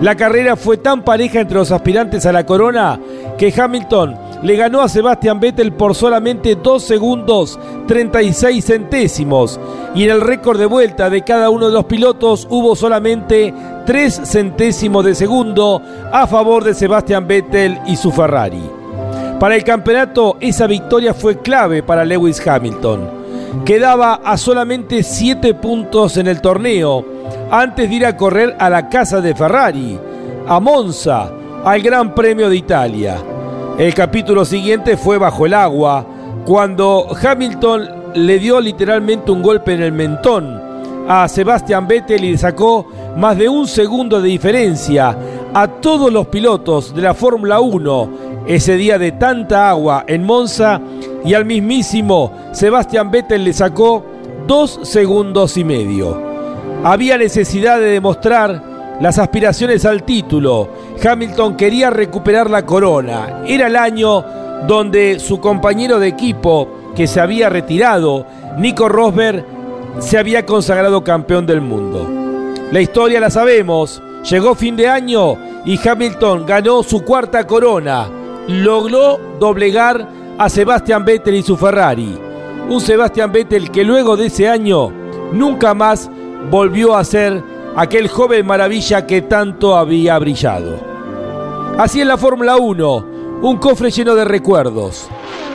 La 0.02 0.16
carrera 0.16 0.58
fue 0.58 0.78
tan 0.78 1.04
pareja 1.04 1.40
entre 1.40 1.58
los 1.58 1.72
aspirantes 1.72 2.26
a 2.26 2.34
la 2.34 2.46
corona 2.46 3.00
que 3.38 3.54
Hamilton 3.56 4.18
le 4.42 4.58
ganó 4.58 4.82
a 4.82 4.90
Sebastian 4.90 5.40
Vettel 5.40 5.72
por 5.72 5.96
solamente 5.96 6.56
2 6.56 6.84
segundos 6.84 7.58
36 7.88 8.66
centésimos 8.66 9.60
y 9.96 10.04
en 10.04 10.10
el 10.10 10.22
récord 10.22 10.60
de 10.60 10.66
vuelta 10.66 11.10
de 11.10 11.24
cada 11.24 11.50
uno 11.50 11.68
de 11.68 11.74
los 11.74 11.86
pilotos 11.86 12.48
hubo 12.50 12.76
solamente 12.76 13.54
3 13.86 14.22
centésimos 14.26 15.06
de 15.06 15.16
segundo 15.16 15.82
a 16.12 16.28
favor 16.28 16.66
de 16.66 16.74
Sebastian 16.74 17.28
Vettel 17.28 17.80
y 17.88 17.96
su 17.96 18.12
Ferrari. 18.12 18.64
Para 19.40 19.56
el 19.56 19.64
campeonato 19.64 20.38
esa 20.42 20.68
victoria 20.68 21.14
fue 21.14 21.40
clave 21.40 21.84
para 21.84 22.04
Lewis 22.04 22.46
Hamilton. 22.46 23.23
Quedaba 23.66 24.16
a 24.16 24.36
solamente 24.36 25.04
7 25.04 25.54
puntos 25.54 26.18
en 26.18 26.28
el 26.28 26.42
torneo 26.42 27.06
antes 27.50 27.90
de 27.90 27.96
ir 27.96 28.06
a 28.06 28.18
correr 28.18 28.56
a 28.60 28.70
la 28.70 28.90
casa 28.90 29.22
de 29.22 29.34
Ferrari, 29.34 29.98
a 30.46 30.60
Monza, 30.60 31.32
al 31.64 31.82
Gran 31.82 32.14
Premio 32.14 32.50
de 32.50 32.58
Italia. 32.58 33.18
El 33.78 33.94
capítulo 33.94 34.44
siguiente 34.44 34.98
fue 34.98 35.18
bajo 35.18 35.46
el 35.46 35.54
agua, 35.54 36.06
cuando 36.46 37.08
Hamilton 37.22 37.90
le 38.16 38.38
dio 38.38 38.60
literalmente 38.60 39.32
un 39.32 39.42
golpe 39.42 39.74
en 39.74 39.84
el 39.84 39.94
mentón 39.94 40.62
a 41.08 41.28
Sebastian 41.30 41.88
Vettel 41.88 42.24
y 42.26 42.32
le 42.32 42.38
sacó 42.38 42.86
más 43.16 43.38
de 43.38 43.48
un 43.48 43.66
segundo 43.68 44.22
de 44.22 44.28
diferencia 44.28 45.16
a 45.54 45.68
todos 45.68 46.12
los 46.12 46.28
pilotos 46.28 46.94
de 46.94 47.02
la 47.02 47.14
Fórmula 47.14 47.62
1 47.62 48.10
ese 48.46 48.76
día 48.76 48.98
de 48.98 49.14
tanta 49.14 49.70
agua 49.70 50.04
en 50.08 50.26
Monza 50.26 50.82
y 51.26 51.34
al 51.34 51.46
mismísimo 51.46 52.32
Sebastian 52.52 53.12
Vettel 53.12 53.44
le 53.44 53.54
sacó 53.54 54.04
dos 54.48 54.80
segundos 54.84 55.58
y 55.58 55.64
medio. 55.64 56.22
Había 56.84 57.18
necesidad 57.18 57.80
de 57.80 57.88
demostrar 57.88 58.98
las 59.00 59.18
aspiraciones 59.18 59.86
al 59.86 60.04
título. 60.04 60.70
Hamilton 61.04 61.56
quería 61.56 61.90
recuperar 61.90 62.50
la 62.50 62.66
corona. 62.66 63.44
Era 63.48 63.68
el 63.68 63.76
año 63.76 64.24
donde 64.68 65.20
su 65.20 65.40
compañero 65.40 66.00
de 66.00 66.08
equipo, 66.08 66.92
que 66.96 67.08
se 67.08 67.20
había 67.20 67.50
retirado, 67.50 68.26
Nico 68.58 68.88
Rosberg, 68.88 69.46
se 70.00 70.18
había 70.18 70.46
consagrado 70.46 71.04
campeón 71.04 71.46
del 71.46 71.62
mundo. 71.62 72.08
La 72.72 72.82
historia 72.82 73.20
la 73.20 73.30
sabemos. 73.30 74.02
Llegó 74.30 74.56
fin 74.56 74.76
de 74.76 74.88
año 74.88 75.36
y 75.66 75.78
Hamilton 75.86 76.46
ganó 76.46 76.82
su 76.82 77.04
cuarta 77.04 77.46
corona. 77.46 78.08
Logró 78.48 79.20
doblegar 79.40 80.08
a 80.38 80.50
Sebastian 80.50 81.06
Vettel 81.06 81.36
y 81.36 81.44
su 81.44 81.58
Ferrari. 81.58 82.18
Un 82.70 82.82
Sebastian 82.82 83.32
Vettel 83.32 83.72
que 83.72 83.84
luego 83.84 84.18
de 84.18 84.28
ese 84.28 84.48
año 84.48 84.92
nunca 85.32 85.74
más 85.74 86.10
volvió 86.50 86.96
a 86.96 87.04
ser 87.04 87.44
aquel 87.76 88.08
joven 88.08 88.46
maravilla 88.46 89.06
que 89.06 89.22
tanto 89.22 89.76
había 89.76 90.18
brillado. 90.20 90.80
Así 91.78 92.02
es 92.02 92.08
la 92.08 92.18
Fórmula 92.18 92.58
1, 92.58 93.06
un 93.42 93.58
cofre 93.58 93.90
lleno 93.90 94.16
de 94.16 94.26
recuerdos, 94.26 95.08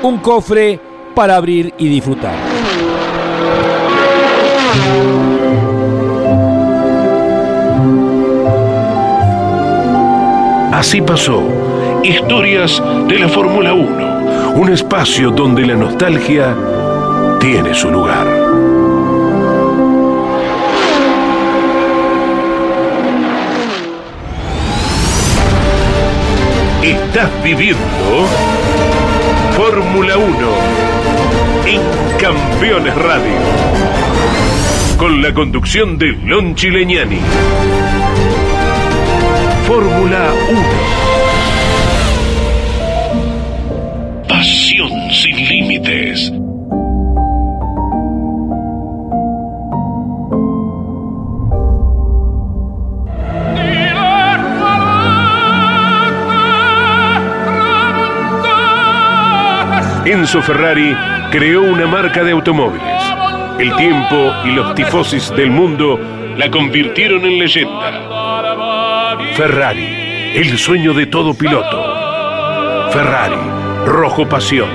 un 0.03 0.19
cofre 0.19 0.81
para 1.15 1.37
abrir 1.37 1.73
y 1.79 1.89
disfrutar. 1.89 2.35
Así 10.73 11.03
pasó. 11.03 11.43
Historias 12.05 12.81
de 13.09 13.19
la 13.19 13.29
Fórmula 13.29 13.75
1. 13.75 14.08
Un 14.59 14.73
espacio 14.73 15.31
donde 15.31 15.65
la 15.65 15.77
nostalgia 15.77 16.53
tiene 17.39 17.73
su 17.75 17.89
lugar. 17.93 18.27
Estás 26.83 27.31
viviendo 27.45 28.27
Fórmula 29.57 30.17
1 30.17 30.27
en 31.67 31.81
Campeones 32.19 32.97
Radio. 32.97 33.39
Con 34.97 35.23
la 35.23 35.33
conducción 35.33 35.97
de 35.99 36.19
Lon 36.25 36.57
Chileñani. 36.57 37.21
Fórmula 39.69 40.33
1. 40.51 41.08
Pasión 44.39 45.11
sin 45.11 45.37
límites. 45.49 46.33
Enzo 60.07 60.41
Ferrari 60.43 60.97
creó 61.33 61.63
una 61.63 61.89
marca 61.89 62.23
de 62.23 62.31
automóviles. 62.31 62.85
El 63.59 63.75
tiempo 63.75 64.33
y 64.45 64.53
los 64.53 64.73
tifosis 64.77 65.35
del 65.35 65.51
mundo 65.51 65.99
la 66.37 66.49
convirtieron 66.49 67.25
en 67.25 67.41
leyenda. 67.41 67.91
Ferrari, 69.35 70.33
el 70.37 70.57
sueño 70.57 70.95
de 70.95 71.07
todo 71.07 71.35
piloto. 71.35 72.91
Ferrari, 72.93 73.58
rojo 73.89 74.29
pasión. 74.29 74.69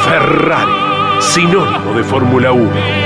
Ferrari, 0.00 0.72
sinónimo 1.20 1.92
de 1.94 2.02
Fórmula 2.02 2.52
1. 2.52 3.01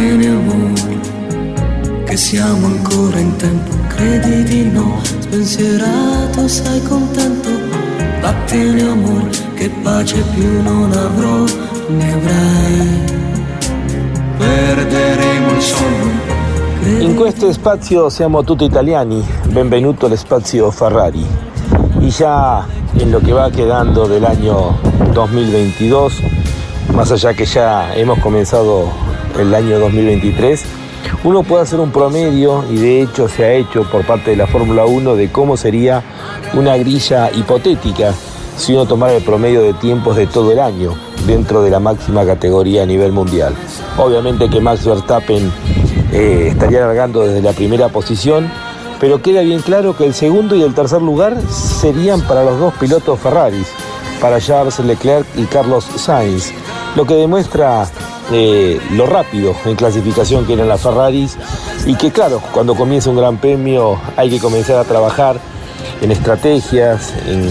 Battene 0.00 0.28
amore, 0.28 1.00
che 2.06 2.16
siamo 2.16 2.68
ancora 2.68 3.18
in 3.18 3.36
tempo, 3.36 3.76
credi 3.88 4.44
di 4.44 4.70
no, 4.70 4.98
spensierato, 5.02 6.48
sei 6.48 6.82
contento. 6.84 7.50
Battene 8.18 8.80
amore, 8.80 9.28
che 9.56 9.68
pace 9.82 10.22
più 10.32 10.62
non 10.62 10.90
avrò, 10.92 11.44
ne 11.88 12.12
avrai. 12.14 13.04
Perderemo 14.38 15.50
il 15.50 15.60
sonno. 15.60 16.10
In 17.00 17.14
questo 17.14 17.52
spazio 17.52 18.08
siamo 18.08 18.42
tutti 18.42 18.64
italiani, 18.64 19.22
benvenuto 19.48 20.06
al 20.06 20.16
spazio 20.16 20.70
Ferrari. 20.70 21.26
Y 22.00 22.08
ya 22.08 22.66
en 22.94 23.10
lo 23.10 23.20
que 23.20 23.34
va 23.34 23.50
quedando 23.50 24.08
del 24.08 24.24
año 24.24 24.78
2022, 25.12 26.22
más 26.94 27.12
allá 27.12 27.34
que 27.34 27.44
ya 27.44 27.94
hemos 27.94 28.18
comenzado 28.20 28.99
el 29.38 29.54
año 29.54 29.78
2023, 29.78 30.64
uno 31.24 31.42
puede 31.42 31.62
hacer 31.62 31.80
un 31.80 31.90
promedio, 31.90 32.64
y 32.70 32.76
de 32.76 33.02
hecho 33.02 33.28
se 33.28 33.44
ha 33.44 33.52
hecho 33.52 33.84
por 33.84 34.06
parte 34.06 34.30
de 34.30 34.36
la 34.36 34.46
Fórmula 34.46 34.86
1, 34.86 35.16
de 35.16 35.30
cómo 35.30 35.56
sería 35.56 36.02
una 36.54 36.76
grilla 36.76 37.30
hipotética 37.30 38.14
si 38.56 38.74
uno 38.74 38.86
tomara 38.86 39.14
el 39.14 39.22
promedio 39.22 39.62
de 39.62 39.72
tiempos 39.74 40.16
de 40.16 40.26
todo 40.26 40.52
el 40.52 40.60
año 40.60 40.94
dentro 41.26 41.62
de 41.62 41.70
la 41.70 41.80
máxima 41.80 42.26
categoría 42.26 42.82
a 42.82 42.86
nivel 42.86 43.12
mundial. 43.12 43.54
Obviamente 43.96 44.50
que 44.50 44.60
Max 44.60 44.84
Verstappen 44.84 45.50
eh, 46.12 46.48
estaría 46.50 46.80
largando 46.80 47.26
desde 47.26 47.40
la 47.40 47.52
primera 47.52 47.88
posición, 47.88 48.50
pero 48.98 49.22
queda 49.22 49.40
bien 49.40 49.62
claro 49.62 49.96
que 49.96 50.04
el 50.04 50.14
segundo 50.14 50.54
y 50.54 50.62
el 50.62 50.74
tercer 50.74 51.00
lugar 51.00 51.40
serían 51.50 52.20
para 52.22 52.44
los 52.44 52.58
dos 52.58 52.74
pilotos 52.74 53.18
Ferraris, 53.18 53.68
para 54.20 54.40
Charles 54.40 54.78
Leclerc 54.80 55.26
y 55.36 55.44
Carlos 55.44 55.84
Sainz, 55.96 56.52
lo 56.96 57.06
que 57.06 57.14
demuestra 57.14 57.86
lo 58.30 59.06
rápido 59.06 59.54
en 59.64 59.74
clasificación 59.74 60.46
que 60.46 60.52
eran 60.52 60.68
las 60.68 60.80
Ferraris 60.80 61.36
y 61.86 61.96
que 61.96 62.12
claro, 62.12 62.40
cuando 62.52 62.74
comienza 62.74 63.10
un 63.10 63.16
gran 63.16 63.38
premio 63.38 63.98
hay 64.16 64.30
que 64.30 64.38
comenzar 64.38 64.78
a 64.78 64.84
trabajar 64.84 65.40
en 66.00 66.12
estrategias, 66.12 67.12
en 67.26 67.48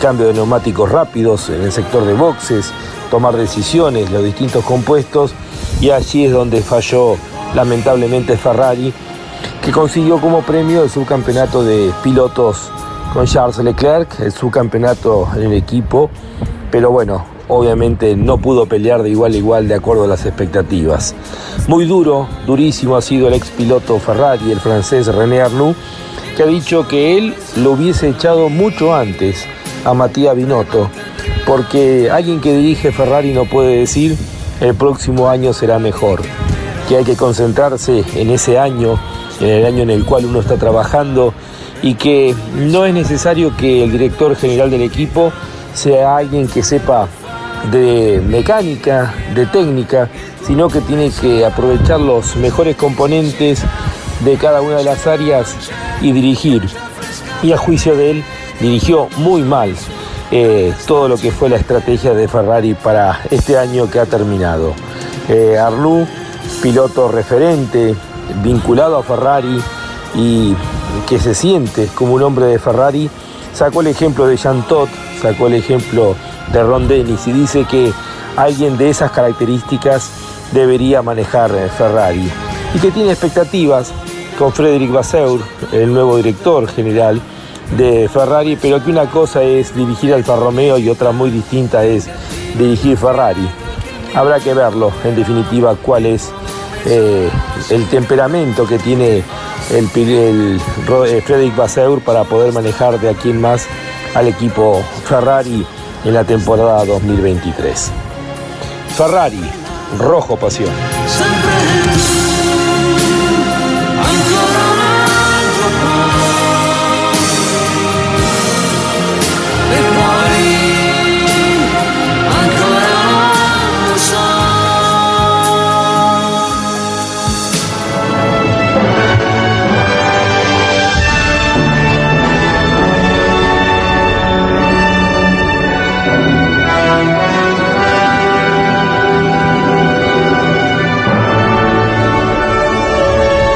cambio 0.00 0.28
de 0.28 0.34
neumáticos 0.34 0.90
rápidos, 0.90 1.48
en 1.48 1.62
el 1.62 1.72
sector 1.72 2.04
de 2.04 2.14
boxes, 2.14 2.72
tomar 3.10 3.36
decisiones, 3.36 4.10
los 4.10 4.22
distintos 4.22 4.64
compuestos 4.64 5.34
y 5.80 5.90
allí 5.90 6.26
es 6.26 6.32
donde 6.32 6.62
falló 6.62 7.16
lamentablemente 7.54 8.36
Ferrari 8.36 8.92
que 9.62 9.72
consiguió 9.72 10.20
como 10.20 10.42
premio 10.42 10.82
el 10.82 10.90
subcampeonato 10.90 11.64
de 11.64 11.90
pilotos 12.02 12.70
con 13.12 13.26
Charles 13.26 13.58
Leclerc, 13.58 14.20
el 14.20 14.32
subcampeonato 14.32 15.28
en 15.36 15.42
el 15.44 15.52
equipo, 15.54 16.10
pero 16.70 16.90
bueno, 16.90 17.24
obviamente 17.48 18.16
no 18.16 18.38
pudo 18.38 18.66
pelear 18.66 19.02
de 19.02 19.10
igual 19.10 19.32
a 19.32 19.36
igual 19.36 19.68
de 19.68 19.74
acuerdo 19.74 20.04
a 20.04 20.08
las 20.08 20.26
expectativas. 20.26 21.14
Muy 21.68 21.84
duro, 21.84 22.28
durísimo 22.46 22.96
ha 22.96 23.02
sido 23.02 23.28
el 23.28 23.34
ex 23.34 23.50
piloto 23.50 23.98
Ferrari, 23.98 24.50
el 24.50 24.60
francés 24.60 25.06
René 25.06 25.40
Arnoux, 25.40 25.74
que 26.36 26.42
ha 26.42 26.46
dicho 26.46 26.88
que 26.88 27.16
él 27.16 27.34
lo 27.56 27.72
hubiese 27.72 28.08
echado 28.08 28.48
mucho 28.48 28.94
antes 28.94 29.44
a 29.84 29.94
Matías 29.94 30.34
Binotto, 30.34 30.90
porque 31.46 32.10
alguien 32.10 32.40
que 32.40 32.56
dirige 32.56 32.92
Ferrari 32.92 33.32
no 33.32 33.44
puede 33.44 33.78
decir 33.78 34.16
el 34.60 34.74
próximo 34.74 35.28
año 35.28 35.52
será 35.52 35.78
mejor, 35.78 36.22
que 36.88 36.96
hay 36.96 37.04
que 37.04 37.16
concentrarse 37.16 38.04
en 38.14 38.30
ese 38.30 38.58
año, 38.58 38.98
en 39.40 39.48
el 39.48 39.66
año 39.66 39.82
en 39.82 39.90
el 39.90 40.04
cual 40.04 40.26
uno 40.26 40.40
está 40.40 40.56
trabajando 40.56 41.34
y 41.82 41.94
que 41.94 42.34
no 42.54 42.84
es 42.84 42.94
necesario 42.94 43.54
que 43.56 43.84
el 43.84 43.92
director 43.92 44.34
general 44.36 44.70
del 44.70 44.82
equipo 44.82 45.32
sea 45.74 46.16
alguien 46.16 46.48
que 46.48 46.62
sepa 46.62 47.08
de 47.70 48.22
mecánica, 48.26 49.14
de 49.34 49.46
técnica, 49.46 50.08
sino 50.46 50.68
que 50.68 50.80
tiene 50.80 51.10
que 51.10 51.44
aprovechar 51.44 52.00
los 52.00 52.36
mejores 52.36 52.76
componentes 52.76 53.62
de 54.24 54.36
cada 54.36 54.60
una 54.60 54.76
de 54.76 54.84
las 54.84 55.06
áreas 55.06 55.54
y 56.00 56.12
dirigir. 56.12 56.62
Y 57.42 57.52
a 57.52 57.56
juicio 57.56 57.96
de 57.96 58.12
él, 58.12 58.24
dirigió 58.60 59.08
muy 59.16 59.42
mal 59.42 59.74
eh, 60.30 60.72
todo 60.86 61.08
lo 61.08 61.16
que 61.16 61.30
fue 61.30 61.48
la 61.48 61.56
estrategia 61.56 62.14
de 62.14 62.28
Ferrari 62.28 62.74
para 62.74 63.20
este 63.30 63.58
año 63.58 63.90
que 63.90 64.00
ha 64.00 64.06
terminado. 64.06 64.74
Eh, 65.28 65.56
piloto 66.62 67.08
referente, 67.08 67.94
vinculado 68.42 68.98
a 68.98 69.02
Ferrari 69.02 69.60
y 70.14 70.54
que 71.06 71.18
se 71.18 71.34
siente 71.34 71.88
como 71.94 72.14
un 72.14 72.22
hombre 72.22 72.46
de 72.46 72.58
Ferrari, 72.58 73.10
sacó 73.52 73.80
el 73.80 73.88
ejemplo 73.88 74.26
de 74.26 74.36
Jean 74.36 74.62
Todt, 74.66 74.88
sacó 75.20 75.46
el 75.46 75.54
ejemplo 75.54 76.14
de 76.52 76.62
Ron 76.62 76.88
Dennis 76.88 77.26
y 77.26 77.32
dice 77.32 77.64
que 77.64 77.92
alguien 78.36 78.76
de 78.76 78.90
esas 78.90 79.10
características 79.10 80.10
debería 80.52 81.02
manejar 81.02 81.50
eh, 81.54 81.68
Ferrari 81.76 82.30
y 82.74 82.78
que 82.78 82.90
tiene 82.90 83.10
expectativas 83.10 83.92
con 84.38 84.52
Frederic 84.52 84.92
Vasseur, 84.92 85.40
el 85.72 85.92
nuevo 85.92 86.16
director 86.16 86.66
general 86.68 87.20
de 87.76 88.08
Ferrari, 88.08 88.58
pero 88.60 88.82
que 88.82 88.90
una 88.90 89.06
cosa 89.06 89.42
es 89.42 89.74
dirigir 89.74 90.12
Alfa 90.12 90.36
Romeo 90.36 90.76
y 90.78 90.88
otra 90.88 91.12
muy 91.12 91.30
distinta 91.30 91.84
es 91.84 92.08
dirigir 92.58 92.96
Ferrari. 92.96 93.48
Habrá 94.14 94.40
que 94.40 94.54
verlo, 94.54 94.92
en 95.04 95.16
definitiva, 95.16 95.76
cuál 95.80 96.06
es 96.06 96.30
eh, 96.86 97.28
el 97.70 97.88
temperamento 97.88 98.66
que 98.66 98.78
tiene 98.78 99.22
el, 99.70 99.90
el, 99.96 100.60
eh, 101.06 101.22
Frederic 101.24 101.56
Vasseur 101.56 102.00
para 102.00 102.24
poder 102.24 102.52
manejar 102.52 103.00
de 103.00 103.08
aquí 103.08 103.30
en 103.30 103.40
más 103.40 103.66
al 104.14 104.28
equipo 104.28 104.82
Ferrari 105.04 105.66
en 106.04 106.14
la 106.14 106.24
temporada 106.24 106.84
2023. 106.84 107.90
Ferrari, 108.96 109.40
rojo 109.98 110.36
pasión. 110.36 110.70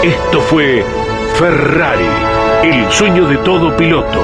Esto 0.09 0.41
fue 0.41 0.83
Ferrari, 1.35 2.07
el 2.65 2.91
sueño 2.91 3.29
de 3.29 3.37
todo 3.39 3.77
piloto. 3.77 4.19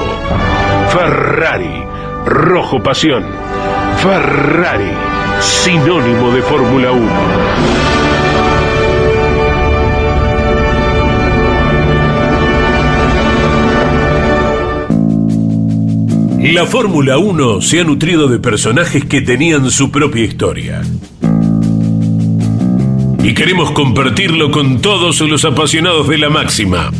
Ferrari, 0.89 1.83
rojo 2.25 2.81
pasión. 2.81 3.23
Ferrari, 4.01 4.89
sinónimo 5.39 6.31
de 6.31 6.41
Fórmula 6.41 6.91
1. 6.91 7.11
La 16.51 16.65
Fórmula 16.65 17.19
1 17.19 17.61
se 17.61 17.81
ha 17.81 17.83
nutrido 17.83 18.27
de 18.27 18.39
personajes 18.39 19.05
que 19.05 19.21
tenían 19.21 19.69
su 19.69 19.91
propia 19.91 20.23
historia 20.23 20.81
y 23.25 23.33
queremos 23.33 23.71
compartirlo 23.71 24.51
con 24.51 24.81
todos 24.81 25.19
los 25.21 25.45
apasionados 25.45 26.07
de 26.07 26.19
la 26.19 26.29
máxima. 26.29 26.91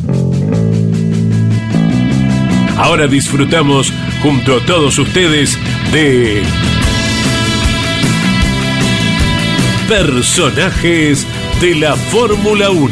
Ahora 2.78 3.06
disfrutamos 3.06 3.94
junto 4.24 4.56
a 4.56 4.66
todos 4.66 4.98
ustedes 4.98 5.56
de 5.94 6.42
personajes 9.88 11.28
de 11.62 11.76
la 11.76 11.96
Fórmula 11.96 12.72
1. 12.72 12.90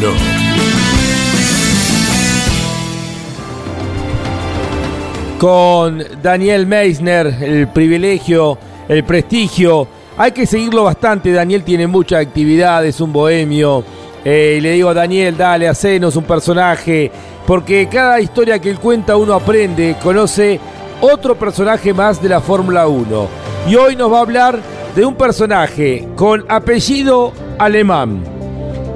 Con 5.40 6.04
Daniel 6.22 6.68
Meisner, 6.68 7.36
el 7.42 7.68
privilegio, 7.70 8.60
el 8.88 9.04
prestigio 9.04 10.03
hay 10.18 10.32
que 10.32 10.46
seguirlo 10.46 10.84
bastante, 10.84 11.32
Daniel 11.32 11.64
tiene 11.64 11.88
mucha 11.88 12.20
actividad, 12.20 12.86
es 12.86 13.02
un 13.02 13.12
bohemio. 13.12 13.84
Eh, 14.24 14.56
y 14.58 14.62
le 14.62 14.72
digo 14.72 14.90
a 14.90 14.94
Daniel, 14.94 15.36
dale, 15.36 15.68
hacenos 15.68 16.16
un 16.16 16.24
personaje, 16.24 17.12
porque 17.46 17.90
cada 17.90 18.22
historia 18.22 18.60
que 18.60 18.70
él 18.70 18.80
cuenta 18.80 19.18
uno 19.18 19.34
aprende, 19.34 19.98
conoce 20.02 20.60
otro 21.02 21.36
personaje 21.36 21.94
más 21.94 22.22
de 22.22 22.30
la 22.30 22.40
Fórmula 22.40 22.88
1. 22.88 23.28
Y 23.68 23.76
hoy 23.76 23.96
nos 23.96 24.12
va 24.12 24.20
a 24.20 24.22
hablar 24.22 24.60
de 24.96 25.06
un 25.06 25.16
personaje 25.16 26.08
con 26.16 26.46
apellido 26.48 27.34
alemán, 27.58 28.24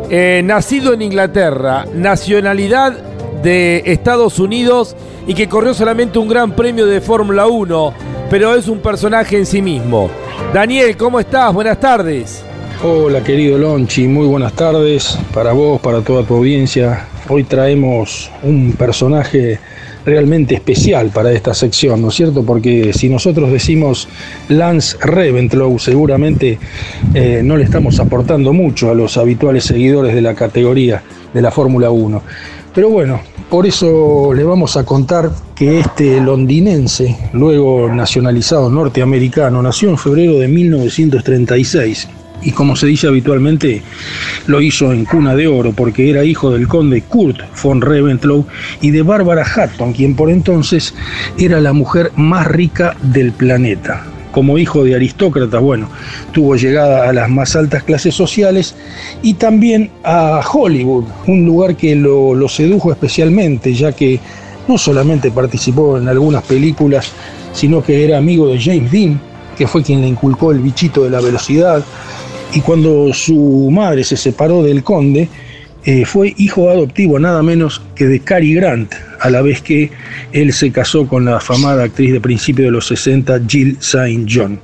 eh, 0.09 0.41
nacido 0.45 0.93
en 0.93 1.01
Inglaterra, 1.01 1.86
nacionalidad 1.93 2.93
de 3.41 3.84
Estados 3.86 4.39
Unidos 4.39 4.95
y 5.26 5.34
que 5.34 5.49
corrió 5.49 5.74
solamente 5.74 6.20
un 6.20 6.28
gran 6.28 6.53
premio 6.53 6.86
de 6.86 7.01
Fórmula 7.01 7.47
1, 7.47 7.93
pero 8.30 8.55
es 8.55 8.68
un 8.68 8.80
personaje 8.80 9.38
en 9.38 9.45
sí 9.45 9.61
mismo. 9.61 10.09
Daniel, 10.54 10.96
¿cómo 10.98 11.20
estás? 11.20 11.54
Buenas 11.54 11.80
tardes. 11.80 12.44
Hola 12.84 13.24
querido 13.24 13.58
Lonchi, 13.58 14.08
muy 14.08 14.28
buenas 14.28 14.54
tardes 14.54 15.18
para 15.34 15.52
vos, 15.54 15.82
para 15.82 16.02
toda 16.02 16.24
tu 16.24 16.36
audiencia. 16.36 17.08
Hoy 17.28 17.44
traemos 17.44 18.32
un 18.44 18.74
personaje 18.74 19.60
realmente 20.06 20.56
especial 20.56 21.10
para 21.10 21.34
esta 21.34 21.54
sección, 21.54 22.02
¿no 22.02 22.10
es 22.10 22.16
cierto? 22.16 22.46
Porque 22.46 22.94
si 22.94 23.10
nosotros 23.10 23.52
decimos 23.52 24.08
Lance 24.48 24.96
Reventlow, 25.02 25.78
seguramente 25.80 26.58
eh, 27.14 27.42
no 27.44 27.58
le 27.58 27.66
estamos 27.66 28.00
aportando 28.00 28.54
mucho 28.54 28.90
a 28.90 28.96
los 28.96 29.18
habituales 29.18 29.66
seguidores 29.66 30.16
de 30.16 30.22
la 30.22 30.34
categoría 30.34 31.04
de 31.34 31.42
la 31.42 31.52
Fórmula 31.52 31.90
1. 31.90 32.22
Pero 32.74 32.90
bueno, 32.90 33.20
por 33.50 33.66
eso 33.66 34.34
le 34.34 34.43
vamos 34.43 34.76
a 34.78 34.84
contar 34.84 35.32
que 35.56 35.80
este 35.80 36.20
londinense, 36.20 37.18
luego 37.34 37.89
nacionalizado 37.93 38.70
norteamericano, 38.70 39.62
nació 39.62 39.89
en 39.89 39.98
febrero 39.98 40.38
de 40.38 40.48
1936 40.48 42.10
y 42.41 42.52
como 42.52 42.76
se 42.76 42.88
dice 42.88 43.08
habitualmente, 43.08 43.82
lo 44.45 44.62
hizo 44.62 44.91
en 44.91 45.06
cuna 45.06 45.36
de 45.36 45.48
oro 45.48 45.72
porque 45.72 46.10
era 46.10 46.24
hijo 46.24 46.52
del 46.52 46.68
conde 46.68 47.02
Kurt 47.02 47.39
von 47.64 47.82
Reventlow 47.82 48.45
y 48.82 48.91
de 48.91 49.02
Barbara 49.02 49.45
Hatton, 49.45 49.93
quien 49.93 50.16
por 50.16 50.30
entonces 50.30 50.93
era 51.38 51.60
la 51.60 51.74
mujer 51.74 52.12
más 52.16 52.48
rica 52.48 52.95
del 53.02 53.32
planeta 53.32 54.06
como 54.38 54.60
hijo 54.60 54.84
de 54.84 54.94
aristócratas, 54.94 55.60
bueno, 55.60 55.90
tuvo 56.32 56.56
llegada 56.56 57.10
a 57.10 57.12
las 57.12 57.28
más 57.28 57.56
altas 57.56 57.82
clases 57.82 58.14
sociales 58.14 58.76
y 59.24 59.34
también 59.34 59.90
a 60.04 60.42
Hollywood, 60.48 61.06
un 61.26 61.44
lugar 61.44 61.76
que 61.76 61.96
lo, 61.96 62.48
sedujo 62.48 62.92
especialmente, 62.92 63.74
ya 63.74 63.94
que 63.94 64.20
no 64.68 64.78
solamente 64.78 65.32
participó 65.32 65.98
en 65.98 66.08
algunas 66.08 66.44
películas, 66.44 67.12
sino 67.52 67.82
que 67.82 68.06
era 68.06 68.20
amigo 68.20 68.48
de 68.48 68.62
James 68.62 68.92
Dean, 68.92 69.20
que 69.58 69.66
fue 69.66 69.82
quien 69.82 70.02
le 70.02 70.08
inculcó 70.08 70.52
el 70.52 70.60
bichito 70.60 71.04
de 71.04 71.10
la 71.10 71.20
velocidad, 71.20 71.84
y 72.54 72.62
cuando 72.62 73.12
su 73.14 73.72
madre 73.72 74.04
se 74.04 74.18
separó 74.18 74.62
del 74.62 74.84
conde, 74.84 75.30
eh, 75.84 76.06
fue 76.06 76.36
hijo 76.38 76.70
adoptivo 76.70 77.18
nada 77.18 77.42
menos 77.42 77.82
que 77.96 78.06
de 78.06 78.20
Cary 78.20 78.54
Grant, 78.54 78.94
a 79.20 79.30
la 79.30 79.41
vez 79.41 79.61
que 79.61 79.91
él 80.32 80.53
se 80.53 80.72
casó 80.72 81.07
con 81.07 81.26
la 81.26 81.38
afamada 81.38 81.84
actriz 81.84 82.11
de 82.13 82.22
principio 82.22 82.65
de 82.65 82.72
los 82.72 82.88
60, 82.88 83.41
Jill 83.47 83.78
St. 83.80 84.26
John. 84.30 84.59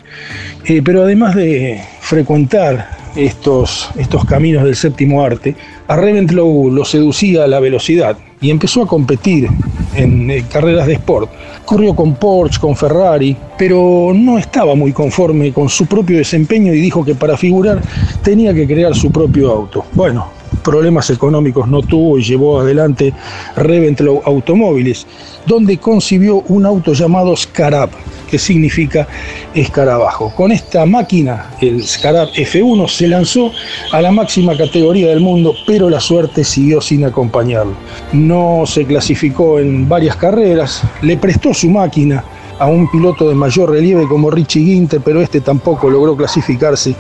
Eh, 0.66 0.82
pero 0.84 1.04
además 1.04 1.36
de 1.36 1.82
frecuentar 2.02 3.04
estos, 3.16 3.90
estos 3.98 4.26
caminos 4.26 4.64
del 4.64 4.76
séptimo 4.76 5.24
arte, 5.24 5.56
a 5.88 5.96
Reventlow 5.96 6.72
lo 6.72 6.86
seducía 6.86 7.48
la 7.48 7.60
velocidad 7.60 8.18
y 8.42 8.50
empezó 8.50 8.82
a 8.82 8.88
competir 8.88 9.48
en, 9.96 10.30
en 10.30 10.44
carreras 10.46 10.88
de 10.88 10.94
sport, 10.94 11.30
corrió 11.66 11.96
con 11.96 12.16
Porsche, 12.16 12.60
con 12.60 12.76
Ferrari, 12.76 13.36
pero 13.58 14.12
no 14.14 14.38
estaba 14.38 14.76
muy 14.76 14.92
conforme 14.92 15.54
con 15.54 15.70
su 15.70 15.86
propio 15.86 16.18
desempeño 16.18 16.74
y 16.74 16.82
dijo 16.82 17.06
que 17.06 17.16
para 17.16 17.38
figurar 17.38 17.82
tenía 18.24 18.54
que 18.54 18.68
crear 18.68 18.96
su 18.96 19.12
propio 19.12 19.52
auto. 19.52 19.86
Bueno, 19.94 20.43
problemas 20.64 21.10
económicos 21.10 21.68
no 21.68 21.82
tuvo 21.82 22.18
y 22.18 22.24
llevó 22.24 22.60
adelante 22.60 23.14
Reventlow 23.56 24.22
Automóviles, 24.26 25.08
donde 25.46 25.78
concibió 25.78 26.44
un 26.48 26.66
auto 26.66 26.94
llamado 26.94 27.36
Scarab, 27.36 27.90
que 28.30 28.40
significa 28.40 29.08
escarabajo. 29.54 30.34
Con 30.36 30.52
esta 30.52 30.86
máquina, 30.86 31.52
el 31.62 31.84
Scarab 31.84 32.30
F1 32.30 32.88
se 32.88 33.08
lanzó 33.08 33.52
a 33.92 34.02
la 34.02 34.12
máxima 34.12 34.58
categoría 34.58 35.10
del 35.10 35.20
mundo, 35.20 35.54
pero 35.68 35.90
la 35.90 36.00
suerte 36.00 36.44
siguió 36.44 36.82
sin 36.82 37.06
acompañarlo. 37.06 37.76
No 38.12 38.64
se 38.66 38.86
clasificó 38.86 39.60
en 39.60 39.88
varias 39.88 40.16
carreras, 40.16 40.82
le 41.02 41.18
prestó 41.18 41.54
su 41.54 41.70
máquina 41.70 42.24
a 42.64 42.68
un 42.68 42.90
piloto 42.90 43.28
de 43.28 43.36
mayor 43.36 43.72
relieve 43.72 44.08
como 44.08 44.32
Richie 44.32 44.64
Ginter, 44.64 45.02
pero 45.02 45.20
este 45.20 45.42
tampoco 45.42 45.90
logró 45.90 46.16
clasificarse. 46.16 46.96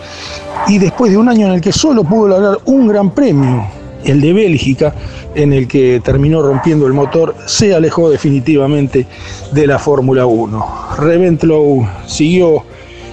Y 0.67 0.77
después 0.77 1.09
de 1.09 1.17
un 1.17 1.29
año 1.29 1.47
en 1.47 1.53
el 1.53 1.61
que 1.61 1.71
solo 1.71 2.03
pudo 2.03 2.27
lograr 2.27 2.57
un 2.65 2.85
gran 2.85 3.11
premio, 3.11 3.65
el 4.03 4.19
de 4.19 4.33
Bélgica, 4.33 4.93
en 5.33 5.53
el 5.53 5.69
que 5.69 6.01
terminó 6.03 6.41
rompiendo 6.41 6.85
el 6.85 6.91
motor, 6.91 7.33
se 7.45 7.73
alejó 7.73 8.09
definitivamente 8.09 9.07
de 9.53 9.65
la 9.65 9.79
Fórmula 9.79 10.25
1. 10.25 10.65
Reventlow 10.97 11.87
siguió 12.07 12.65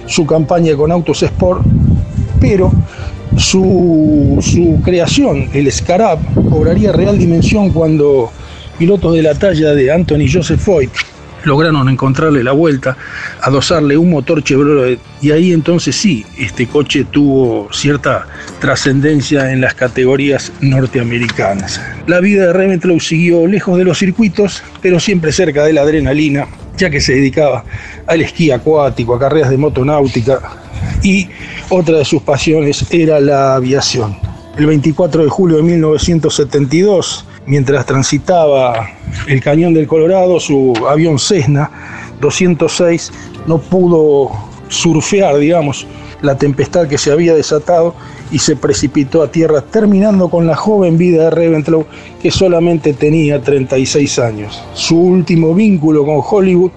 su 0.05 0.25
campaña 0.25 0.75
con 0.75 0.91
Autos 0.91 1.23
Sport, 1.23 1.63
pero 2.41 2.69
su, 3.37 4.39
su 4.41 4.81
creación, 4.83 5.47
el 5.53 5.71
Scarab, 5.71 6.19
cobraría 6.49 6.91
real 6.91 7.17
dimensión 7.17 7.69
cuando 7.69 8.29
pilotos 8.77 9.13
de 9.13 9.21
la 9.21 9.35
talla 9.35 9.71
de 9.73 9.89
Anthony 9.89 10.25
Joseph 10.29 10.59
Foyt 10.59 10.91
lograron 11.43 11.89
encontrarle 11.89 12.43
la 12.43 12.51
vuelta, 12.51 12.97
adosarle 13.41 13.97
un 13.97 14.09
motor 14.09 14.43
Chevrolet 14.43 14.99
y 15.21 15.31
ahí 15.31 15.53
entonces 15.53 15.95
sí, 15.95 16.25
este 16.37 16.67
coche 16.67 17.05
tuvo 17.09 17.71
cierta 17.71 18.27
trascendencia 18.59 19.51
en 19.51 19.61
las 19.61 19.73
categorías 19.73 20.51
norteamericanas. 20.61 21.81
La 22.07 22.19
vida 22.19 22.47
de 22.47 22.53
Reventlow 22.53 22.99
siguió 22.99 23.47
lejos 23.47 23.77
de 23.77 23.83
los 23.83 23.97
circuitos, 23.97 24.63
pero 24.81 24.99
siempre 24.99 25.31
cerca 25.31 25.63
de 25.63 25.73
la 25.73 25.81
adrenalina, 25.81 26.47
ya 26.77 26.89
que 26.89 27.01
se 27.01 27.13
dedicaba 27.13 27.63
al 28.07 28.21
esquí 28.21 28.51
acuático, 28.51 29.15
a 29.15 29.19
carreras 29.19 29.49
de 29.49 29.57
motonáutica 29.57 30.41
y 31.03 31.29
otra 31.69 31.97
de 31.97 32.05
sus 32.05 32.21
pasiones 32.21 32.85
era 32.91 33.19
la 33.19 33.55
aviación. 33.55 34.17
El 34.57 34.65
24 34.65 35.23
de 35.23 35.29
julio 35.29 35.57
de 35.57 35.63
1972, 35.63 37.25
mientras 37.45 37.85
transitaba 37.85 38.89
el 39.27 39.41
cañón 39.41 39.73
del 39.73 39.87
Colorado, 39.87 40.39
su 40.39 40.73
avión 40.87 41.19
Cessna 41.19 41.69
206 42.19 43.11
no 43.47 43.57
pudo 43.57 44.31
surfear, 44.69 45.37
digamos, 45.37 45.87
la 46.21 46.37
tempestad 46.37 46.87
que 46.87 46.97
se 46.97 47.11
había 47.11 47.33
desatado 47.33 47.95
y 48.31 48.39
se 48.39 48.55
precipitó 48.55 49.23
a 49.23 49.31
tierra, 49.31 49.61
terminando 49.61 50.29
con 50.29 50.47
la 50.47 50.55
joven 50.55 50.97
vida 50.97 51.25
de 51.25 51.29
Reventlow, 51.31 51.85
que 52.21 52.31
solamente 52.31 52.93
tenía 52.93 53.41
36 53.41 54.19
años. 54.19 54.63
Su 54.73 54.97
último 54.97 55.53
vínculo 55.53 56.05
con 56.05 56.21
Hollywood 56.23 56.71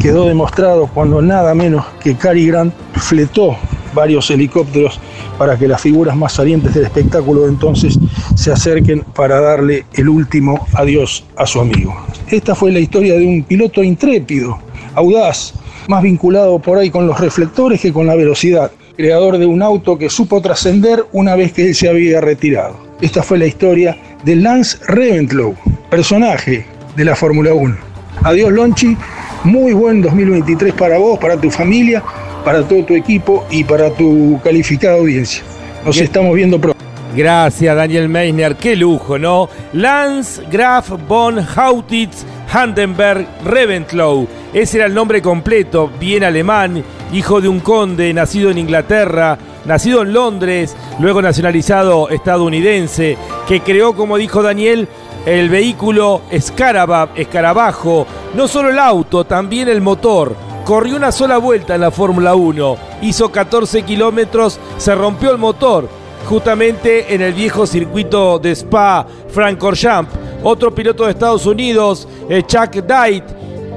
quedó 0.00 0.26
demostrado 0.26 0.88
cuando 0.92 1.22
nada 1.22 1.54
menos 1.54 1.86
que 2.02 2.16
Cary 2.16 2.46
Grant 2.46 2.74
fletó 2.94 3.56
varios 3.94 4.30
helicópteros 4.30 5.00
para 5.38 5.58
que 5.58 5.68
las 5.68 5.80
figuras 5.80 6.16
más 6.16 6.32
salientes 6.32 6.74
del 6.74 6.84
espectáculo 6.84 7.48
entonces 7.48 7.98
se 8.34 8.52
acerquen 8.52 9.00
para 9.14 9.40
darle 9.40 9.84
el 9.94 10.08
último 10.08 10.66
adiós 10.74 11.24
a 11.36 11.46
su 11.46 11.60
amigo. 11.60 11.94
Esta 12.28 12.54
fue 12.54 12.72
la 12.72 12.80
historia 12.80 13.14
de 13.14 13.26
un 13.26 13.42
piloto 13.42 13.82
intrépido, 13.82 14.58
audaz, 14.94 15.54
más 15.88 16.02
vinculado 16.02 16.58
por 16.58 16.78
ahí 16.78 16.90
con 16.90 17.06
los 17.06 17.18
reflectores 17.20 17.80
que 17.80 17.92
con 17.92 18.06
la 18.06 18.14
velocidad, 18.14 18.70
creador 18.96 19.38
de 19.38 19.46
un 19.46 19.62
auto 19.62 19.98
que 19.98 20.10
supo 20.10 20.40
trascender 20.40 21.04
una 21.12 21.34
vez 21.34 21.52
que 21.52 21.68
él 21.68 21.74
se 21.74 21.88
había 21.88 22.20
retirado. 22.20 22.76
Esta 23.00 23.22
fue 23.22 23.38
la 23.38 23.46
historia 23.46 23.96
de 24.24 24.36
Lance 24.36 24.78
Reventlow, 24.86 25.56
personaje 25.90 26.66
de 26.96 27.04
la 27.04 27.16
Fórmula 27.16 27.52
1. 27.52 27.76
Adiós 28.22 28.52
Lonchi, 28.52 28.96
muy 29.44 29.72
buen 29.72 30.02
2023 30.02 30.74
para 30.74 30.98
vos, 30.98 31.18
para 31.18 31.36
tu 31.36 31.50
familia 31.50 32.02
para 32.44 32.62
todo 32.62 32.84
tu 32.84 32.94
equipo 32.94 33.44
y 33.50 33.64
para 33.64 33.90
tu 33.90 34.40
calificada 34.42 34.96
audiencia. 34.96 35.42
Nos 35.84 35.98
estamos 35.98 36.34
viendo 36.34 36.60
pronto. 36.60 36.82
Gracias, 37.14 37.76
Daniel 37.76 38.08
Meisner. 38.08 38.56
Qué 38.56 38.74
lujo, 38.74 39.18
¿no? 39.18 39.48
Lance 39.74 40.42
Graf 40.50 40.90
von 41.06 41.38
Hautitz 41.56 42.24
Handenberg 42.50 43.26
Reventlow. 43.44 44.26
Ese 44.52 44.78
era 44.78 44.86
el 44.86 44.94
nombre 44.94 45.20
completo, 45.20 45.90
bien 46.00 46.24
alemán, 46.24 46.82
hijo 47.12 47.40
de 47.40 47.48
un 47.48 47.60
conde, 47.60 48.12
nacido 48.14 48.50
en 48.50 48.58
Inglaterra, 48.58 49.38
nacido 49.64 50.02
en 50.02 50.12
Londres, 50.12 50.76
luego 51.00 51.22
nacionalizado 51.22 52.08
estadounidense, 52.08 53.16
que 53.48 53.60
creó, 53.60 53.94
como 53.94 54.18
dijo 54.18 54.42
Daniel, 54.42 54.88
el 55.24 55.48
vehículo 55.48 56.22
Scarabab, 56.38 57.10
escarabajo, 57.16 58.06
no 58.34 58.48
solo 58.48 58.70
el 58.70 58.78
auto, 58.78 59.24
también 59.24 59.68
el 59.68 59.80
motor 59.80 60.34
corrió 60.64 60.96
una 60.96 61.12
sola 61.12 61.38
vuelta 61.38 61.74
en 61.74 61.80
la 61.80 61.90
Fórmula 61.90 62.34
1, 62.34 62.76
hizo 63.02 63.30
14 63.30 63.82
kilómetros, 63.82 64.58
se 64.78 64.94
rompió 64.94 65.30
el 65.30 65.38
motor, 65.38 65.88
justamente 66.28 67.14
en 67.14 67.22
el 67.22 67.32
viejo 67.32 67.66
circuito 67.66 68.38
de 68.38 68.52
Spa 68.52 69.06
Francorchamps. 69.28 70.12
Otro 70.44 70.74
piloto 70.74 71.04
de 71.04 71.12
Estados 71.12 71.46
Unidos, 71.46 72.08
eh, 72.28 72.42
Chuck 72.46 72.84
Dight, 72.84 73.24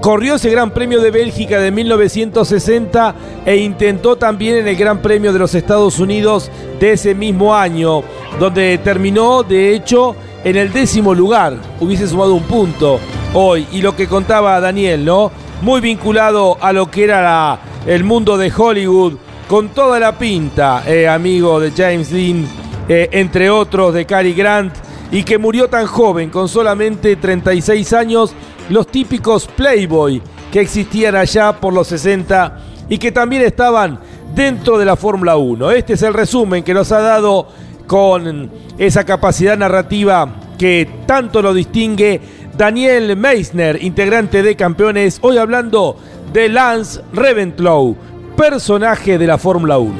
corrió 0.02 0.36
ese 0.36 0.50
Gran 0.50 0.72
Premio 0.72 1.02
de 1.02 1.12
Bélgica 1.12 1.60
de 1.60 1.72
1960 1.72 3.16
e 3.46 3.58
intentó 3.58 4.16
también 4.16 4.58
en 4.58 4.68
el 4.68 4.76
Gran 4.76 5.02
Premio 5.02 5.34
de 5.34 5.40
los 5.40 5.56
Estados 5.56 6.00
Unidos 6.00 6.52
de 6.80 6.94
ese 6.94 7.16
mismo 7.16 7.56
año, 7.56 8.04
donde 8.40 8.78
terminó 8.80 9.44
de 9.44 9.76
hecho 9.76 10.16
en 10.44 10.56
el 10.56 10.72
décimo 10.72 11.14
lugar. 11.14 11.58
Hubiese 11.80 12.08
sumado 12.08 12.36
un 12.36 12.44
punto 12.44 13.00
hoy. 13.34 13.68
Y 13.72 13.82
lo 13.82 13.96
que 13.96 14.08
contaba 14.08 14.60
Daniel, 14.60 15.06
¿no? 15.06 15.32
Muy 15.62 15.82
vinculado 15.82 16.58
a 16.62 16.74
lo 16.74 16.90
que 16.90 17.04
era 17.04 17.60
el 17.86 18.04
mundo 18.04 18.38
de 18.38 18.52
Hollywood, 18.56 19.14
con 19.48 19.70
toda 19.70 20.00
la 20.00 20.18
pinta, 20.18 20.84
eh, 20.88 21.08
amigo 21.08 21.60
de 21.60 21.72
James 21.72 22.12
Dean, 22.12 22.48
eh, 22.88 23.10
entre 23.12 23.50
otros 23.50 23.94
de 23.94 24.06
Cary 24.06 24.34
Grant, 24.34 24.74
y 25.12 25.24
que 25.24 25.38
murió 25.38 25.70
tan 25.70 25.86
joven, 25.86 26.30
con 26.30 26.50
solamente 26.50 27.16
36 27.16 27.94
años, 27.94 28.34
los 28.70 28.88
típicos 28.88 29.48
Playboy 29.48 30.22
que 30.52 30.62
existían 30.62 31.16
allá 31.16 31.54
por 31.60 31.74
los 31.74 31.88
60 31.88 32.60
y 32.90 32.98
que 32.98 33.12
también 33.12 33.42
estaban 33.42 34.00
dentro 34.34 34.78
de 34.78 34.86
la 34.86 34.96
Fórmula 34.96 35.38
1. 35.38 35.72
Este 35.72 35.94
es 35.94 36.02
el 36.02 36.14
resumen 36.14 36.64
que 36.64 36.74
nos 36.74 36.92
ha 36.92 37.00
dado 37.00 37.48
con 37.88 38.50
esa 38.78 39.04
capacidad 39.04 39.58
narrativa 39.58 40.36
que 40.58 40.90
tanto 41.06 41.42
lo 41.42 41.54
distingue 41.54 42.22
Daniel 42.58 43.18
Meissner, 43.18 43.84
integrante 43.84 44.42
de 44.42 44.56
Campeones, 44.56 45.20
hoy 45.22 45.38
hablando 45.38 45.98
de 46.32 46.48
Lance 46.48 47.02
Reventlow, 47.12 47.98
personaje 48.38 49.18
de 49.18 49.28
la 49.28 49.38
Fórmula 49.38 49.78
1. 49.78 49.94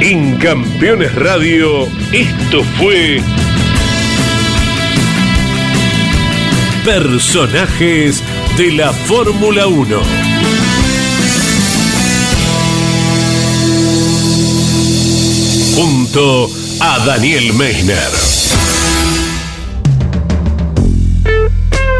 En 0.00 0.38
Campeones 0.38 1.14
Radio, 1.14 1.84
esto 2.12 2.62
fue 2.78 3.20
Personajes 6.86 8.22
de 8.56 8.72
la 8.72 8.92
Fórmula 8.92 9.66
1. 9.66 9.96
Junto 15.74 16.65
a 16.80 16.98
Daniel 17.06 17.52
Meissner. 17.54 17.96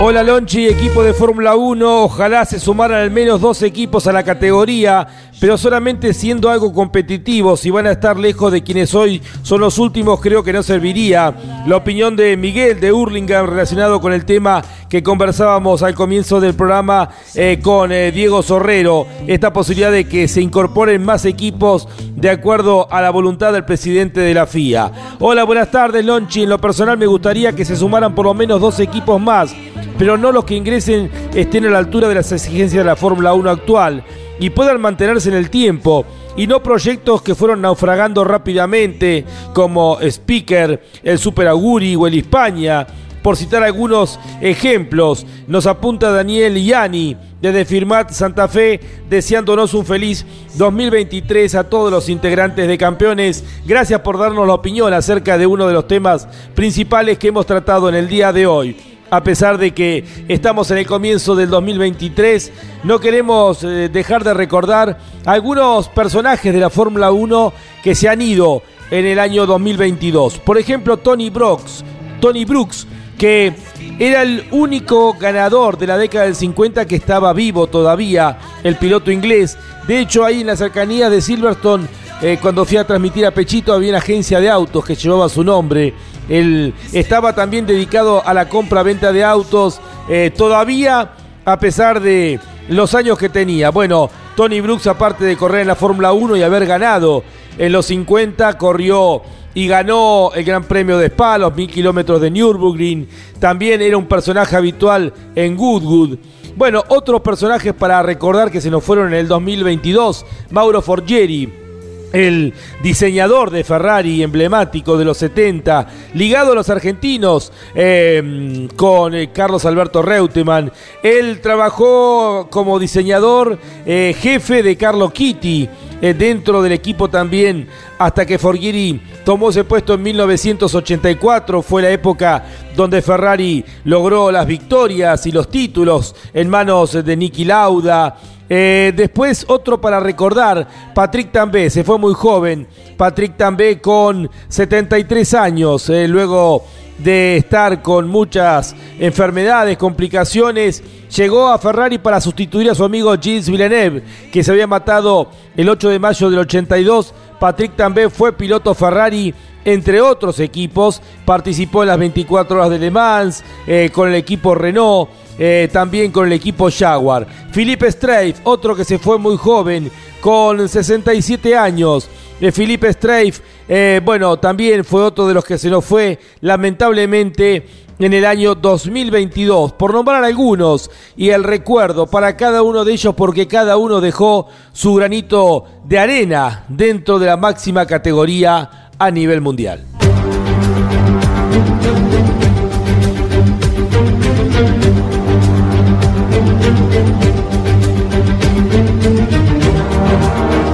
Hola 0.00 0.22
Lonchi, 0.22 0.66
equipo 0.66 1.02
de 1.02 1.14
Fórmula 1.14 1.56
1. 1.56 2.04
Ojalá 2.04 2.44
se 2.44 2.60
sumaran 2.60 3.00
al 3.00 3.10
menos 3.10 3.40
dos 3.40 3.62
equipos 3.62 4.06
a 4.06 4.12
la 4.12 4.22
categoría 4.22 5.06
pero 5.40 5.58
solamente 5.58 6.14
siendo 6.14 6.50
algo 6.50 6.72
competitivo, 6.72 7.56
si 7.56 7.70
van 7.70 7.86
a 7.86 7.92
estar 7.92 8.18
lejos 8.18 8.52
de 8.52 8.62
quienes 8.62 8.94
hoy 8.94 9.20
son 9.42 9.60
los 9.60 9.78
últimos, 9.78 10.20
creo 10.20 10.42
que 10.42 10.52
no 10.52 10.62
serviría. 10.62 11.34
La 11.66 11.76
opinión 11.76 12.16
de 12.16 12.36
Miguel 12.36 12.80
de 12.80 12.92
Hurlingham 12.92 13.46
relacionado 13.46 14.00
con 14.00 14.12
el 14.12 14.24
tema 14.24 14.62
que 14.88 15.02
conversábamos 15.02 15.82
al 15.82 15.94
comienzo 15.94 16.40
del 16.40 16.54
programa 16.54 17.10
eh, 17.34 17.58
con 17.62 17.92
eh, 17.92 18.12
Diego 18.12 18.42
Sorrero, 18.42 19.06
esta 19.26 19.52
posibilidad 19.52 19.92
de 19.92 20.08
que 20.08 20.28
se 20.28 20.40
incorporen 20.40 21.04
más 21.04 21.24
equipos 21.24 21.88
de 22.14 22.30
acuerdo 22.30 22.90
a 22.90 23.02
la 23.02 23.10
voluntad 23.10 23.52
del 23.52 23.64
presidente 23.64 24.20
de 24.20 24.34
la 24.34 24.46
FIA. 24.46 24.90
Hola, 25.18 25.44
buenas 25.44 25.70
tardes, 25.70 26.04
Lonchi. 26.04 26.44
En 26.44 26.48
lo 26.48 26.60
personal 26.60 26.96
me 26.96 27.06
gustaría 27.06 27.52
que 27.52 27.64
se 27.64 27.76
sumaran 27.76 28.14
por 28.14 28.24
lo 28.24 28.34
menos 28.34 28.60
dos 28.60 28.80
equipos 28.80 29.20
más, 29.20 29.54
pero 29.98 30.16
no 30.16 30.32
los 30.32 30.44
que 30.44 30.54
ingresen 30.54 31.10
estén 31.34 31.66
a 31.66 31.70
la 31.70 31.78
altura 31.78 32.08
de 32.08 32.14
las 32.14 32.32
exigencias 32.32 32.84
de 32.84 32.88
la 32.88 32.96
Fórmula 32.96 33.34
1 33.34 33.50
actual 33.50 34.04
y 34.38 34.50
puedan 34.50 34.80
mantenerse 34.80 35.28
en 35.28 35.36
el 35.36 35.50
tiempo 35.50 36.04
y 36.36 36.46
no 36.46 36.62
proyectos 36.62 37.22
que 37.22 37.34
fueron 37.34 37.62
naufragando 37.62 38.24
rápidamente 38.24 39.24
como 39.54 39.98
Speaker, 40.00 40.82
el 41.02 41.18
Super 41.18 41.48
Aguri 41.48 41.96
o 41.96 42.06
el 42.06 42.14
Hispania, 42.14 42.86
por 43.22 43.36
citar 43.36 43.64
algunos 43.64 44.20
ejemplos. 44.40 45.26
Nos 45.48 45.66
apunta 45.66 46.12
Daniel 46.12 46.62
Yani 46.62 47.16
desde 47.40 47.64
Firmat 47.64 48.10
Santa 48.10 48.46
Fe, 48.48 48.80
deseándonos 49.08 49.74
un 49.74 49.84
feliz 49.84 50.24
2023 50.54 51.54
a 51.54 51.64
todos 51.64 51.90
los 51.90 52.08
integrantes 52.08 52.68
de 52.68 52.78
campeones. 52.78 53.44
Gracias 53.66 54.00
por 54.00 54.18
darnos 54.18 54.46
la 54.46 54.54
opinión 54.54 54.92
acerca 54.92 55.38
de 55.38 55.46
uno 55.46 55.66
de 55.66 55.74
los 55.74 55.88
temas 55.88 56.28
principales 56.54 57.18
que 57.18 57.28
hemos 57.28 57.46
tratado 57.46 57.88
en 57.88 57.94
el 57.96 58.08
día 58.08 58.32
de 58.32 58.46
hoy. 58.46 58.76
A 59.08 59.22
pesar 59.22 59.56
de 59.58 59.72
que 59.72 60.04
estamos 60.26 60.70
en 60.72 60.78
el 60.78 60.86
comienzo 60.86 61.36
del 61.36 61.48
2023, 61.48 62.52
no 62.82 62.98
queremos 62.98 63.62
eh, 63.62 63.88
dejar 63.88 64.24
de 64.24 64.34
recordar 64.34 64.98
algunos 65.24 65.88
personajes 65.88 66.52
de 66.52 66.58
la 66.58 66.70
Fórmula 66.70 67.12
1 67.12 67.52
que 67.84 67.94
se 67.94 68.08
han 68.08 68.20
ido 68.20 68.62
en 68.90 69.06
el 69.06 69.20
año 69.20 69.46
2022. 69.46 70.38
Por 70.38 70.58
ejemplo, 70.58 70.96
Tony 70.96 71.30
Brooks, 71.30 71.84
Tony 72.20 72.44
Brooks, 72.44 72.88
que 73.16 73.54
era 73.98 74.22
el 74.22 74.44
único 74.50 75.14
ganador 75.14 75.78
de 75.78 75.86
la 75.86 75.98
década 75.98 76.24
del 76.24 76.34
50 76.34 76.86
que 76.86 76.96
estaba 76.96 77.32
vivo 77.32 77.68
todavía, 77.68 78.38
el 78.64 78.74
piloto 78.74 79.12
inglés. 79.12 79.56
De 79.86 80.00
hecho, 80.00 80.24
ahí 80.24 80.40
en 80.40 80.48
la 80.48 80.56
cercanía 80.56 81.08
de 81.08 81.20
Silverstone, 81.20 81.86
eh, 82.22 82.38
cuando 82.40 82.64
fui 82.64 82.76
a 82.76 82.86
transmitir 82.86 83.24
a 83.24 83.30
Pechito, 83.30 83.72
había 83.72 83.90
una 83.90 83.98
agencia 83.98 84.40
de 84.40 84.50
autos 84.50 84.84
que 84.84 84.96
llevaba 84.96 85.28
su 85.28 85.44
nombre. 85.44 85.94
Él 86.28 86.74
estaba 86.92 87.34
también 87.34 87.66
dedicado 87.66 88.22
a 88.26 88.34
la 88.34 88.48
compra-venta 88.48 89.12
de 89.12 89.24
autos, 89.24 89.80
eh, 90.08 90.30
todavía 90.36 91.12
a 91.44 91.58
pesar 91.58 92.00
de 92.00 92.40
los 92.68 92.94
años 92.94 93.18
que 93.18 93.28
tenía. 93.28 93.70
Bueno, 93.70 94.10
Tony 94.34 94.60
Brooks, 94.60 94.86
aparte 94.88 95.24
de 95.24 95.36
correr 95.36 95.62
en 95.62 95.68
la 95.68 95.76
Fórmula 95.76 96.12
1 96.12 96.36
y 96.36 96.42
haber 96.42 96.66
ganado 96.66 97.22
en 97.56 97.72
los 97.72 97.86
50, 97.86 98.58
corrió 98.58 99.22
y 99.54 99.68
ganó 99.68 100.32
el 100.34 100.44
Gran 100.44 100.64
Premio 100.64 100.98
de 100.98 101.06
Spa, 101.06 101.38
los 101.38 101.54
mil 101.54 101.70
kilómetros 101.70 102.20
de 102.20 102.30
Nürburgring. 102.30 103.08
También 103.38 103.80
era 103.80 103.96
un 103.96 104.06
personaje 104.06 104.56
habitual 104.56 105.12
en 105.34 105.56
Goodwood. 105.56 106.18
Bueno, 106.56 106.84
otros 106.88 107.20
personajes 107.22 107.72
para 107.72 108.02
recordar 108.02 108.50
que 108.50 108.60
se 108.60 108.70
nos 108.70 108.82
fueron 108.82 109.08
en 109.08 109.14
el 109.20 109.28
2022, 109.28 110.26
Mauro 110.50 110.82
Forgeri 110.82 111.65
el 112.12 112.54
diseñador 112.82 113.50
de 113.50 113.64
Ferrari 113.64 114.22
emblemático 114.22 114.96
de 114.96 115.04
los 115.04 115.18
70, 115.18 115.86
ligado 116.14 116.52
a 116.52 116.54
los 116.54 116.70
argentinos 116.70 117.52
em, 117.74 118.68
con 118.68 119.14
eh, 119.14 119.30
Carlos 119.32 119.64
Alberto 119.64 120.02
Reutemann. 120.02 120.72
Él 121.02 121.40
trabajó 121.40 122.48
como 122.50 122.78
diseñador 122.78 123.58
eh, 123.84 124.14
jefe 124.18 124.62
de 124.62 124.76
Carlo 124.76 125.10
Kitty 125.10 125.68
eh, 126.00 126.12
dentro 126.12 126.60
del 126.60 126.72
equipo 126.72 127.08
también 127.08 127.68
hasta 127.98 128.26
que 128.26 128.38
Forghieri 128.38 129.00
tomó 129.24 129.48
ese 129.48 129.64
puesto 129.64 129.94
en 129.94 130.02
1984. 130.02 131.62
Fue 131.62 131.82
la 131.82 131.90
época 131.90 132.44
donde 132.76 133.00
Ferrari 133.00 133.64
logró 133.84 134.30
las 134.30 134.46
victorias 134.46 135.26
y 135.26 135.32
los 135.32 135.48
títulos 135.48 136.14
en 136.34 136.48
manos 136.50 136.92
de 136.92 137.16
Niki 137.16 137.44
Lauda. 137.44 138.16
Eh, 138.48 138.92
después 138.94 139.44
otro 139.48 139.80
para 139.80 139.98
recordar, 139.98 140.68
Patrick 140.94 141.32
També, 141.32 141.68
se 141.68 141.82
fue 141.82 141.98
muy 141.98 142.14
joven, 142.14 142.66
Patrick 142.96 143.36
També 143.36 143.80
con 143.80 144.30
73 144.48 145.34
años, 145.34 145.88
eh, 145.90 146.06
luego 146.06 146.64
de 146.98 147.36
estar 147.36 147.82
con 147.82 148.08
muchas 148.08 148.74
enfermedades, 148.98 149.76
complicaciones, 149.76 150.82
llegó 151.14 151.48
a 151.48 151.58
Ferrari 151.58 151.98
para 151.98 152.20
sustituir 152.20 152.70
a 152.70 152.74
su 152.74 152.84
amigo 152.84 153.14
Gilles 153.20 153.50
Villeneuve, 153.50 154.02
que 154.32 154.42
se 154.42 154.50
había 154.50 154.66
matado 154.66 155.28
el 155.56 155.68
8 155.68 155.90
de 155.90 155.98
mayo 155.98 156.30
del 156.30 156.40
82. 156.40 157.12
Patrick 157.38 157.76
També 157.76 158.08
fue 158.08 158.32
piloto 158.32 158.74
Ferrari 158.74 159.34
entre 159.66 160.00
otros 160.00 160.38
equipos, 160.38 161.02
participó 161.24 161.82
en 161.82 161.88
las 161.88 161.98
24 161.98 162.56
horas 162.56 162.70
de 162.70 162.78
Le 162.78 162.90
Mans, 162.90 163.42
eh, 163.66 163.90
con 163.92 164.08
el 164.08 164.14
equipo 164.14 164.54
Renault, 164.54 165.10
eh, 165.38 165.68
también 165.72 166.10
con 166.10 166.26
el 166.26 166.32
equipo 166.32 166.68
Jaguar. 166.70 167.26
Philippe 167.52 167.90
Strafe, 167.90 168.36
otro 168.44 168.74
que 168.74 168.84
se 168.84 168.98
fue 168.98 169.18
muy 169.18 169.36
joven, 169.36 169.90
con 170.20 170.68
67 170.68 171.56
años. 171.56 172.08
Eh, 172.40 172.52
Philippe 172.52 172.92
Strafe, 172.92 173.34
eh, 173.68 174.00
bueno, 174.04 174.38
también 174.38 174.84
fue 174.84 175.02
otro 175.02 175.26
de 175.26 175.34
los 175.34 175.44
que 175.44 175.58
se 175.58 175.70
nos 175.70 175.84
fue, 175.84 176.18
lamentablemente, 176.40 177.66
en 177.98 178.12
el 178.12 178.26
año 178.26 178.54
2022, 178.54 179.72
por 179.72 179.94
nombrar 179.94 180.22
algunos, 180.22 180.90
y 181.16 181.30
el 181.30 181.44
recuerdo 181.44 182.06
para 182.06 182.36
cada 182.36 182.62
uno 182.62 182.84
de 182.84 182.92
ellos, 182.92 183.14
porque 183.14 183.48
cada 183.48 183.78
uno 183.78 184.00
dejó 184.00 184.48
su 184.72 184.94
granito 184.94 185.64
de 185.84 185.98
arena 185.98 186.64
dentro 186.68 187.18
de 187.18 187.26
la 187.26 187.36
máxima 187.36 187.86
categoría 187.86 188.90
a 188.98 189.10
nivel 189.10 189.40
mundial. 189.40 189.84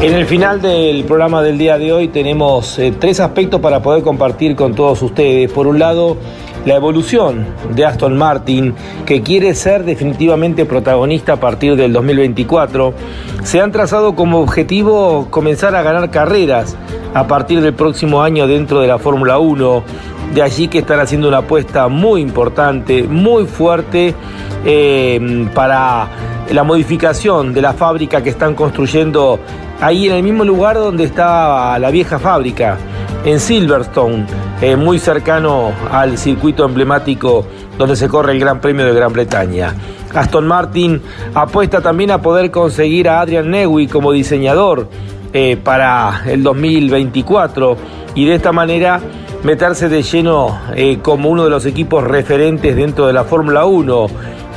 En 0.02 0.14
el 0.14 0.26
final 0.26 0.60
del 0.60 1.04
programa 1.04 1.42
del 1.42 1.56
día 1.56 1.78
de 1.78 1.92
hoy 1.92 2.08
tenemos 2.08 2.76
eh, 2.80 2.92
tres 2.98 3.20
aspectos 3.20 3.60
para 3.60 3.82
poder 3.82 4.02
compartir 4.02 4.56
con 4.56 4.74
todos 4.74 5.00
ustedes. 5.00 5.52
Por 5.52 5.68
un 5.68 5.78
lado, 5.78 6.16
la 6.64 6.74
evolución 6.74 7.46
de 7.72 7.84
Aston 7.84 8.18
Martin, 8.18 8.74
que 9.06 9.22
quiere 9.22 9.54
ser 9.54 9.84
definitivamente 9.84 10.66
protagonista 10.66 11.34
a 11.34 11.36
partir 11.36 11.76
del 11.76 11.92
2024. 11.92 12.92
Se 13.44 13.60
han 13.60 13.70
trazado 13.70 14.16
como 14.16 14.40
objetivo 14.40 15.28
comenzar 15.30 15.76
a 15.76 15.82
ganar 15.82 16.10
carreras 16.10 16.76
a 17.14 17.28
partir 17.28 17.60
del 17.60 17.74
próximo 17.74 18.22
año 18.22 18.48
dentro 18.48 18.80
de 18.80 18.88
la 18.88 18.98
Fórmula 18.98 19.38
1. 19.38 19.84
De 20.34 20.42
allí 20.42 20.66
que 20.66 20.78
están 20.78 20.98
haciendo 20.98 21.28
una 21.28 21.38
apuesta 21.38 21.86
muy 21.86 22.22
importante, 22.22 23.04
muy 23.04 23.46
fuerte 23.46 24.16
eh, 24.64 25.46
para 25.54 26.08
la 26.50 26.64
modificación 26.64 27.54
de 27.54 27.62
la 27.62 27.72
fábrica 27.72 28.20
que 28.20 28.30
están 28.30 28.56
construyendo 28.56 29.38
ahí 29.82 30.06
en 30.06 30.14
el 30.14 30.22
mismo 30.22 30.44
lugar 30.44 30.76
donde 30.76 31.04
está 31.04 31.76
la 31.78 31.90
vieja 31.90 32.18
fábrica, 32.18 32.78
en 33.24 33.40
Silverstone, 33.40 34.26
eh, 34.60 34.76
muy 34.76 34.98
cercano 34.98 35.72
al 35.90 36.16
circuito 36.18 36.64
emblemático 36.64 37.44
donde 37.76 37.96
se 37.96 38.08
corre 38.08 38.32
el 38.32 38.40
Gran 38.40 38.60
Premio 38.60 38.86
de 38.86 38.94
Gran 38.94 39.12
Bretaña. 39.12 39.74
Aston 40.14 40.46
Martin 40.46 41.00
apuesta 41.34 41.80
también 41.80 42.12
a 42.12 42.22
poder 42.22 42.50
conseguir 42.50 43.08
a 43.08 43.20
Adrian 43.20 43.50
Newey 43.50 43.88
como 43.88 44.12
diseñador 44.12 44.88
eh, 45.32 45.56
para 45.56 46.22
el 46.26 46.42
2024 46.42 47.76
y 48.14 48.26
de 48.26 48.34
esta 48.34 48.52
manera 48.52 49.00
meterse 49.42 49.88
de 49.88 50.02
lleno 50.02 50.60
eh, 50.76 50.98
como 51.02 51.28
uno 51.28 51.44
de 51.44 51.50
los 51.50 51.66
equipos 51.66 52.04
referentes 52.04 52.76
dentro 52.76 53.06
de 53.06 53.14
la 53.14 53.24
Fórmula 53.24 53.64
1 53.64 54.06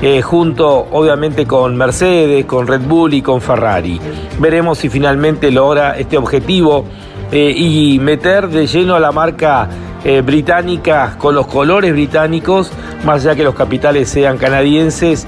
eh, 0.02 0.22
junto 0.22 0.88
obviamente 0.91 1.46
con 1.46 1.76
Mercedes, 1.78 2.46
con 2.46 2.68
Red 2.68 2.82
Bull 2.82 3.14
y 3.14 3.22
con 3.22 3.39
Ferrari. 3.41 4.00
Veremos 4.39 4.80
si 4.80 4.89
finalmente 4.89 5.52
logra 5.52 5.98
este 5.98 6.18
objetivo 6.18 6.84
eh, 7.32 7.54
y 7.56 7.98
meter 8.00 8.50
de 8.50 8.68
lleno 8.68 8.96
a 8.96 9.00
la 9.00 9.14
marca 9.14 9.70
eh, 10.04 10.22
británica 10.22 11.16
con 11.18 11.34
los 11.34 11.48
colores 11.48 11.93
británicos, 11.93 12.72
más 13.06 13.26
allá 13.26 13.36
que 13.36 13.43
los 13.43 13.56
capitales 13.56 14.10
sean 14.10 14.38
canadienses 14.38 15.26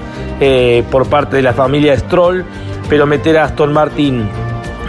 por 0.92 1.08
parte 1.08 1.34
de 1.36 1.42
la 1.42 1.52
familia 1.52 1.98
Stroll, 1.98 2.44
pero 2.88 3.06
meter 3.08 3.38
a 3.38 3.44
Aston 3.44 3.72
Martin 3.72 4.28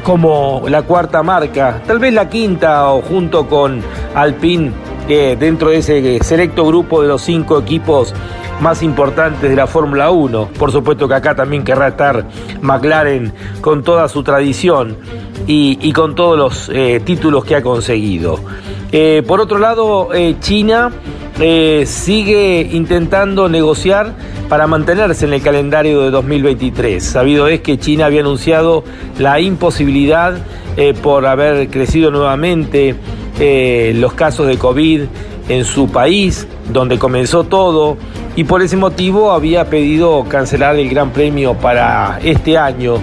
como 0.03 0.61
la 0.69 0.83
cuarta 0.83 1.23
marca, 1.23 1.81
tal 1.87 1.97
vez 1.97 2.13
la 2.13 2.29
quinta 2.29 2.87
o 2.91 3.01
junto 3.01 3.47
con 3.47 3.81
Alpine 4.13 4.71
dentro 5.07 5.69
de 5.69 5.77
ese 5.77 6.19
selecto 6.23 6.65
grupo 6.67 7.01
de 7.01 7.07
los 7.07 7.23
cinco 7.23 7.57
equipos 7.57 8.13
más 8.61 8.83
importantes 8.83 9.49
de 9.49 9.55
la 9.55 9.67
Fórmula 9.67 10.11
1. 10.11 10.49
Por 10.57 10.71
supuesto 10.71 11.07
que 11.07 11.13
acá 11.15 11.35
también 11.35 11.63
querrá 11.63 11.89
estar 11.89 12.25
McLaren 12.61 13.33
con 13.61 13.83
toda 13.83 14.07
su 14.07 14.23
tradición 14.23 14.97
y, 15.47 15.91
con 15.93 16.15
todos 16.15 16.37
los 16.37 16.71
eh, 16.73 17.01
títulos 17.03 17.43
que 17.45 17.55
ha 17.55 17.61
conseguido. 17.61 18.39
Eh, 18.91 19.23
por 19.25 19.39
otro 19.39 19.57
lado, 19.57 20.09
eh, 20.13 20.35
China 20.39 20.91
sigue 21.85 22.67
intentando 22.73 23.47
negociar 23.47 24.13
para 24.49 24.67
mantenerse 24.67 25.25
en 25.25 25.31
el 25.31 25.41
calendario 25.41 26.01
de 26.01 26.11
2023. 26.11 27.01
Sabido 27.01 27.47
es 27.47 27.61
que 27.61 27.79
China 27.79 28.07
había 28.07 28.19
anunciado 28.19 28.83
la 29.17 29.39
imposibilidad 29.39 30.37
por 31.01 31.25
haber 31.25 31.69
crecido 31.69 32.11
nuevamente 32.11 32.93
los 33.95 34.11
casos 34.15 34.47
de 34.47 34.57
COVID 34.57 35.03
en 35.47 35.63
su 35.63 35.89
país, 35.89 36.45
donde 36.69 36.97
comenzó 36.99 37.43
todo, 37.43 37.97
y 38.35 38.43
por 38.43 38.61
ese 38.61 38.77
motivo 38.77 39.31
había 39.31 39.69
pedido 39.69 40.23
cancelar 40.29 40.75
el 40.75 40.89
Gran 40.89 41.11
Premio 41.11 41.55
para 41.55 42.19
este 42.23 42.57
año. 42.57 42.95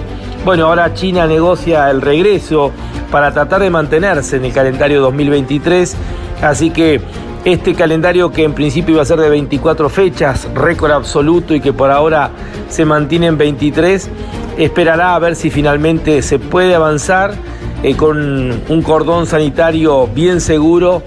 Bueno, 0.45 0.67
ahora 0.67 0.93
China 0.93 1.27
negocia 1.27 1.89
el 1.89 2.01
regreso 2.01 2.71
para 3.11 3.33
tratar 3.33 3.61
de 3.61 3.69
mantenerse 3.69 4.37
en 4.37 4.45
el 4.45 4.53
calendario 4.53 5.01
2023, 5.01 5.95
así 6.41 6.69
que 6.69 7.01
este 7.45 7.75
calendario 7.75 8.31
que 8.31 8.43
en 8.43 8.53
principio 8.53 8.95
iba 8.95 9.03
a 9.03 9.05
ser 9.05 9.19
de 9.19 9.29
24 9.29 9.89
fechas, 9.89 10.47
récord 10.53 10.91
absoluto 10.91 11.53
y 11.53 11.61
que 11.61 11.71
por 11.71 11.91
ahora 11.91 12.31
se 12.69 12.83
mantiene 12.83 13.27
en 13.27 13.37
23, 13.37 14.09
esperará 14.57 15.15
a 15.15 15.19
ver 15.19 15.35
si 15.35 15.49
finalmente 15.49 16.21
se 16.21 16.39
puede 16.39 16.75
avanzar 16.75 17.35
eh, 17.83 17.95
con 17.95 18.61
un 18.67 18.81
cordón 18.81 19.27
sanitario 19.27 20.07
bien 20.07 20.41
seguro 20.41 21.03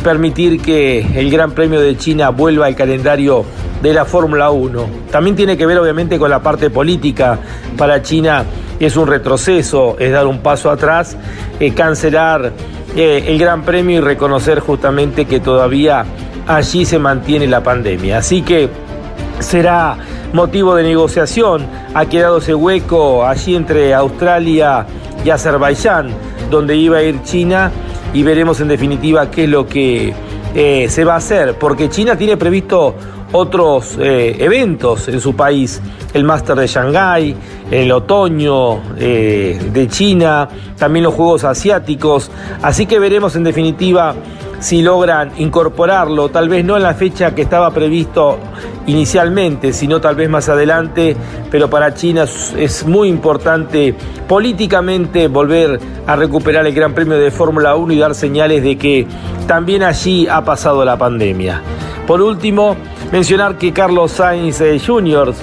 permitir 0.00 0.60
que 0.60 1.00
el 1.14 1.30
Gran 1.30 1.52
Premio 1.52 1.80
de 1.80 1.96
China 1.96 2.30
vuelva 2.30 2.66
al 2.66 2.74
calendario 2.74 3.44
de 3.82 3.92
la 3.92 4.04
Fórmula 4.04 4.50
1. 4.50 4.86
También 5.10 5.36
tiene 5.36 5.56
que 5.56 5.66
ver 5.66 5.78
obviamente 5.78 6.18
con 6.18 6.30
la 6.30 6.42
parte 6.42 6.70
política. 6.70 7.38
Para 7.76 8.02
China 8.02 8.44
es 8.80 8.96
un 8.96 9.06
retroceso, 9.06 9.96
es 9.98 10.10
dar 10.10 10.26
un 10.26 10.40
paso 10.40 10.70
atrás, 10.70 11.16
eh, 11.60 11.72
cancelar 11.72 12.52
eh, 12.96 13.24
el 13.26 13.38
Gran 13.38 13.62
Premio 13.62 13.98
y 13.98 14.00
reconocer 14.00 14.60
justamente 14.60 15.26
que 15.26 15.40
todavía 15.40 16.04
allí 16.46 16.84
se 16.84 16.98
mantiene 16.98 17.46
la 17.46 17.62
pandemia. 17.62 18.18
Así 18.18 18.42
que 18.42 18.68
será 19.38 19.96
motivo 20.32 20.74
de 20.74 20.82
negociación. 20.82 21.66
Ha 21.94 22.06
quedado 22.06 22.38
ese 22.38 22.54
hueco 22.54 23.26
allí 23.26 23.54
entre 23.54 23.94
Australia 23.94 24.86
y 25.24 25.30
Azerbaiyán, 25.30 26.10
donde 26.50 26.76
iba 26.76 26.98
a 26.98 27.02
ir 27.02 27.22
China 27.22 27.70
y 28.14 28.22
veremos 28.22 28.60
en 28.60 28.68
definitiva 28.68 29.30
qué 29.30 29.44
es 29.44 29.50
lo 29.50 29.66
que 29.66 30.14
eh, 30.54 30.86
se 30.88 31.04
va 31.04 31.14
a 31.14 31.16
hacer, 31.16 31.58
porque 31.58 31.90
China 31.90 32.16
tiene 32.16 32.36
previsto 32.36 32.94
otros 33.32 33.98
eh, 34.00 34.36
eventos 34.38 35.08
en 35.08 35.20
su 35.20 35.34
país, 35.34 35.82
el 36.14 36.22
Máster 36.22 36.54
de 36.56 36.68
Shanghái, 36.68 37.34
el 37.72 37.90
otoño 37.90 38.80
eh, 38.96 39.60
de 39.72 39.88
China, 39.88 40.48
también 40.78 41.02
los 41.02 41.14
Juegos 41.14 41.42
Asiáticos, 41.42 42.30
así 42.62 42.86
que 42.86 43.00
veremos 43.00 43.34
en 43.34 43.42
definitiva 43.42 44.14
si 44.64 44.80
logran 44.80 45.30
incorporarlo, 45.36 46.30
tal 46.30 46.48
vez 46.48 46.64
no 46.64 46.78
en 46.78 46.84
la 46.84 46.94
fecha 46.94 47.34
que 47.34 47.42
estaba 47.42 47.70
previsto 47.70 48.38
inicialmente, 48.86 49.74
sino 49.74 50.00
tal 50.00 50.16
vez 50.16 50.30
más 50.30 50.48
adelante, 50.48 51.14
pero 51.50 51.68
para 51.68 51.92
China 51.92 52.24
es 52.56 52.86
muy 52.86 53.10
importante 53.10 53.94
políticamente 54.26 55.28
volver 55.28 55.78
a 56.06 56.16
recuperar 56.16 56.66
el 56.66 56.72
Gran 56.72 56.94
Premio 56.94 57.18
de 57.18 57.30
Fórmula 57.30 57.74
1 57.76 57.92
y 57.92 57.98
dar 57.98 58.14
señales 58.14 58.62
de 58.62 58.78
que 58.78 59.06
también 59.46 59.82
allí 59.82 60.26
ha 60.28 60.42
pasado 60.46 60.82
la 60.82 60.96
pandemia. 60.96 61.60
Por 62.06 62.22
último, 62.22 62.74
mencionar 63.12 63.58
que 63.58 63.70
Carlos 63.74 64.12
Sainz 64.12 64.62
eh, 64.62 64.80
Jr. 64.80 65.34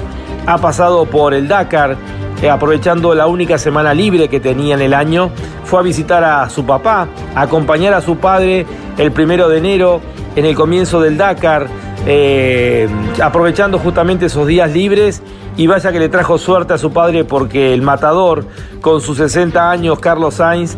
ha 0.48 0.58
pasado 0.58 1.06
por 1.06 1.36
el 1.36 1.48
Dakar, 1.48 1.96
eh, 2.42 2.50
aprovechando 2.50 3.14
la 3.14 3.28
única 3.28 3.58
semana 3.58 3.94
libre 3.94 4.28
que 4.28 4.40
tenía 4.40 4.76
en 4.76 4.82
el 4.82 4.94
año, 4.94 5.32
fue 5.64 5.80
a 5.80 5.84
visitar 5.84 6.24
a 6.24 6.50
su 6.50 6.66
papá, 6.66 7.08
a 7.36 7.42
acompañar 7.42 7.94
a 7.94 8.02
su 8.02 8.18
padre 8.18 8.66
el 8.98 9.12
primero 9.12 9.48
de 9.50 9.58
enero 9.58 10.02
en 10.36 10.46
el 10.46 10.56
comienzo 10.56 11.02
del 11.02 11.18
Dakar, 11.18 11.68
eh, 12.06 12.90
aprovechando 13.22 13.78
justamente 13.78 14.26
esos 14.26 14.48
días 14.48 14.72
libres 14.72 15.22
y 15.58 15.68
vaya 15.68 15.92
que 15.92 16.00
le 16.00 16.10
trajo 16.10 16.38
suerte 16.38 16.74
a 16.74 16.78
su 16.78 16.92
padre 16.92 17.24
porque 17.24 17.74
el 17.74 17.82
matador, 17.82 18.46
con 18.82 19.02
sus 19.02 19.18
60 19.18 19.70
años, 19.70 20.00
Carlos 20.00 20.36
Sainz, 20.36 20.78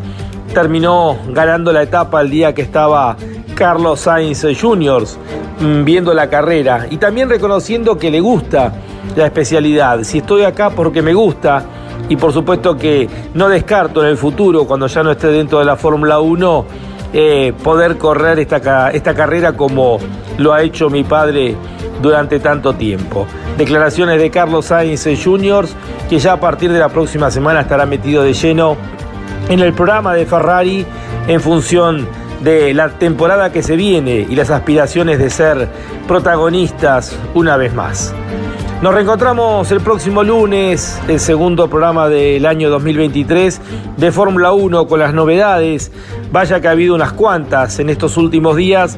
terminó 0.54 1.18
ganando 1.30 1.72
la 1.72 1.84
etapa 1.84 2.22
el 2.22 2.30
día 2.30 2.54
que 2.54 2.62
estaba 2.62 3.16
Carlos 3.56 4.02
Sainz 4.02 4.46
Jr. 4.60 5.04
Mm, 5.62 5.84
viendo 5.86 6.14
la 6.14 6.30
carrera 6.30 6.88
y 6.90 6.98
también 6.98 7.30
reconociendo 7.30 7.98
que 7.98 8.12
le 8.12 8.20
gusta 8.20 8.74
la 9.16 9.26
especialidad. 9.26 10.04
Si 10.04 10.20
estoy 10.20 10.44
acá 10.44 10.70
porque 10.70 11.02
me 11.02 11.14
gusta 11.14 11.64
y 12.10 12.16
por 12.16 12.34
supuesto 12.34 12.78
que 12.78 13.08
no 13.34 13.50
descarto 13.50 14.02
en 14.02 14.10
el 14.10 14.18
futuro, 14.18 14.66
cuando 14.66 14.88
ya 14.88 15.04
no 15.04 15.12
esté 15.12 15.28
dentro 15.28 15.60
de 15.60 15.66
la 15.66 15.76
Fórmula 15.76 16.20
1, 16.20 16.66
eh, 17.14 17.54
poder 17.64 17.98
correr 17.98 18.40
esta, 18.40 18.90
esta 18.92 19.14
carrera 19.14 19.54
como 19.54 20.00
lo 20.38 20.54
ha 20.54 20.64
hecho 20.64 20.90
mi 20.90 21.04
padre 21.04 21.56
durante 22.02 22.40
tanto 22.40 22.74
tiempo. 22.74 23.28
Declaraciones 23.58 24.20
de 24.20 24.32
Carlos 24.32 24.66
Sainz 24.66 25.08
Jr., 25.24 25.68
que 26.10 26.20
ya 26.20 26.34
a 26.34 26.40
partir 26.40 26.72
de 26.72 26.80
la 26.80 26.90
próxima 26.90 27.30
semana 27.30 27.62
estará 27.62 27.86
metido 27.86 28.24
de 28.24 28.34
lleno 28.34 28.78
en 29.48 29.60
el 29.60 29.74
programa 29.74 30.14
de 30.14 30.26
Ferrari 30.26 30.86
en 31.28 31.40
función 31.40 32.08
de 32.42 32.74
la 32.74 32.90
temporada 32.90 33.52
que 33.52 33.64
se 33.64 33.76
viene 33.76 34.26
y 34.30 34.36
las 34.36 34.50
aspiraciones 34.50 35.18
de 35.18 35.30
ser 35.30 35.70
protagonistas 36.08 37.18
una 37.34 37.56
vez 37.58 37.74
más. 37.74 38.14
Nos 38.84 38.94
reencontramos 38.94 39.72
el 39.72 39.80
próximo 39.80 40.26
lunes, 40.26 41.02
el 41.08 41.18
segundo 41.22 41.70
programa 41.70 42.10
del 42.10 42.46
año 42.46 42.70
2023 42.70 43.62
de 43.96 44.12
Fórmula 44.12 44.52
1 44.52 44.88
con 44.88 45.00
las 45.00 45.14
novedades. 45.14 45.90
Vaya 46.34 46.60
que 46.60 46.68
ha 46.68 46.72
habido 46.72 46.94
unas 46.94 47.14
cuantas 47.14 47.80
en 47.80 47.90
estos 47.90 48.18
últimos 48.18 48.58
días 48.58 48.98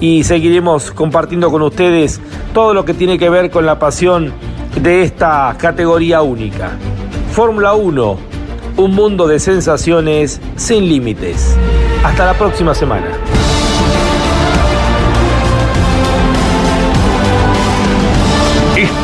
y 0.00 0.24
seguiremos 0.24 0.90
compartiendo 0.90 1.50
con 1.50 1.60
ustedes 1.60 2.18
todo 2.54 2.72
lo 2.72 2.86
que 2.86 2.94
tiene 2.94 3.18
que 3.18 3.28
ver 3.28 3.50
con 3.50 3.66
la 3.66 3.78
pasión 3.78 4.32
de 4.80 5.02
esta 5.02 5.54
categoría 5.58 6.22
única. 6.22 6.70
Fórmula 7.30 7.74
1, 7.74 8.18
un 8.78 8.94
mundo 8.94 9.28
de 9.28 9.38
sensaciones 9.38 10.40
sin 10.56 10.88
límites. 10.88 11.58
Hasta 12.02 12.24
la 12.24 12.32
próxima 12.32 12.74
semana. 12.74 13.08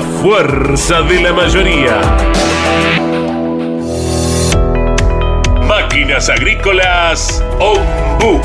Fuerza 0.00 1.02
de 1.02 1.20
la 1.20 1.32
mayoría. 1.32 2.00
Máquinas 5.66 6.28
agrícolas 6.28 7.42
Ombu. 7.58 8.40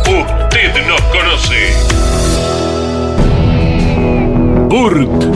Usted 0.00 0.86
nos 0.86 1.00
conoce. 1.02 1.72
Burt 4.68 5.30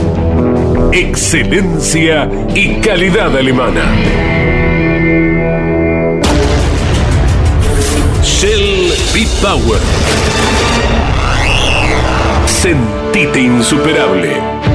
excelencia 0.93 2.29
y 2.53 2.75
calidad 2.81 3.35
alemana. 3.35 3.83
Shell 8.23 8.93
V-Power. 9.13 9.79
Sentite 12.45 13.39
insuperable. 13.39 14.74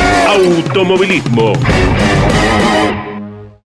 automovilismo. 0.31 1.53